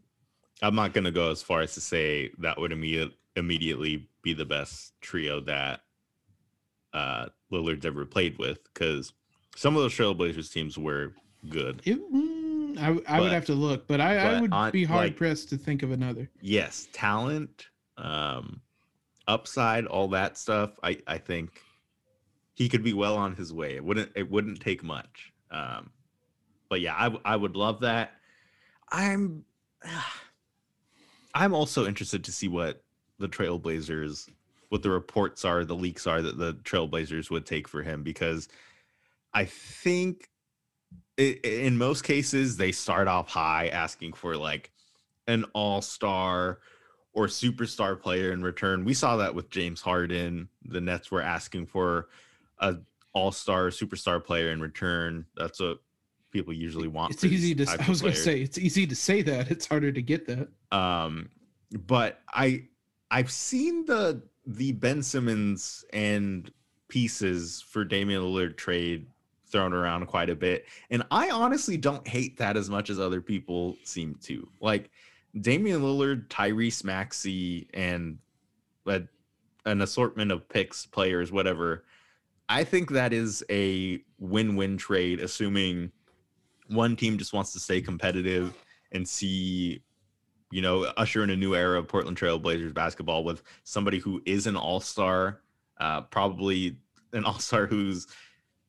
I'm 0.60 0.74
not 0.74 0.92
gonna 0.92 1.10
go 1.10 1.30
as 1.30 1.42
far 1.42 1.60
as 1.62 1.72
to 1.74 1.80
say 1.80 2.30
that 2.38 2.58
would 2.60 2.70
immediate, 2.72 3.12
immediately 3.36 4.08
be 4.22 4.32
the 4.32 4.44
best 4.44 4.92
trio 5.00 5.40
that 5.40 5.82
uh, 6.92 7.26
Lillard's 7.52 7.86
ever 7.86 8.04
played 8.04 8.38
with, 8.38 8.58
because 8.72 9.12
some 9.54 9.76
of 9.76 9.82
those 9.82 9.94
Trailblazers 9.94 10.50
teams 10.52 10.76
were 10.78 11.12
good. 11.48 11.82
It, 11.84 11.98
mm, 12.12 12.78
I, 12.78 13.16
I 13.16 13.20
would 13.20 13.32
have 13.32 13.44
to 13.46 13.54
look, 13.54 13.86
but 13.86 14.00
I, 14.00 14.16
I 14.16 14.40
would 14.40 14.52
on- 14.52 14.70
be 14.72 14.84
hard 14.84 15.08
like- 15.08 15.16
pressed 15.16 15.50
to 15.50 15.56
think 15.58 15.82
of 15.82 15.90
another. 15.92 16.28
Yes, 16.40 16.88
talent, 16.92 17.66
um, 17.98 18.60
upside, 19.28 19.86
all 19.86 20.08
that 20.08 20.36
stuff. 20.38 20.72
I 20.82 20.98
I 21.06 21.18
think 21.18 21.60
he 22.54 22.68
could 22.68 22.82
be 22.82 22.92
well 22.94 23.16
on 23.16 23.34
his 23.36 23.52
way. 23.52 23.76
It 23.76 23.84
wouldn't 23.84 24.12
it 24.14 24.30
wouldn't 24.30 24.60
take 24.60 24.82
much. 24.82 25.32
Um, 25.50 25.90
but 26.68 26.80
yeah, 26.80 26.94
I 26.96 27.16
I 27.32 27.36
would 27.36 27.56
love 27.56 27.80
that. 27.80 28.12
I'm 28.90 29.44
I'm 31.34 31.54
also 31.54 31.86
interested 31.86 32.24
to 32.24 32.32
see 32.32 32.48
what 32.48 32.82
the 33.18 33.28
Trailblazers, 33.28 34.28
what 34.68 34.82
the 34.82 34.90
reports 34.90 35.44
are, 35.44 35.64
the 35.64 35.74
leaks 35.74 36.06
are 36.06 36.22
that 36.22 36.38
the 36.38 36.54
Trailblazers 36.54 37.30
would 37.30 37.46
take 37.46 37.68
for 37.68 37.82
him 37.82 38.02
because 38.02 38.48
I 39.32 39.44
think 39.44 40.28
i- 41.18 41.38
i- 41.44 41.48
in 41.48 41.76
most 41.78 42.02
cases 42.04 42.56
they 42.56 42.72
start 42.72 43.08
off 43.08 43.28
high 43.28 43.68
asking 43.68 44.12
for 44.14 44.36
like 44.36 44.70
an 45.26 45.44
all-star 45.54 46.60
or 47.12 47.26
superstar 47.26 47.98
player 48.00 48.32
in 48.32 48.42
return. 48.42 48.84
We 48.84 48.92
saw 48.94 49.16
that 49.16 49.34
with 49.34 49.48
James 49.50 49.80
Harden. 49.80 50.48
The 50.64 50.80
Nets 50.80 51.10
were 51.10 51.22
asking 51.22 51.66
for 51.66 52.08
a 52.58 52.76
all-star 53.14 53.68
superstar 53.68 54.22
player 54.22 54.50
in 54.50 54.60
return. 54.60 55.24
That's 55.36 55.58
what 55.58 55.78
people 56.30 56.52
usually 56.52 56.88
want. 56.88 57.14
It's 57.14 57.24
easy 57.24 57.54
to. 57.54 57.66
I 57.80 57.88
was 57.88 58.02
gonna 58.02 58.14
say 58.14 58.42
it's 58.42 58.58
easy 58.58 58.86
to 58.86 58.94
say 58.94 59.22
that. 59.22 59.50
It's 59.50 59.66
harder 59.66 59.90
to 59.90 60.02
get 60.02 60.26
that. 60.26 60.48
Um, 60.70 61.30
but 61.86 62.20
I 62.28 62.68
I've 63.10 63.30
seen 63.30 63.84
the 63.84 64.22
the 64.46 64.72
Ben 64.72 65.02
Simmons 65.02 65.84
and 65.92 66.50
pieces 66.88 67.62
for 67.62 67.84
Damian 67.84 68.22
Lillard 68.22 68.56
trade 68.56 69.06
thrown 69.48 69.72
around 69.72 70.06
quite 70.06 70.30
a 70.30 70.36
bit, 70.36 70.66
and 70.90 71.02
I 71.10 71.30
honestly 71.30 71.76
don't 71.76 72.06
hate 72.06 72.36
that 72.38 72.56
as 72.56 72.70
much 72.70 72.90
as 72.90 72.98
other 72.98 73.20
people 73.20 73.76
seem 73.84 74.16
to. 74.22 74.48
Like 74.60 74.90
Damian 75.40 75.82
Lillard, 75.82 76.28
Tyrese 76.28 76.84
Maxey, 76.84 77.68
and 77.74 78.18
a, 78.86 79.02
an 79.64 79.82
assortment 79.82 80.32
of 80.32 80.48
picks, 80.48 80.86
players, 80.86 81.30
whatever. 81.30 81.84
I 82.48 82.64
think 82.64 82.90
that 82.90 83.12
is 83.12 83.44
a 83.50 84.00
win-win 84.18 84.76
trade, 84.76 85.20
assuming 85.20 85.90
one 86.68 86.96
team 86.96 87.18
just 87.18 87.32
wants 87.32 87.52
to 87.52 87.60
stay 87.60 87.80
competitive 87.80 88.54
and 88.92 89.06
see 89.06 89.82
you 90.56 90.62
know, 90.62 90.84
usher 90.96 91.22
in 91.22 91.28
a 91.28 91.36
new 91.36 91.54
era 91.54 91.78
of 91.78 91.86
Portland 91.86 92.16
Trail 92.16 92.38
Blazers 92.38 92.72
basketball 92.72 93.24
with 93.24 93.42
somebody 93.64 93.98
who 93.98 94.22
is 94.24 94.46
an 94.46 94.56
all 94.56 94.80
star, 94.80 95.42
uh, 95.76 96.00
probably 96.00 96.78
an 97.12 97.26
all 97.26 97.38
star 97.38 97.66
whose 97.66 98.06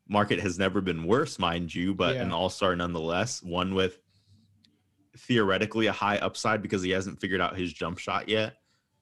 market 0.09 0.38
has 0.38 0.59
never 0.59 0.81
been 0.81 1.05
worse, 1.05 1.39
mind 1.39 1.73
you, 1.73 1.93
but 1.93 2.17
an 2.17 2.33
all 2.33 2.49
star 2.49 2.75
nonetheless. 2.75 3.41
One 3.41 3.73
with 3.73 4.01
theoretically 5.17 5.88
a 5.88 5.93
high 5.93 6.17
upside 6.17 6.61
because 6.61 6.83
he 6.83 6.89
hasn't 6.89 7.21
figured 7.21 7.39
out 7.39 7.57
his 7.57 7.71
jump 7.71 7.99
shot 7.99 8.27
yet. 8.27 8.57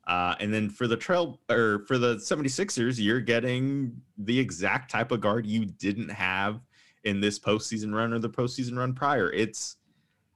Uh, 0.05 0.36
and 0.39 0.53
then 0.53 0.69
for 0.69 0.86
the 0.86 0.95
trail 0.95 1.41
or 1.49 1.86
for 1.88 1.97
the 1.97 2.17
76ers, 2.17 2.99
you're 2.99 3.19
getting 3.19 3.99
the 4.19 4.39
exact 4.39 4.91
type 4.91 5.11
of 5.11 5.21
guard 5.21 5.47
you 5.47 5.65
didn't 5.65 6.09
have 6.09 6.61
in 7.03 7.19
this 7.19 7.39
postseason 7.39 7.95
run 7.95 8.13
or 8.13 8.19
the 8.19 8.29
postseason 8.29 8.77
run 8.77 8.93
prior. 8.93 9.31
It's 9.31 9.77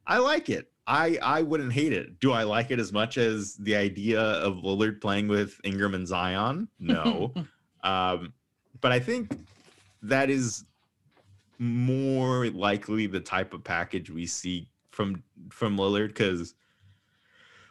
I 0.07 0.17
like 0.17 0.49
it. 0.49 0.71
I 0.89 1.19
I 1.21 1.41
wouldn't 1.43 1.71
hate 1.71 1.93
it. 1.93 2.19
Do 2.19 2.31
I 2.31 2.43
like 2.43 2.71
it 2.71 2.79
as 2.79 2.91
much 2.91 3.17
as 3.19 3.55
the 3.55 3.75
idea 3.75 4.19
of 4.19 4.55
Lillard 4.57 4.99
playing 4.99 5.27
with 5.27 5.61
Ingram 5.63 5.93
and 5.93 6.07
Zion? 6.07 6.67
No. 6.79 7.31
um, 7.83 8.33
but 8.81 8.91
I 8.91 8.99
think 8.99 9.37
that 10.01 10.31
is 10.31 10.65
more 11.59 12.47
likely 12.47 13.05
the 13.05 13.19
type 13.19 13.53
of 13.53 13.63
package 13.63 14.09
we 14.09 14.25
see 14.25 14.67
from 14.89 15.23
from 15.51 15.77
Lillard 15.77 16.07
because 16.07 16.55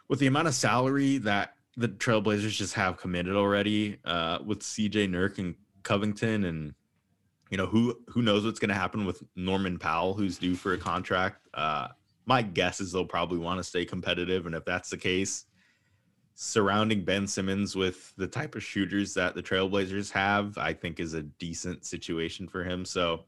with 0.07 0.19
the 0.19 0.27
amount 0.27 0.47
of 0.47 0.55
salary 0.55 1.17
that 1.17 1.55
the 1.75 1.89
Trailblazers 1.89 2.51
just 2.51 2.73
have 2.73 2.97
committed 2.97 3.35
already, 3.35 3.97
uh, 4.05 4.39
with 4.45 4.59
CJ 4.61 5.09
Nurk 5.09 5.39
and 5.39 5.55
Covington, 5.83 6.45
and 6.45 6.73
you 7.49 7.57
know 7.57 7.65
who 7.65 7.99
who 8.07 8.21
knows 8.21 8.45
what's 8.45 8.59
going 8.59 8.69
to 8.69 8.75
happen 8.75 9.05
with 9.05 9.21
Norman 9.35 9.77
Powell, 9.77 10.13
who's 10.13 10.37
due 10.37 10.55
for 10.55 10.73
a 10.73 10.77
contract. 10.77 11.47
Uh, 11.53 11.89
my 12.29 12.43
guess 12.43 12.79
is 12.79 12.91
they'll 12.91 13.05
probably 13.05 13.39
want 13.39 13.57
to 13.57 13.63
stay 13.63 13.83
competitive, 13.83 14.45
and 14.45 14.53
if 14.53 14.63
that's 14.63 14.91
the 14.91 14.97
case, 14.97 15.45
surrounding 16.35 17.03
Ben 17.03 17.25
Simmons 17.25 17.75
with 17.75 18.13
the 18.17 18.27
type 18.27 18.55
of 18.55 18.63
shooters 18.63 19.15
that 19.15 19.33
the 19.33 19.41
Trailblazers 19.41 20.11
have, 20.11 20.55
I 20.59 20.73
think 20.73 20.99
is 20.99 21.15
a 21.15 21.23
decent 21.23 21.85
situation 21.85 22.47
for 22.47 22.63
him. 22.63 22.85
So 22.85 23.25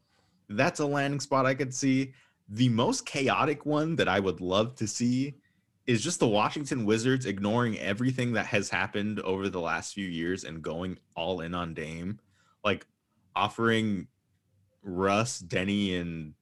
that's 0.50 0.82
a 0.82 0.86
landing 0.86 1.20
spot 1.20 1.48
I 1.48 1.56
could 1.56 1.74
see. 1.74 2.14
The 2.50 2.70
most 2.70 3.08
chaotic 3.08 3.66
one 3.66 3.96
that 3.96 4.08
I 4.08 4.20
would 4.20 4.40
love 4.40 4.76
to 4.76 4.88
see 4.88 5.34
is 5.88 6.04
just 6.04 6.20
the 6.20 6.28
Washington 6.28 6.86
Wizards 6.86 7.26
ignoring 7.26 7.80
everything 7.80 8.34
that 8.34 8.46
has 8.46 8.70
happened 8.70 9.20
over 9.22 9.50
the 9.50 9.60
last 9.60 9.96
few 9.96 10.08
years 10.08 10.44
and 10.44 10.62
going 10.62 11.00
all 11.16 11.42
in 11.42 11.56
on 11.56 11.74
Dame, 11.74 12.20
like 12.64 12.86
offering 13.36 14.08
Russ, 14.84 15.42
Deni, 15.42 16.00
and 16.00 16.36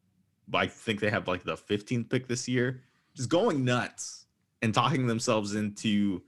I 0.54 0.68
think 0.68 1.00
they 1.00 1.10
have 1.10 1.28
like 1.28 1.44
the 1.44 1.56
15th 1.56 2.10
pick 2.10 2.28
this 2.28 2.48
year, 2.48 2.82
just 3.16 3.30
going 3.30 3.64
nuts 3.64 4.26
and 4.62 4.74
talking 4.74 5.08
themselves 5.08 5.56
into 5.56 6.22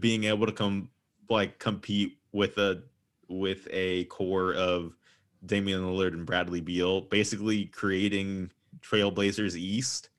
being 0.00 0.24
able 0.24 0.46
to 0.46 0.52
come 0.52 0.90
like 1.28 1.58
compete 1.58 2.18
with 2.32 2.58
a 2.58 2.82
with 3.28 3.66
a 3.70 4.04
core 4.04 4.54
of 4.54 4.96
Damian 5.44 5.82
Lillard 5.82 6.12
and 6.12 6.26
Bradley 6.26 6.60
Beal, 6.60 7.02
basically 7.02 7.66
creating 7.66 8.50
Trailblazers 8.80 9.56
East 9.56 10.10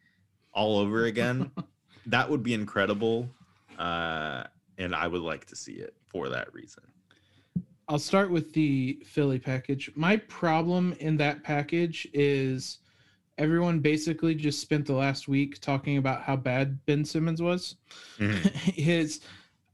all 0.53 0.77
over 0.77 1.05
again. 1.05 1.51
that 2.05 2.29
would 2.29 2.43
be 2.43 2.53
incredible. 2.53 3.29
Uh, 3.77 4.43
and 4.77 4.95
I 4.95 5.07
would 5.07 5.21
like 5.21 5.45
to 5.45 5.55
see 5.55 5.73
it 5.73 5.95
for 6.05 6.29
that 6.29 6.53
reason. 6.53 6.83
I'll 7.89 7.99
start 7.99 8.29
with 8.29 8.53
the 8.53 9.01
Philly 9.05 9.39
package. 9.39 9.91
My 9.95 10.17
problem 10.17 10.93
in 10.99 11.15
that 11.17 11.43
package 11.43 12.07
is 12.13 12.79
everyone 13.37 13.79
basically 13.79 14.35
just 14.35 14.61
spent 14.61 14.85
the 14.85 14.93
last 14.93 15.27
week 15.27 15.59
talking 15.59 15.97
about 15.97 16.21
how 16.21 16.35
bad 16.35 16.83
Ben 16.85 17.05
Simmons 17.05 17.41
was. 17.41 17.75
his 18.19 19.21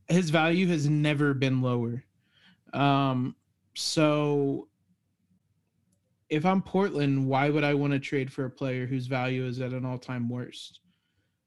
his 0.07 0.30
value 0.30 0.68
has 0.68 0.89
never 0.89 1.34
been 1.34 1.61
lower. 1.61 2.03
Um 2.74 3.36
so 3.76 4.68
if 6.30 6.45
I'm 6.45 6.61
Portland, 6.61 7.28
why 7.28 7.49
would 7.49 7.64
I 7.64 7.74
want 7.74 7.93
to 7.93 7.99
trade 7.99 8.32
for 8.32 8.45
a 8.45 8.49
player 8.49 8.86
whose 8.86 9.07
value 9.07 9.45
is 9.45 9.61
at 9.61 9.72
an 9.72 9.86
all-time 9.86 10.30
worst? 10.30 10.80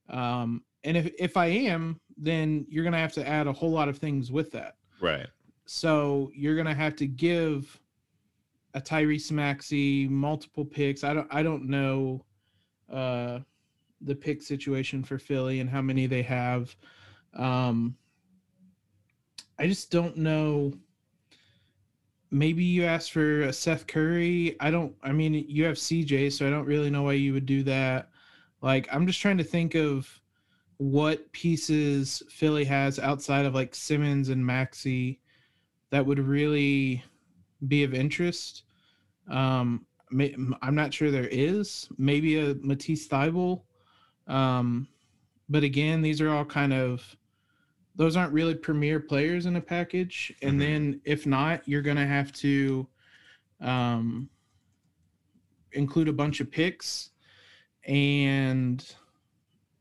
Um 0.09 0.63
and 0.85 0.97
if 0.97 1.11
if 1.19 1.37
I 1.37 1.47
am, 1.47 2.01
then 2.17 2.67
you're 2.69 2.85
going 2.85 2.93
to 2.93 2.99
have 2.99 3.13
to 3.15 3.29
add 3.29 3.47
a 3.47 3.53
whole 3.53 3.73
lot 3.73 3.89
of 3.89 3.99
things 3.99 4.31
with 4.31 4.53
that. 4.53 4.77
Right. 5.01 5.27
So 5.67 6.31
you're 6.35 6.57
gonna 6.57 6.75
have 6.75 6.97
to 6.97 7.07
give 7.07 7.79
a 8.77 8.81
Tyrese 8.81 9.33
Maxey 9.33 10.07
multiple 10.07 10.65
picks. 10.65 11.03
I 11.03 11.15
don't 11.15 11.27
I 11.31 11.43
don't 11.43 11.65
know 11.65 12.25
uh 12.93 13.41
the 14.03 14.15
pick 14.15 14.43
situation 14.43 15.03
for 15.03 15.19
Philly 15.19 15.61
and 15.61 15.71
how 15.71 15.81
many 15.81 16.07
they 16.07 16.23
have. 16.23 16.77
Um 17.35 17.97
I 19.59 19.67
just 19.67 19.91
don't 19.91 20.19
know. 20.19 20.75
Maybe 22.31 22.65
you 22.65 22.85
ask 22.85 23.11
for 23.11 23.43
a 23.43 23.53
Seth 23.53 23.87
Curry. 23.87 24.57
I 24.61 24.71
don't 24.71 24.95
I 25.03 25.11
mean 25.11 25.33
you 25.33 25.65
have 25.65 25.77
CJ, 25.77 26.31
so 26.33 26.47
I 26.47 26.51
don't 26.51 26.67
really 26.67 26.91
know 26.91 27.03
why 27.05 27.15
you 27.15 27.33
would 27.33 27.47
do 27.47 27.63
that. 27.63 28.11
Like 28.61 28.89
I'm 28.93 29.07
just 29.07 29.23
trying 29.23 29.39
to 29.39 29.45
think 29.45 29.75
of 29.75 30.07
what 30.77 31.33
pieces 31.33 32.23
Philly 32.29 32.65
has 32.65 32.99
outside 32.99 33.47
of 33.47 33.55
like 33.55 33.75
Simmons 33.75 34.29
and 34.29 34.45
Maxey 34.45 35.23
that 35.89 36.05
would 36.05 36.19
really 36.19 37.03
be 37.67 37.83
of 37.83 37.95
interest. 37.95 38.65
Um, 39.29 39.87
may, 40.11 40.35
I'm 40.63 40.75
not 40.75 40.95
sure 40.95 41.11
there 41.11 41.29
is. 41.29 41.89
Maybe 41.99 42.39
a 42.39 42.55
Matisse 42.61 43.09
Thybulle. 43.09 43.63
Um, 44.27 44.89
but 45.49 45.63
again, 45.63 46.03
these 46.03 46.21
are 46.21 46.31
all 46.31 46.45
kind 46.45 46.73
of 46.73 47.17
those 47.95 48.15
aren't 48.17 48.33
really 48.33 48.55
premier 48.55 49.01
players 49.01 49.47
in 49.47 49.57
a 49.57 49.61
package. 49.61 50.33
And 50.43 50.57
Mhm. 50.57 50.59
then 50.59 51.01
if 51.05 51.27
not, 51.27 51.67
you're 51.67 51.83
gonna 51.83 52.07
have 52.07 52.33
to 52.35 52.87
um, 53.61 54.29
include 55.73 56.09
a 56.09 56.13
bunch 56.13 56.41
of 56.41 56.51
picks. 56.51 57.11
And 57.85 58.85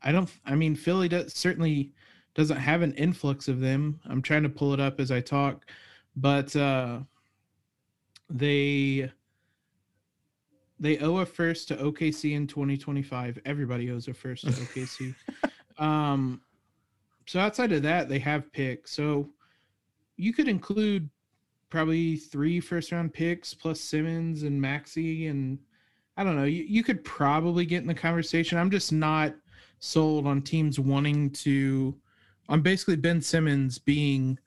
I 0.01 0.11
don't. 0.11 0.29
I 0.45 0.55
mean, 0.55 0.75
Philly 0.75 1.09
does 1.09 1.33
certainly 1.33 1.91
doesn't 2.35 2.57
have 2.57 2.81
an 2.83 2.93
influx 2.93 3.47
of 3.47 3.59
them. 3.59 3.99
I'm 4.05 4.21
trying 4.21 4.43
to 4.43 4.49
pull 4.49 4.73
it 4.73 4.79
up 4.79 4.99
as 4.99 5.09
I 5.11 5.19
talk, 5.21 5.65
but 6.15 6.55
uh, 6.55 6.99
they 8.29 9.11
they 10.79 10.97
owe 10.99 11.17
a 11.17 11.25
first 11.25 11.67
to 11.69 11.75
OKC 11.75 12.33
in 12.33 12.47
2025. 12.47 13.39
Everybody 13.45 13.91
owes 13.91 14.07
a 14.07 14.13
first 14.13 14.43
to 14.45 14.51
OKC. 14.51 15.15
um, 15.77 16.41
so 17.27 17.39
outside 17.39 17.71
of 17.71 17.81
that, 17.83 18.09
they 18.09 18.19
have 18.19 18.51
picks. 18.51 18.91
So 18.91 19.29
you 20.17 20.33
could 20.33 20.47
include 20.47 21.09
probably 21.69 22.17
three 22.17 22.59
first 22.59 22.91
round 22.91 23.13
picks 23.13 23.53
plus 23.53 23.81
Simmons 23.81 24.43
and 24.43 24.59
Maxey 24.61 25.27
and 25.27 25.59
I 26.17 26.23
don't 26.23 26.37
know. 26.37 26.45
You, 26.45 26.63
you 26.63 26.83
could 26.83 27.03
probably 27.03 27.65
get 27.65 27.81
in 27.81 27.87
the 27.87 27.93
conversation. 27.93 28.57
I'm 28.57 28.71
just 28.71 28.93
not 28.93 29.35
sold 29.79 30.25
on 30.25 30.41
teams 30.41 30.79
wanting 30.79 31.29
to 31.31 31.95
on 32.47 32.61
basically 32.61 32.95
Ben 32.95 33.21
Simmons 33.21 33.77
being 33.77 34.39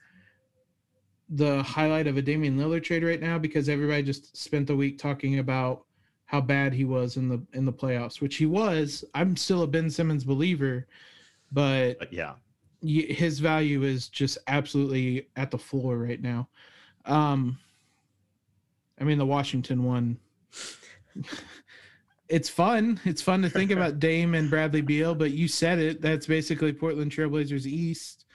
the 1.29 1.62
highlight 1.62 2.07
of 2.07 2.16
a 2.16 2.22
Damian 2.22 2.57
Lillard 2.57 2.85
trade 2.85 3.05
right 3.05 3.20
now 3.20 3.39
because 3.39 3.68
everybody 3.68 4.03
just 4.03 4.35
spent 4.37 4.66
the 4.66 4.76
week 4.76 4.99
talking 4.99 5.41
about 5.41 5.85
how 6.29 6.43
bad 6.43 6.74
he 6.74 6.85
was 6.85 7.16
in 7.16 7.26
the 7.26 7.43
in 7.55 7.64
the 7.64 7.72
playoffs, 7.72 8.20
which 8.20 8.37
he 8.37 8.45
was. 8.45 9.03
I'm 9.14 9.35
still 9.35 9.62
a 9.62 9.66
Ben 9.66 9.91
Simmons 9.91 10.24
believer, 10.24 10.87
but 11.51 11.99
But 11.99 12.12
yeah. 12.12 12.35
his 12.83 13.39
value 13.39 13.83
is 13.83 14.09
just 14.09 14.37
absolutely 14.47 15.29
at 15.37 15.51
the 15.51 15.59
floor 15.59 15.97
right 15.97 16.20
now. 16.20 16.49
Um, 17.07 17.59
I 19.01 19.05
mean, 19.05 19.16
the 19.16 19.24
Washington 19.24 19.85
one. 19.85 20.18
it's 22.29 22.51
fun. 22.51 23.01
It's 23.07 23.22
fun 23.22 23.41
to 23.41 23.49
think 23.49 23.70
about 23.70 23.99
Dame 23.99 24.35
and 24.35 24.51
Bradley 24.51 24.83
Beal, 24.83 25.14
but 25.14 25.31
you 25.31 25.49
said 25.49 25.79
it. 25.79 26.03
That's 26.03 26.26
basically 26.26 26.74
Portland 26.74 27.11
Trailblazers 27.11 27.64
East. 27.64 28.26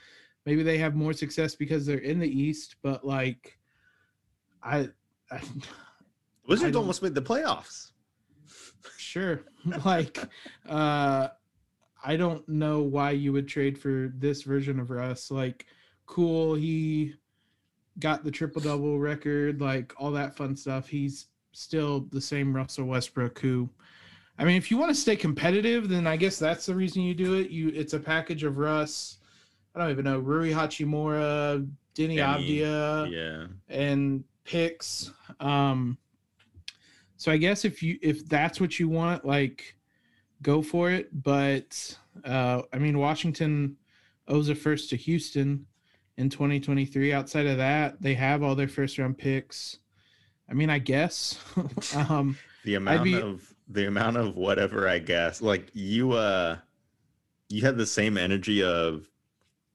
maybe 0.46 0.64
they 0.64 0.78
have 0.78 0.96
more 0.96 1.12
success 1.12 1.54
because 1.54 1.86
they're 1.86 1.98
in 1.98 2.18
the 2.18 2.28
East, 2.28 2.74
but 2.82 3.06
like, 3.06 3.56
I, 4.64 4.88
I 5.30 5.40
Wizards 6.46 6.76
almost 6.76 7.02
made 7.02 7.14
the 7.14 7.22
playoffs. 7.22 7.90
sure, 8.98 9.42
like, 9.84 10.18
uh, 10.68 11.28
I 12.04 12.16
don't 12.16 12.46
know 12.48 12.82
why 12.82 13.12
you 13.12 13.32
would 13.32 13.48
trade 13.48 13.78
for 13.78 14.12
this 14.16 14.42
version 14.42 14.78
of 14.78 14.90
Russ. 14.90 15.30
Like, 15.30 15.66
cool, 16.06 16.54
he 16.54 17.14
got 17.98 18.24
the 18.24 18.30
triple 18.30 18.60
double 18.60 18.98
record, 18.98 19.60
like 19.60 19.92
all 19.96 20.10
that 20.12 20.36
fun 20.36 20.56
stuff. 20.56 20.88
He's 20.88 21.26
still 21.52 22.06
the 22.10 22.20
same 22.20 22.54
Russell 22.54 22.86
Westbrook 22.86 23.38
who 23.38 23.68
I 24.38 24.44
mean, 24.44 24.56
if 24.56 24.70
you 24.70 24.76
want 24.76 24.90
to 24.90 25.00
stay 25.00 25.14
competitive, 25.14 25.88
then 25.88 26.06
I 26.06 26.16
guess 26.16 26.38
that's 26.38 26.66
the 26.66 26.74
reason 26.74 27.02
you 27.02 27.14
do 27.14 27.34
it. 27.34 27.50
You 27.50 27.68
it's 27.68 27.92
a 27.92 28.00
package 28.00 28.42
of 28.42 28.58
Russ, 28.58 29.18
I 29.74 29.78
don't 29.78 29.90
even 29.90 30.04
know, 30.04 30.18
Rui 30.18 30.50
Hachimura, 30.50 31.68
Deni 31.94 32.16
Avdija, 32.16 33.10
yeah. 33.10 33.46
and 33.68 34.24
picks. 34.44 35.12
Um 35.40 35.98
so 37.16 37.30
I 37.32 37.36
guess 37.36 37.64
if 37.64 37.82
you 37.82 37.98
if 38.02 38.28
that's 38.28 38.60
what 38.60 38.78
you 38.78 38.88
want, 38.88 39.24
like 39.24 39.76
go 40.42 40.62
for 40.62 40.90
it. 40.90 41.22
But 41.22 41.96
uh 42.24 42.62
I 42.72 42.78
mean 42.78 42.98
Washington 42.98 43.76
owes 44.28 44.48
a 44.48 44.54
first 44.54 44.90
to 44.90 44.96
Houston 44.96 45.66
in 46.16 46.30
2023. 46.30 47.12
Outside 47.12 47.46
of 47.46 47.58
that, 47.58 48.00
they 48.00 48.14
have 48.14 48.42
all 48.42 48.54
their 48.54 48.68
first 48.68 48.98
round 48.98 49.18
picks. 49.18 49.78
I 50.48 50.54
mean, 50.54 50.70
I 50.70 50.78
guess. 50.78 51.38
um 52.08 52.36
The 52.64 52.74
amount 52.76 53.04
be- 53.04 53.20
of 53.20 53.54
the 53.68 53.86
amount 53.86 54.16
of 54.16 54.36
whatever 54.36 54.88
I 54.88 54.98
guess. 54.98 55.40
Like 55.40 55.70
you 55.72 56.12
uh 56.12 56.58
you 57.48 57.62
had 57.62 57.76
the 57.76 57.86
same 57.86 58.18
energy 58.18 58.62
of 58.62 59.08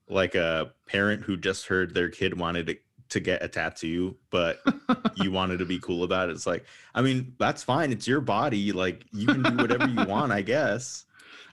like 0.08 0.34
a 0.34 0.72
parent 0.86 1.22
who 1.22 1.36
just 1.36 1.66
heard 1.66 1.94
their 1.94 2.08
kid 2.08 2.36
wanted 2.38 2.66
to, 2.66 2.76
to 3.10 3.20
get 3.20 3.42
a 3.42 3.48
tattoo, 3.48 4.16
but 4.30 4.60
you 5.16 5.30
wanted 5.32 5.58
to 5.58 5.64
be 5.64 5.78
cool 5.78 6.04
about 6.04 6.28
it. 6.28 6.32
It's 6.32 6.46
like, 6.46 6.64
I 6.94 7.02
mean, 7.02 7.34
that's 7.38 7.62
fine. 7.62 7.92
It's 7.92 8.08
your 8.08 8.20
body. 8.20 8.72
Like 8.72 9.04
you 9.12 9.26
can 9.26 9.44
do 9.44 9.58
whatever 9.58 9.86
you 9.86 10.04
want, 10.08 10.32
I 10.32 10.42
guess. 10.42 11.04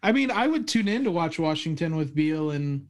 I 0.04 0.12
mean, 0.12 0.32
I 0.32 0.48
would 0.48 0.68
tune 0.68 0.88
in 0.88 1.04
to 1.04 1.12
watch 1.12 1.40
Washington 1.40 1.96
with 1.96 2.14
Beal 2.16 2.52
and 2.52 2.88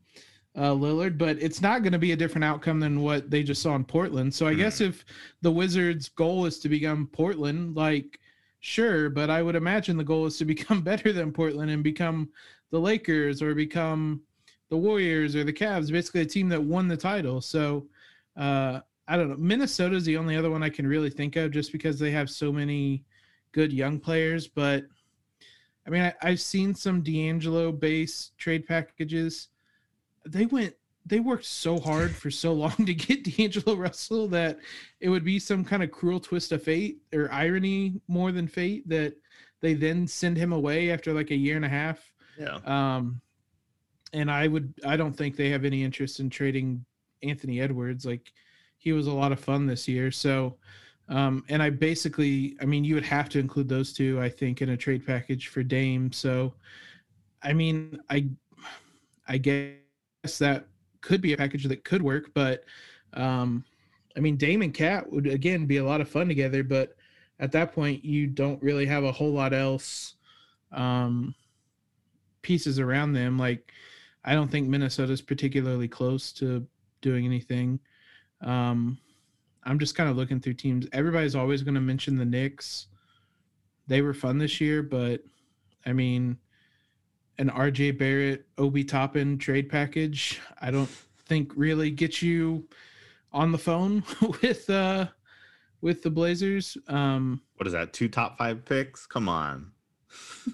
uh, 0.55 0.71
Lillard, 0.73 1.17
but 1.17 1.41
it's 1.41 1.61
not 1.61 1.83
going 1.83 1.93
to 1.93 1.99
be 1.99 2.11
a 2.11 2.17
different 2.17 2.43
outcome 2.43 2.79
than 2.79 3.01
what 3.01 3.29
they 3.29 3.43
just 3.43 3.61
saw 3.61 3.75
in 3.75 3.85
Portland. 3.85 4.33
So 4.33 4.47
I 4.47 4.53
Hmm. 4.53 4.59
guess 4.59 4.81
if 4.81 5.05
the 5.41 5.51
Wizards' 5.51 6.09
goal 6.09 6.45
is 6.45 6.59
to 6.59 6.69
become 6.69 7.07
Portland, 7.07 7.75
like, 7.75 8.19
sure, 8.59 9.09
but 9.09 9.29
I 9.29 9.41
would 9.43 9.55
imagine 9.55 9.97
the 9.97 10.03
goal 10.03 10.25
is 10.25 10.37
to 10.39 10.45
become 10.45 10.81
better 10.91 11.13
than 11.13 11.31
Portland 11.31 11.71
and 11.71 11.83
become 11.83 12.29
the 12.71 12.79
Lakers 12.79 13.41
or 13.41 13.55
become 13.55 14.21
the 14.69 14.77
Warriors 14.77 15.35
or 15.35 15.43
the 15.45 15.53
Cavs, 15.53 15.91
basically 15.91 16.21
a 16.21 16.25
team 16.25 16.49
that 16.49 16.61
won 16.61 16.87
the 16.87 16.97
title. 16.97 17.39
So 17.39 17.87
uh, 18.37 18.81
I 19.07 19.17
don't 19.17 19.29
know. 19.29 19.37
Minnesota 19.37 19.95
is 19.95 20.05
the 20.05 20.17
only 20.17 20.35
other 20.35 20.51
one 20.51 20.63
I 20.63 20.69
can 20.69 20.85
really 20.85 21.09
think 21.09 21.35
of 21.35 21.51
just 21.51 21.71
because 21.71 21.97
they 21.97 22.11
have 22.11 22.29
so 22.29 22.51
many 22.51 23.03
good 23.51 23.73
young 23.73 23.99
players, 23.99 24.47
but. 24.47 24.85
I 25.85 25.89
mean, 25.89 26.01
I, 26.01 26.13
I've 26.21 26.41
seen 26.41 26.75
some 26.75 27.01
D'Angelo 27.01 27.71
base 27.71 28.31
trade 28.37 28.67
packages. 28.67 29.47
They 30.25 30.45
went, 30.45 30.75
they 31.07 31.21
worked 31.21 31.45
so 31.45 31.79
hard 31.79 32.13
for 32.13 32.29
so 32.29 32.53
long 32.53 32.75
to 32.85 32.93
get 32.93 33.23
D'Angelo 33.37 33.75
Russell 33.75 34.27
that 34.29 34.59
it 34.99 35.09
would 35.09 35.23
be 35.23 35.39
some 35.39 35.63
kind 35.63 35.83
of 35.83 35.91
cruel 35.91 36.19
twist 36.19 36.51
of 36.51 36.61
fate 36.61 36.97
or 37.13 37.31
irony 37.31 38.01
more 38.07 38.31
than 38.31 38.47
fate 38.47 38.87
that 38.89 39.15
they 39.61 39.73
then 39.73 40.05
send 40.05 40.37
him 40.37 40.51
away 40.51 40.91
after 40.91 41.13
like 41.13 41.31
a 41.31 41.35
year 41.35 41.55
and 41.55 41.65
a 41.65 41.69
half. 41.69 42.13
Yeah. 42.37 42.59
Um, 42.65 43.21
and 44.13 44.29
I 44.29 44.47
would, 44.47 44.73
I 44.85 44.97
don't 44.97 45.13
think 45.13 45.35
they 45.35 45.49
have 45.49 45.65
any 45.65 45.83
interest 45.83 46.19
in 46.19 46.29
trading 46.29 46.85
Anthony 47.23 47.61
Edwards. 47.61 48.05
Like 48.05 48.31
he 48.77 48.91
was 48.93 49.07
a 49.07 49.11
lot 49.11 49.31
of 49.31 49.39
fun 49.39 49.65
this 49.65 49.87
year. 49.87 50.11
So, 50.11 50.55
um, 51.09 51.43
and 51.49 51.63
I 51.63 51.69
basically, 51.69 52.57
I 52.61 52.65
mean, 52.65 52.83
you 52.83 52.95
would 52.95 53.05
have 53.05 53.29
to 53.29 53.39
include 53.39 53.69
those 53.69 53.93
two, 53.93 54.19
I 54.21 54.29
think, 54.29 54.61
in 54.61 54.69
a 54.69 54.77
trade 54.77 55.05
package 55.05 55.47
for 55.47 55.63
Dame. 55.63 56.11
So, 56.11 56.53
I 57.41 57.53
mean, 57.53 57.99
I, 58.09 58.27
I 59.27 59.37
guess 59.37 60.37
that 60.39 60.67
could 61.01 61.21
be 61.21 61.33
a 61.33 61.37
package 61.37 61.65
that 61.65 61.83
could 61.83 62.01
work, 62.01 62.31
but, 62.33 62.63
um, 63.13 63.63
I 64.15 64.19
mean, 64.19 64.35
Dame 64.35 64.63
and 64.63 64.73
KAT 64.73 65.11
would 65.11 65.27
again 65.27 65.65
be 65.65 65.77
a 65.77 65.85
lot 65.85 66.01
of 66.01 66.09
fun 66.09 66.27
together, 66.27 66.63
but 66.63 66.95
at 67.39 67.51
that 67.51 67.73
point, 67.73 68.03
you 68.03 68.27
don't 68.27 68.61
really 68.63 68.85
have 68.85 69.03
a 69.03 69.11
whole 69.11 69.31
lot 69.31 69.53
else, 69.53 70.15
um, 70.71 71.35
pieces 72.41 72.79
around 72.79 73.13
them. 73.13 73.37
Like, 73.37 73.71
I 74.25 74.33
don't 74.33 74.49
think 74.49 74.67
Minnesota's 74.67 75.21
particularly 75.21 75.87
close 75.87 76.31
to 76.33 76.65
doing 77.07 77.25
anything. 77.25 77.79
Um, 78.41 78.97
I'm 79.63 79.79
just 79.79 79.95
kind 79.95 80.09
of 80.09 80.17
looking 80.17 80.39
through 80.41 80.55
teams. 80.55 80.87
Everybody's 80.91 81.35
always 81.35 81.63
going 81.63 81.75
to 81.75 81.81
mention 81.81 82.17
the 82.17 82.25
Knicks. 82.25 82.87
They 83.87 84.01
were 84.01 84.13
fun 84.13 84.37
this 84.37 84.59
year, 84.59 84.83
but 84.83 85.21
I 85.85 85.93
mean, 85.93 86.37
an 87.37 87.49
RJ 87.49 87.97
Barrett, 87.97 88.45
Obi 88.57 88.83
Toppin 88.83 89.37
trade 89.37 89.69
package, 89.69 90.41
I 90.61 90.69
don't 90.71 90.89
think 91.25 91.51
really 91.55 91.91
gets 91.91 92.21
you 92.21 92.67
on 93.31 93.51
the 93.51 93.57
phone 93.57 94.03
with 94.41 94.69
uh 94.69 95.07
with 95.81 96.01
the 96.03 96.09
Blazers. 96.09 96.77
Um 96.87 97.41
What 97.55 97.67
is 97.67 97.73
that? 97.73 97.93
Two 97.93 98.09
top 98.09 98.37
five 98.37 98.65
picks? 98.65 99.05
Come 99.05 99.29
on. 99.29 99.71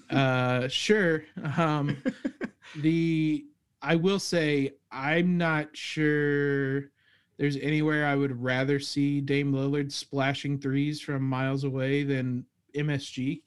uh 0.10 0.68
sure. 0.68 1.24
Um 1.58 1.98
the 2.76 3.46
I 3.84 3.96
will 3.96 4.20
say 4.20 4.72
I'm 4.92 5.38
not 5.38 5.76
sure 5.76 6.90
there's 7.38 7.58
anywhere 7.58 8.06
I 8.06 8.16
would 8.16 8.42
rather 8.42 8.80
see 8.80 9.20
Dame 9.20 9.52
Lillard 9.52 9.92
splashing 9.92 10.58
threes 10.58 11.02
from 11.02 11.22
miles 11.24 11.66
away 11.66 12.04
than 12.04 12.46
MSG. 12.74 13.42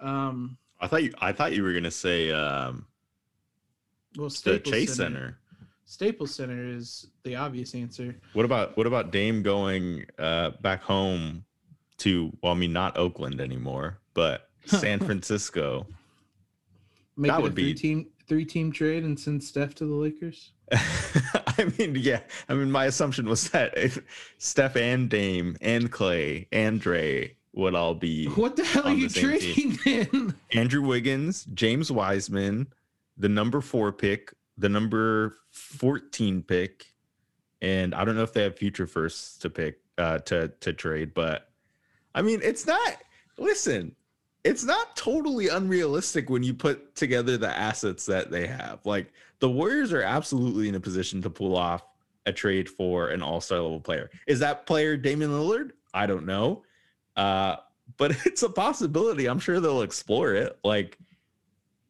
Um, 0.00 0.58
I 0.80 0.88
thought 0.88 1.04
you 1.04 1.14
I 1.20 1.32
thought 1.32 1.52
you 1.52 1.62
were 1.62 1.72
gonna 1.72 1.90
say 1.90 2.32
um 2.32 2.86
well, 4.16 4.28
the 4.28 4.34
Staples 4.34 4.72
Chase 4.72 4.94
Center. 4.96 5.38
Staples 5.84 6.34
Center 6.34 6.66
is 6.66 7.06
the 7.22 7.36
obvious 7.36 7.74
answer. 7.74 8.16
What 8.32 8.44
about 8.44 8.76
what 8.76 8.86
about 8.86 9.12
Dame 9.12 9.42
going 9.42 10.04
uh 10.18 10.50
back 10.60 10.82
home 10.82 11.44
to 11.98 12.36
well, 12.42 12.52
I 12.52 12.56
mean 12.56 12.72
not 12.72 12.96
Oakland 12.98 13.40
anymore, 13.40 14.00
but 14.12 14.50
San 14.66 14.98
Francisco. 14.98 15.86
Make 17.16 17.30
That 17.30 17.40
would 17.40 17.54
be- 17.54 17.72
team 17.72 18.08
three 18.26 18.44
team 18.44 18.72
trade 18.72 19.04
and 19.04 19.18
send 19.18 19.42
Steph 19.42 19.74
to 19.76 19.86
the 19.86 19.94
Lakers. 19.94 20.52
I 20.72 21.72
mean, 21.78 21.94
yeah. 21.96 22.20
I 22.48 22.54
mean, 22.54 22.70
my 22.70 22.86
assumption 22.86 23.28
was 23.28 23.50
that 23.50 23.76
if 23.76 23.98
Steph 24.38 24.76
and 24.76 25.08
Dame 25.08 25.56
and 25.60 25.90
Clay 25.90 26.48
and 26.52 26.80
Dray 26.80 27.36
would 27.52 27.74
all 27.74 27.94
be 27.94 28.26
What 28.26 28.56
the 28.56 28.64
hell 28.64 28.86
are 28.86 28.92
you 28.92 29.08
trading 29.08 29.78
then? 29.84 30.34
Andrew 30.52 30.82
Wiggins, 30.82 31.46
James 31.54 31.90
Wiseman, 31.90 32.68
the 33.16 33.28
number 33.28 33.60
four 33.60 33.92
pick, 33.92 34.32
the 34.58 34.68
number 34.68 35.38
14 35.50 36.42
pick, 36.42 36.86
and 37.62 37.94
I 37.94 38.04
don't 38.04 38.16
know 38.16 38.22
if 38.22 38.32
they 38.32 38.42
have 38.42 38.56
future 38.56 38.86
firsts 38.86 39.38
to 39.38 39.50
pick 39.50 39.80
uh 39.98 40.18
to 40.18 40.48
to 40.60 40.72
trade, 40.74 41.14
but 41.14 41.48
I 42.14 42.20
mean 42.20 42.40
it's 42.42 42.66
not 42.66 42.98
listen, 43.38 43.96
it's 44.46 44.64
not 44.64 44.94
totally 44.94 45.48
unrealistic 45.48 46.30
when 46.30 46.44
you 46.44 46.54
put 46.54 46.94
together 46.94 47.36
the 47.36 47.48
assets 47.48 48.06
that 48.06 48.30
they 48.30 48.46
have. 48.46 48.78
Like 48.84 49.12
the 49.40 49.50
Warriors 49.50 49.92
are 49.92 50.02
absolutely 50.02 50.68
in 50.68 50.76
a 50.76 50.80
position 50.80 51.20
to 51.22 51.30
pull 51.30 51.56
off 51.56 51.84
a 52.26 52.32
trade 52.32 52.68
for 52.68 53.08
an 53.08 53.22
all-star 53.22 53.58
level 53.58 53.80
player. 53.80 54.08
Is 54.26 54.38
that 54.38 54.64
player 54.64 54.96
Damian 54.96 55.32
Lillard? 55.32 55.72
I 55.92 56.06
don't 56.06 56.26
know. 56.26 56.62
Uh 57.16 57.56
but 57.96 58.12
it's 58.26 58.44
a 58.44 58.48
possibility. 58.48 59.26
I'm 59.26 59.40
sure 59.40 59.58
they'll 59.58 59.82
explore 59.82 60.34
it. 60.34 60.56
Like 60.62 60.96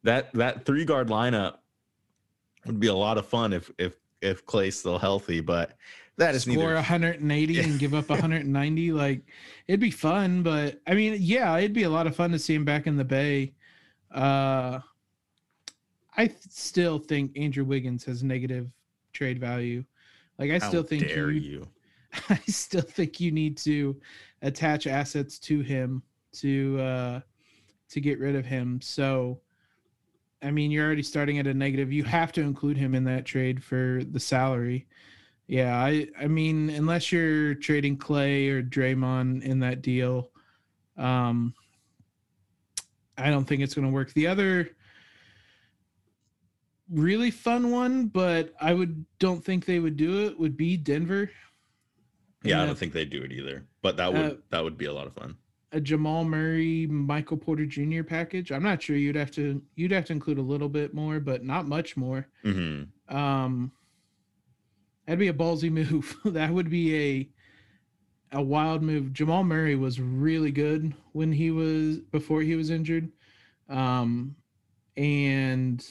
that 0.03 0.33
that 0.33 0.65
three 0.65 0.83
guard 0.83 1.09
lineup 1.09 1.57
would 2.65 2.79
be 2.79 2.87
a 2.87 2.95
lot 2.95 3.19
of 3.19 3.27
fun 3.27 3.53
if 3.53 3.71
if 3.77 3.93
if 4.21 4.47
Clay's 4.47 4.79
still 4.79 4.97
healthy, 4.97 5.41
but 5.41 5.77
that 6.17 6.35
is 6.35 6.43
Score 6.43 6.55
neither 6.55 6.75
180 6.75 7.59
and 7.59 7.79
give 7.79 7.93
up 7.93 8.09
190. 8.09 8.91
Like 8.97 9.21
it'd 9.67 9.79
be 9.79 9.91
fun, 9.91 10.43
but 10.43 10.81
I 10.87 10.93
mean, 10.93 11.17
yeah, 11.19 11.55
it'd 11.57 11.73
be 11.73 11.83
a 11.83 11.89
lot 11.89 12.07
of 12.07 12.15
fun 12.15 12.31
to 12.31 12.39
see 12.39 12.55
him 12.55 12.65
back 12.65 12.87
in 12.87 12.97
the 12.97 13.05
Bay. 13.05 13.53
Uh, 14.11 14.79
I 16.17 16.33
still 16.49 16.97
think 16.97 17.37
Andrew 17.37 17.63
Wiggins 17.63 18.03
has 18.05 18.23
negative 18.23 18.69
trade 19.13 19.39
value. 19.39 19.83
Like 20.39 20.51
I 20.51 20.59
How 20.59 20.67
still 20.67 20.83
think 20.83 21.09
you, 21.09 21.29
you. 21.29 21.67
I 22.29 22.39
still 22.47 22.81
think 22.81 23.19
you 23.19 23.31
need 23.31 23.57
to 23.59 23.99
attach 24.41 24.87
assets 24.87 25.37
to 25.39 25.61
him 25.61 26.01
to 26.33 26.79
uh 26.79 27.19
to 27.89 28.01
get 28.01 28.19
rid 28.19 28.35
of 28.35 28.45
him. 28.45 28.81
So 28.81 29.39
I 30.41 30.51
mean, 30.51 30.71
you're 30.71 30.85
already 30.85 31.03
starting 31.03 31.39
at 31.39 31.47
a 31.47 31.53
negative. 31.53 31.91
You 31.91 32.03
have 32.03 32.31
to 32.33 32.41
include 32.41 32.77
him 32.77 32.93
in 32.93 33.03
that 33.05 33.25
trade 33.25 33.63
for 33.63 34.01
the 34.11 34.19
salary. 34.19 34.87
Yeah, 35.47 35.75
I 35.77 36.07
I 36.19 36.27
mean, 36.27 36.69
unless 36.69 37.11
you're 37.11 37.55
trading 37.55 37.97
Clay 37.97 38.49
or 38.49 38.61
Draymond 38.61 39.43
in 39.43 39.59
that 39.61 39.81
deal, 39.81 40.31
um 40.97 41.53
I 43.17 43.29
don't 43.31 43.45
think 43.45 43.63
it's 43.63 43.73
going 43.73 43.87
to 43.87 43.91
work. 43.93 44.13
The 44.13 44.27
other 44.27 44.69
really 46.89 47.31
fun 47.31 47.71
one, 47.71 48.07
but 48.07 48.53
I 48.61 48.73
would 48.73 49.05
don't 49.19 49.43
think 49.43 49.65
they 49.65 49.79
would 49.79 49.97
do 49.97 50.25
it. 50.27 50.39
Would 50.39 50.55
be 50.57 50.77
Denver. 50.77 51.29
Yeah, 52.43 52.61
I 52.61 52.65
don't 52.65 52.77
think 52.77 52.93
they'd 52.93 53.09
do 53.09 53.23
it 53.23 53.31
either. 53.31 53.65
But 53.81 53.97
that 53.97 54.13
would 54.13 54.21
Uh, 54.25 54.35
that 54.51 54.63
would 54.63 54.77
be 54.77 54.85
a 54.85 54.93
lot 54.93 55.07
of 55.07 55.13
fun. 55.13 55.35
A 55.73 55.81
Jamal 55.81 56.23
Murray, 56.23 56.87
Michael 56.87 57.35
Porter 57.35 57.65
Jr. 57.65 58.03
package. 58.03 58.51
I'm 58.51 58.63
not 58.63 58.81
sure 58.81 58.95
you'd 58.95 59.15
have 59.17 59.31
to 59.31 59.61
you'd 59.75 59.91
have 59.91 60.05
to 60.05 60.13
include 60.13 60.37
a 60.37 60.41
little 60.41 60.69
bit 60.69 60.93
more, 60.93 61.19
but 61.19 61.43
not 61.43 61.67
much 61.67 61.97
more. 61.97 62.27
hmm 62.43 62.83
Um, 63.09 63.71
that'd 65.07 65.19
be 65.19 65.29
a 65.29 65.33
ballsy 65.33 65.71
move. 65.71 66.17
that 66.25 66.51
would 66.51 66.69
be 66.69 66.95
a 66.95 67.29
a 68.33 68.41
wild 68.41 68.83
move. 68.83 69.13
Jamal 69.13 69.45
Murray 69.45 69.75
was 69.75 70.01
really 70.01 70.51
good 70.51 70.93
when 71.13 71.31
he 71.31 71.49
was 71.49 71.99
before 71.99 72.41
he 72.41 72.55
was 72.55 72.69
injured. 72.69 73.09
Um, 73.69 74.35
and 74.97 75.85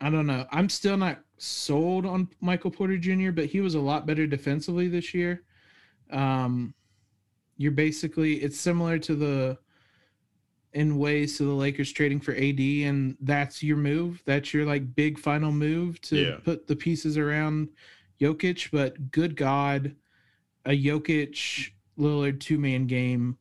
I 0.00 0.10
don't 0.10 0.26
know. 0.26 0.46
I'm 0.52 0.68
still 0.68 0.96
not 0.96 1.18
sold 1.38 2.06
on 2.06 2.28
Michael 2.40 2.70
Porter 2.70 2.98
Jr., 2.98 3.32
but 3.32 3.46
he 3.46 3.60
was 3.60 3.74
a 3.74 3.80
lot 3.80 4.06
better 4.06 4.28
defensively 4.28 4.86
this 4.86 5.12
year. 5.12 5.42
Um, 6.10 6.72
you're 7.56 7.72
basically 7.72 8.34
it's 8.34 8.58
similar 8.58 8.98
to 9.00 9.14
the 9.16 9.58
in 10.72 10.98
ways 10.98 11.36
to 11.38 11.44
the 11.44 11.52
Lakers 11.52 11.90
trading 11.92 12.20
for 12.20 12.32
AD, 12.34 12.60
and 12.60 13.16
that's 13.20 13.62
your 13.62 13.76
move. 13.76 14.22
That's 14.24 14.54
your 14.54 14.64
like 14.66 14.94
big 14.94 15.18
final 15.18 15.50
move 15.52 16.00
to 16.02 16.16
Yeah. 16.16 16.36
put 16.44 16.66
the 16.66 16.76
pieces 16.76 17.18
around 17.18 17.70
Jokic. 18.20 18.70
But 18.70 19.10
good 19.10 19.34
God, 19.36 19.96
a 20.64 20.70
Jokic 20.70 21.70
Lillard 21.98 22.38
two 22.40 22.58
man 22.58 22.86
game 22.86 23.36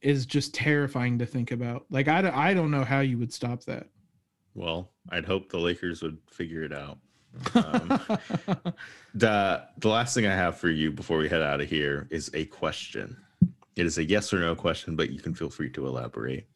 is 0.00 0.26
just 0.26 0.54
terrifying 0.54 1.18
to 1.18 1.26
think 1.26 1.50
about. 1.52 1.86
Like 1.90 2.08
I 2.08 2.22
don't, 2.22 2.34
I 2.34 2.54
don't 2.54 2.70
know 2.70 2.84
how 2.84 3.00
you 3.00 3.18
would 3.18 3.32
stop 3.32 3.64
that. 3.64 3.88
Well, 4.54 4.90
I'd 5.10 5.24
hope 5.24 5.48
the 5.50 5.58
Lakers 5.58 6.02
would 6.02 6.18
figure 6.30 6.62
it 6.64 6.72
out. 6.72 6.98
Um, 7.54 8.00
the 9.14 9.64
the 9.78 9.88
last 9.88 10.14
thing 10.14 10.26
I 10.26 10.34
have 10.34 10.56
for 10.58 10.68
you 10.70 10.90
before 10.90 11.18
we 11.18 11.28
head 11.28 11.42
out 11.42 11.60
of 11.60 11.68
here 11.68 12.08
is 12.10 12.30
a 12.34 12.46
question. 12.46 13.16
It 13.78 13.86
is 13.86 13.96
a 13.96 14.04
yes 14.04 14.32
or 14.32 14.40
no 14.40 14.56
question, 14.56 14.96
but 14.96 15.10
you 15.10 15.20
can 15.20 15.34
feel 15.34 15.48
free 15.48 15.70
to 15.70 15.86
elaborate. 15.86 16.48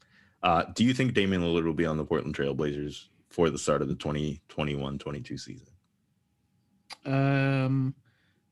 Uh, 0.43 0.65
do 0.75 0.83
you 0.83 0.93
think 0.93 1.15
Damian 1.15 1.43
Lillard 1.43 1.65
will 1.65 1.73
be 1.73 1.87
on 1.87 1.97
the 1.97 2.05
Portland 2.05 2.35
Trailblazers 2.35 3.05
for 3.31 3.49
the 3.49 3.59
start 3.59 3.81
of 3.81 3.87
the 3.87 3.95
2021-22 3.95 5.39
season? 5.39 5.69
Um, 7.07 7.95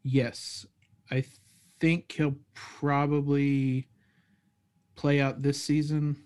yes, 0.05 0.67
I 1.11 1.25
think 1.81 2.13
he'll 2.13 2.37
probably 2.55 3.89
play 4.95 5.21
out 5.21 5.43
this 5.43 5.61
season, 5.61 6.17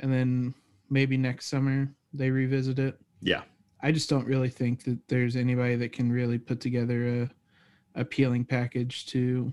and 0.00 0.12
then 0.12 0.52
maybe 0.90 1.16
next 1.16 1.46
summer 1.46 1.88
they 2.12 2.28
revisit 2.28 2.80
it. 2.80 2.98
Yeah. 3.20 3.42
I 3.82 3.92
just 3.92 4.10
don't 4.10 4.26
really 4.26 4.50
think 4.50 4.82
that 4.82 4.98
there's 5.06 5.36
anybody 5.36 5.76
that 5.76 5.92
can 5.92 6.10
really 6.10 6.38
put 6.38 6.58
together 6.58 7.22
a 7.22 8.00
appealing 8.00 8.46
package 8.46 9.06
to 9.06 9.52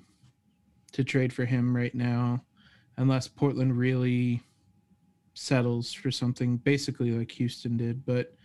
to 0.94 1.04
trade 1.04 1.34
for 1.34 1.46
him 1.46 1.76
right 1.76 1.94
now, 1.94 2.44
unless 2.98 3.28
Portland 3.28 3.78
really 3.78 4.41
settles 5.34 5.91
for 5.91 6.12
something 6.12 6.58
basically 6.58 7.12
like 7.12 7.32
Houston 7.32 7.78
did. 7.78 8.06
But 8.06 8.36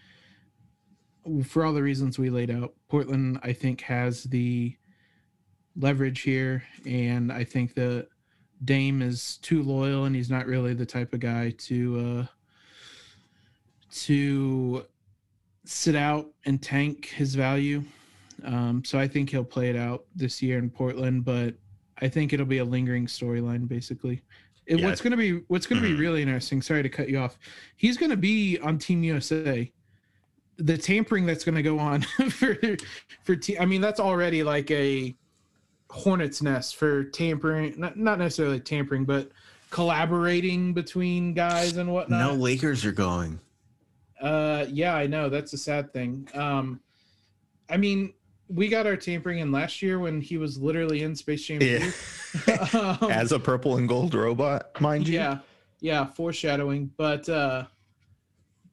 for 1.44 1.64
all 1.64 1.74
the 1.74 1.82
reasons 1.82 2.18
we 2.18 2.30
laid 2.30 2.50
out, 2.50 2.74
Portland 2.88 3.38
I 3.42 3.52
think 3.52 3.82
has 3.82 4.24
the 4.24 4.76
leverage 5.76 6.22
here, 6.22 6.64
and 6.86 7.30
I 7.32 7.44
think 7.44 7.74
that 7.74 8.08
Dame 8.64 9.02
is 9.02 9.38
too 9.38 9.62
loyal, 9.62 10.06
and 10.06 10.16
he's 10.16 10.30
not 10.30 10.46
really 10.46 10.74
the 10.74 10.86
type 10.86 11.12
of 11.12 11.20
guy 11.20 11.50
to 11.50 12.00
uh, 12.00 12.26
to 13.90 14.86
sit 15.64 15.94
out 15.94 16.26
and 16.46 16.60
tank 16.62 17.06
his 17.06 17.34
value. 17.34 17.84
Um, 18.44 18.82
so 18.84 18.98
I 18.98 19.06
think 19.06 19.30
he'll 19.30 19.44
play 19.44 19.68
it 19.68 19.76
out 19.76 20.04
this 20.14 20.40
year 20.40 20.58
in 20.58 20.70
Portland, 20.70 21.24
but 21.24 21.54
I 22.00 22.08
think 22.08 22.32
it'll 22.32 22.46
be 22.46 22.58
a 22.58 22.64
lingering 22.64 23.06
storyline 23.06 23.68
basically. 23.68 24.22
It, 24.66 24.80
Yeah, 24.80 24.86
what's 24.86 25.00
going 25.00 25.12
to 25.12 25.16
be 25.16 25.42
what's 25.48 25.66
going 25.66 25.82
to 25.82 25.88
be 25.88 25.94
really 25.94 26.22
interesting. 26.22 26.60
Sorry 26.62 26.82
to 26.82 26.88
cut 26.88 27.08
you 27.08 27.18
off. 27.18 27.38
He's 27.76 27.96
going 27.96 28.10
to 28.10 28.16
be 28.16 28.58
on 28.58 28.78
Team 28.78 29.02
USA. 29.02 29.70
The 30.58 30.76
tampering 30.76 31.24
that's 31.24 31.44
going 31.44 31.54
to 31.54 31.62
go 31.62 31.78
on 31.78 32.02
for 32.30 32.56
for 33.24 33.36
te- 33.36 33.58
I 33.58 33.64
mean 33.64 33.80
that's 33.80 34.00
already 34.00 34.42
like 34.42 34.70
a 34.70 35.16
hornet's 35.90 36.42
nest 36.42 36.76
for 36.76 37.04
tampering, 37.04 37.74
not 37.78 37.96
not 37.96 38.18
necessarily 38.18 38.60
tampering, 38.60 39.04
but 39.04 39.30
collaborating 39.70 40.74
between 40.74 41.34
guys 41.34 41.76
and 41.76 41.92
whatnot. 41.92 42.20
No 42.20 42.34
Lakers 42.34 42.84
are 42.84 42.92
going. 42.92 43.40
Uh, 44.20 44.66
yeah, 44.68 44.94
I 44.94 45.06
know 45.06 45.28
that's 45.28 45.52
a 45.52 45.58
sad 45.58 45.92
thing. 45.92 46.28
Um, 46.34 46.80
I 47.70 47.76
mean, 47.76 48.12
we 48.48 48.68
got 48.68 48.86
our 48.86 48.96
tampering 48.96 49.38
in 49.40 49.52
last 49.52 49.82
year 49.82 49.98
when 49.98 50.20
he 50.20 50.38
was 50.38 50.58
literally 50.58 51.02
in 51.02 51.14
Space 51.14 51.44
Jam. 51.44 51.60
Yeah. 51.62 51.90
Um, 52.74 53.10
As 53.10 53.32
a 53.32 53.38
purple 53.40 53.78
and 53.78 53.88
gold 53.88 54.12
robot, 54.14 54.78
mind 54.82 55.08
you. 55.08 55.14
yeah, 55.14 55.38
yeah, 55.80 56.04
foreshadowing. 56.04 56.92
But 56.98 57.26
uh, 57.26 57.64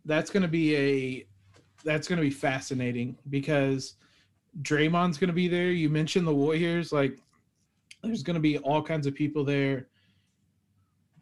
that's 0.04 0.30
gonna 0.30 0.50
be 0.50 0.76
a 0.76 1.28
that's 1.86 2.06
gonna 2.10 2.22
be 2.22 2.30
fascinating 2.30 3.18
because 3.30 3.96
Draymond's 4.62 5.18
gonna 5.18 5.32
be 5.32 5.48
there. 5.48 5.72
You 5.72 5.90
mentioned 5.90 6.28
the 6.28 6.36
Warriors, 6.36 6.92
like 6.92 7.18
there's 8.04 8.24
gonna 8.24 8.42
be 8.42 8.58
all 8.58 8.84
kinds 8.84 9.08
of 9.08 9.16
people 9.16 9.46
there 9.46 9.88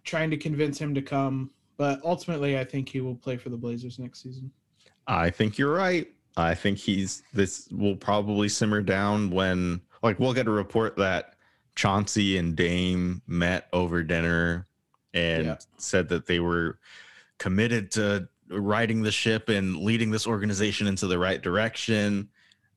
trying 0.03 0.31
to 0.31 0.37
convince 0.37 0.79
him 0.79 0.95
to 0.95 1.01
come. 1.03 1.51
But 1.77 2.01
ultimately, 2.03 2.57
I 2.57 2.63
think 2.63 2.89
he 2.89 2.99
will 2.99 3.15
play 3.15 3.37
for 3.37 3.49
the 3.49 3.57
Blazers 3.57 3.99
next 3.99 4.23
season. 4.23 4.51
I 5.05 5.29
think 5.29 5.59
you're 5.59 5.73
right. 5.73 6.07
I 6.35 6.55
think 6.55 6.77
he's 6.77 7.23
this 7.33 7.67
will 7.71 7.95
probably 7.95 8.49
simmer 8.49 8.81
down 8.81 9.29
when 9.29 9.81
like 10.01 10.19
we'll 10.19 10.33
get 10.33 10.47
a 10.47 10.51
report 10.51 10.97
that 10.97 11.35
Chauncey 11.75 12.37
and 12.37 12.55
Dame 12.55 13.21
met 13.27 13.67
over 13.73 14.03
dinner 14.03 14.67
and 15.13 15.45
Yeah. 15.45 15.57
said 15.77 16.09
that 16.09 16.25
they 16.25 16.39
were 16.39 16.79
committed 17.37 17.91
to 17.91 18.27
riding 18.49 19.01
the 19.03 19.11
ship 19.11 19.49
and 19.49 19.77
leading 19.77 20.11
this 20.11 20.27
organization 20.27 20.87
into 20.87 21.07
the 21.07 21.17
right 21.17 21.41
direction. 21.41 22.29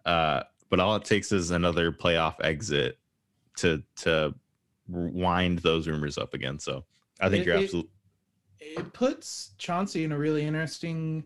Uh, 0.05 0.43
but 0.71 0.81
all 0.81 0.95
it 0.97 1.05
takes 1.05 1.33
is 1.33 1.51
another 1.51 1.93
playoff 1.93 2.35
exit 2.43 2.99
to 3.57 3.83
to 3.97 4.35
wind 4.89 5.59
those 5.61 5.89
rumors 5.89 6.19
up 6.19 6.35
again. 6.35 6.59
So 6.61 6.85
I 7.21 7.29
think 7.31 7.43
It- 7.43 7.47
you're 7.47 7.57
it- 7.57 7.65
absolutely 7.65 7.91
it 8.59 8.93
puts 8.93 9.53
Chauncey 9.59 10.05
in 10.05 10.13
a 10.13 10.19
really 10.19 10.43
interesting 10.45 11.25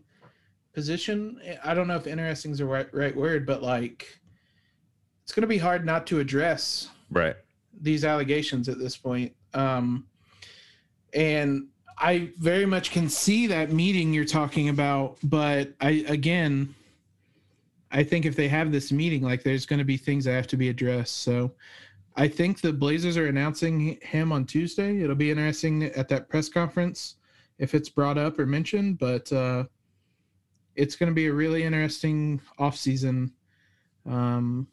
position. 0.73 1.41
I 1.63 1.73
don't 1.73 1.87
know 1.87 1.95
if 1.95 2.07
interesting 2.07 2.51
is 2.51 2.59
the 2.59 2.65
right, 2.65 2.93
right 2.93 3.15
word, 3.15 3.45
but 3.45 3.61
like 3.61 4.19
it's 5.23 5.33
going 5.33 5.41
to 5.41 5.47
be 5.47 5.57
hard 5.57 5.85
not 5.85 6.07
to 6.07 6.19
address 6.19 6.89
right. 7.09 7.35
these 7.81 8.05
allegations 8.05 8.69
at 8.69 8.79
this 8.79 8.97
point. 8.97 9.33
Um, 9.53 10.05
and 11.13 11.67
I 11.97 12.31
very 12.37 12.65
much 12.65 12.91
can 12.91 13.09
see 13.09 13.47
that 13.47 13.71
meeting 13.71 14.13
you're 14.13 14.25
talking 14.25 14.69
about, 14.69 15.17
but 15.23 15.73
I 15.81 16.05
again, 16.07 16.73
I 17.91 18.03
think 18.03 18.25
if 18.25 18.35
they 18.35 18.47
have 18.47 18.71
this 18.71 18.91
meeting, 18.91 19.21
like 19.21 19.43
there's 19.43 19.65
going 19.65 19.79
to 19.79 19.85
be 19.85 19.97
things 19.97 20.25
that 20.25 20.33
have 20.33 20.47
to 20.47 20.57
be 20.57 20.69
addressed. 20.69 21.17
So 21.17 21.51
I 22.15 22.27
think 22.27 22.61
the 22.61 22.73
Blazers 22.73 23.17
are 23.17 23.27
announcing 23.27 23.99
him 24.01 24.31
on 24.31 24.45
Tuesday. 24.45 25.01
It'll 25.01 25.15
be 25.15 25.31
interesting 25.31 25.83
at 25.83 26.07
that 26.09 26.29
press 26.29 26.49
conference 26.49 27.15
if 27.59 27.75
it's 27.75 27.89
brought 27.89 28.17
up 28.17 28.39
or 28.39 28.45
mentioned, 28.45 28.97
but 28.97 29.31
uh, 29.31 29.65
it's 30.81 30.95
going 30.95 31.09
to 31.09 31.13
be 31.13 31.27
a 31.27 31.33
really 31.33 31.63
interesting 31.63 32.41
offseason. 32.59 33.31
Um, 34.09 34.67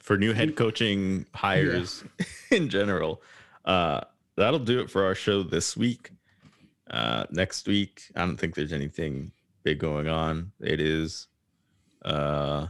for 0.00 0.16
new 0.16 0.32
head 0.32 0.56
coaching 0.56 1.26
hires 1.34 2.02
in 2.50 2.70
general. 2.70 3.20
Uh, 3.66 4.00
that'll 4.36 4.58
do 4.58 4.80
it 4.80 4.88
for 4.90 5.04
our 5.04 5.14
show 5.14 5.42
this 5.42 5.76
week. 5.76 6.12
Uh, 6.90 7.24
next 7.30 7.68
week, 7.68 8.04
I 8.16 8.20
don't 8.20 8.38
think 8.38 8.54
there's 8.54 8.72
anything 8.72 9.32
big 9.62 9.78
going 9.78 10.08
on. 10.08 10.50
It 10.60 10.80
is 10.80 11.26
uh, 12.06 12.68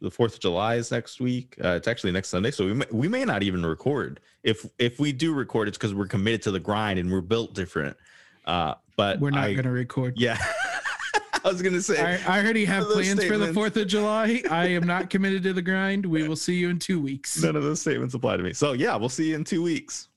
the 0.00 0.10
Fourth 0.10 0.34
of 0.34 0.40
July 0.40 0.76
is 0.76 0.92
next 0.92 1.20
week. 1.20 1.56
Uh, 1.62 1.70
it's 1.70 1.88
actually 1.88 2.12
next 2.12 2.28
Sunday, 2.28 2.52
so 2.52 2.64
we 2.64 2.74
may, 2.74 2.86
we 2.92 3.08
may 3.08 3.24
not 3.24 3.42
even 3.42 3.66
record. 3.66 4.20
If 4.44 4.64
if 4.78 5.00
we 5.00 5.12
do 5.12 5.34
record, 5.34 5.66
it's 5.66 5.76
because 5.76 5.94
we're 5.94 6.06
committed 6.06 6.42
to 6.42 6.52
the 6.52 6.60
grind 6.60 7.00
and 7.00 7.10
we're 7.10 7.20
built 7.22 7.54
different. 7.54 7.96
Uh, 8.46 8.74
but 8.96 9.18
we're 9.18 9.30
not 9.30 9.44
I- 9.44 9.54
to 9.54 9.70
record. 9.70 10.14
Yeah, 10.16 10.38
I 11.44 11.48
was 11.48 11.62
gonna 11.62 11.80
say. 11.80 12.00
I, 12.00 12.38
I 12.38 12.42
already 12.42 12.64
have 12.64 12.84
plans 12.86 13.24
for 13.24 13.38
the. 13.38 13.52
Fourth 13.54 13.76
of 13.76 13.86
July. 13.86 14.42
I 14.50 14.66
am 14.68 14.86
not 14.86 15.10
committed 15.10 15.42
to 15.44 15.52
the 15.52 15.62
grind. 15.62 16.04
We 16.06 16.28
will 16.28 16.36
see 16.36 16.54
you 16.54 16.68
in 16.68 16.78
two 16.78 17.00
weeks. 17.00 17.42
None 17.42 17.56
of 17.56 17.62
those 17.62 17.80
statements 17.80 18.14
apply 18.14 18.36
to 18.36 18.42
me. 18.42 18.52
So 18.52 18.72
yeah, 18.72 18.94
we'll 18.96 19.08
see 19.08 19.30
you 19.30 19.36
in 19.36 19.44
two 19.44 19.62
weeks. 19.62 20.08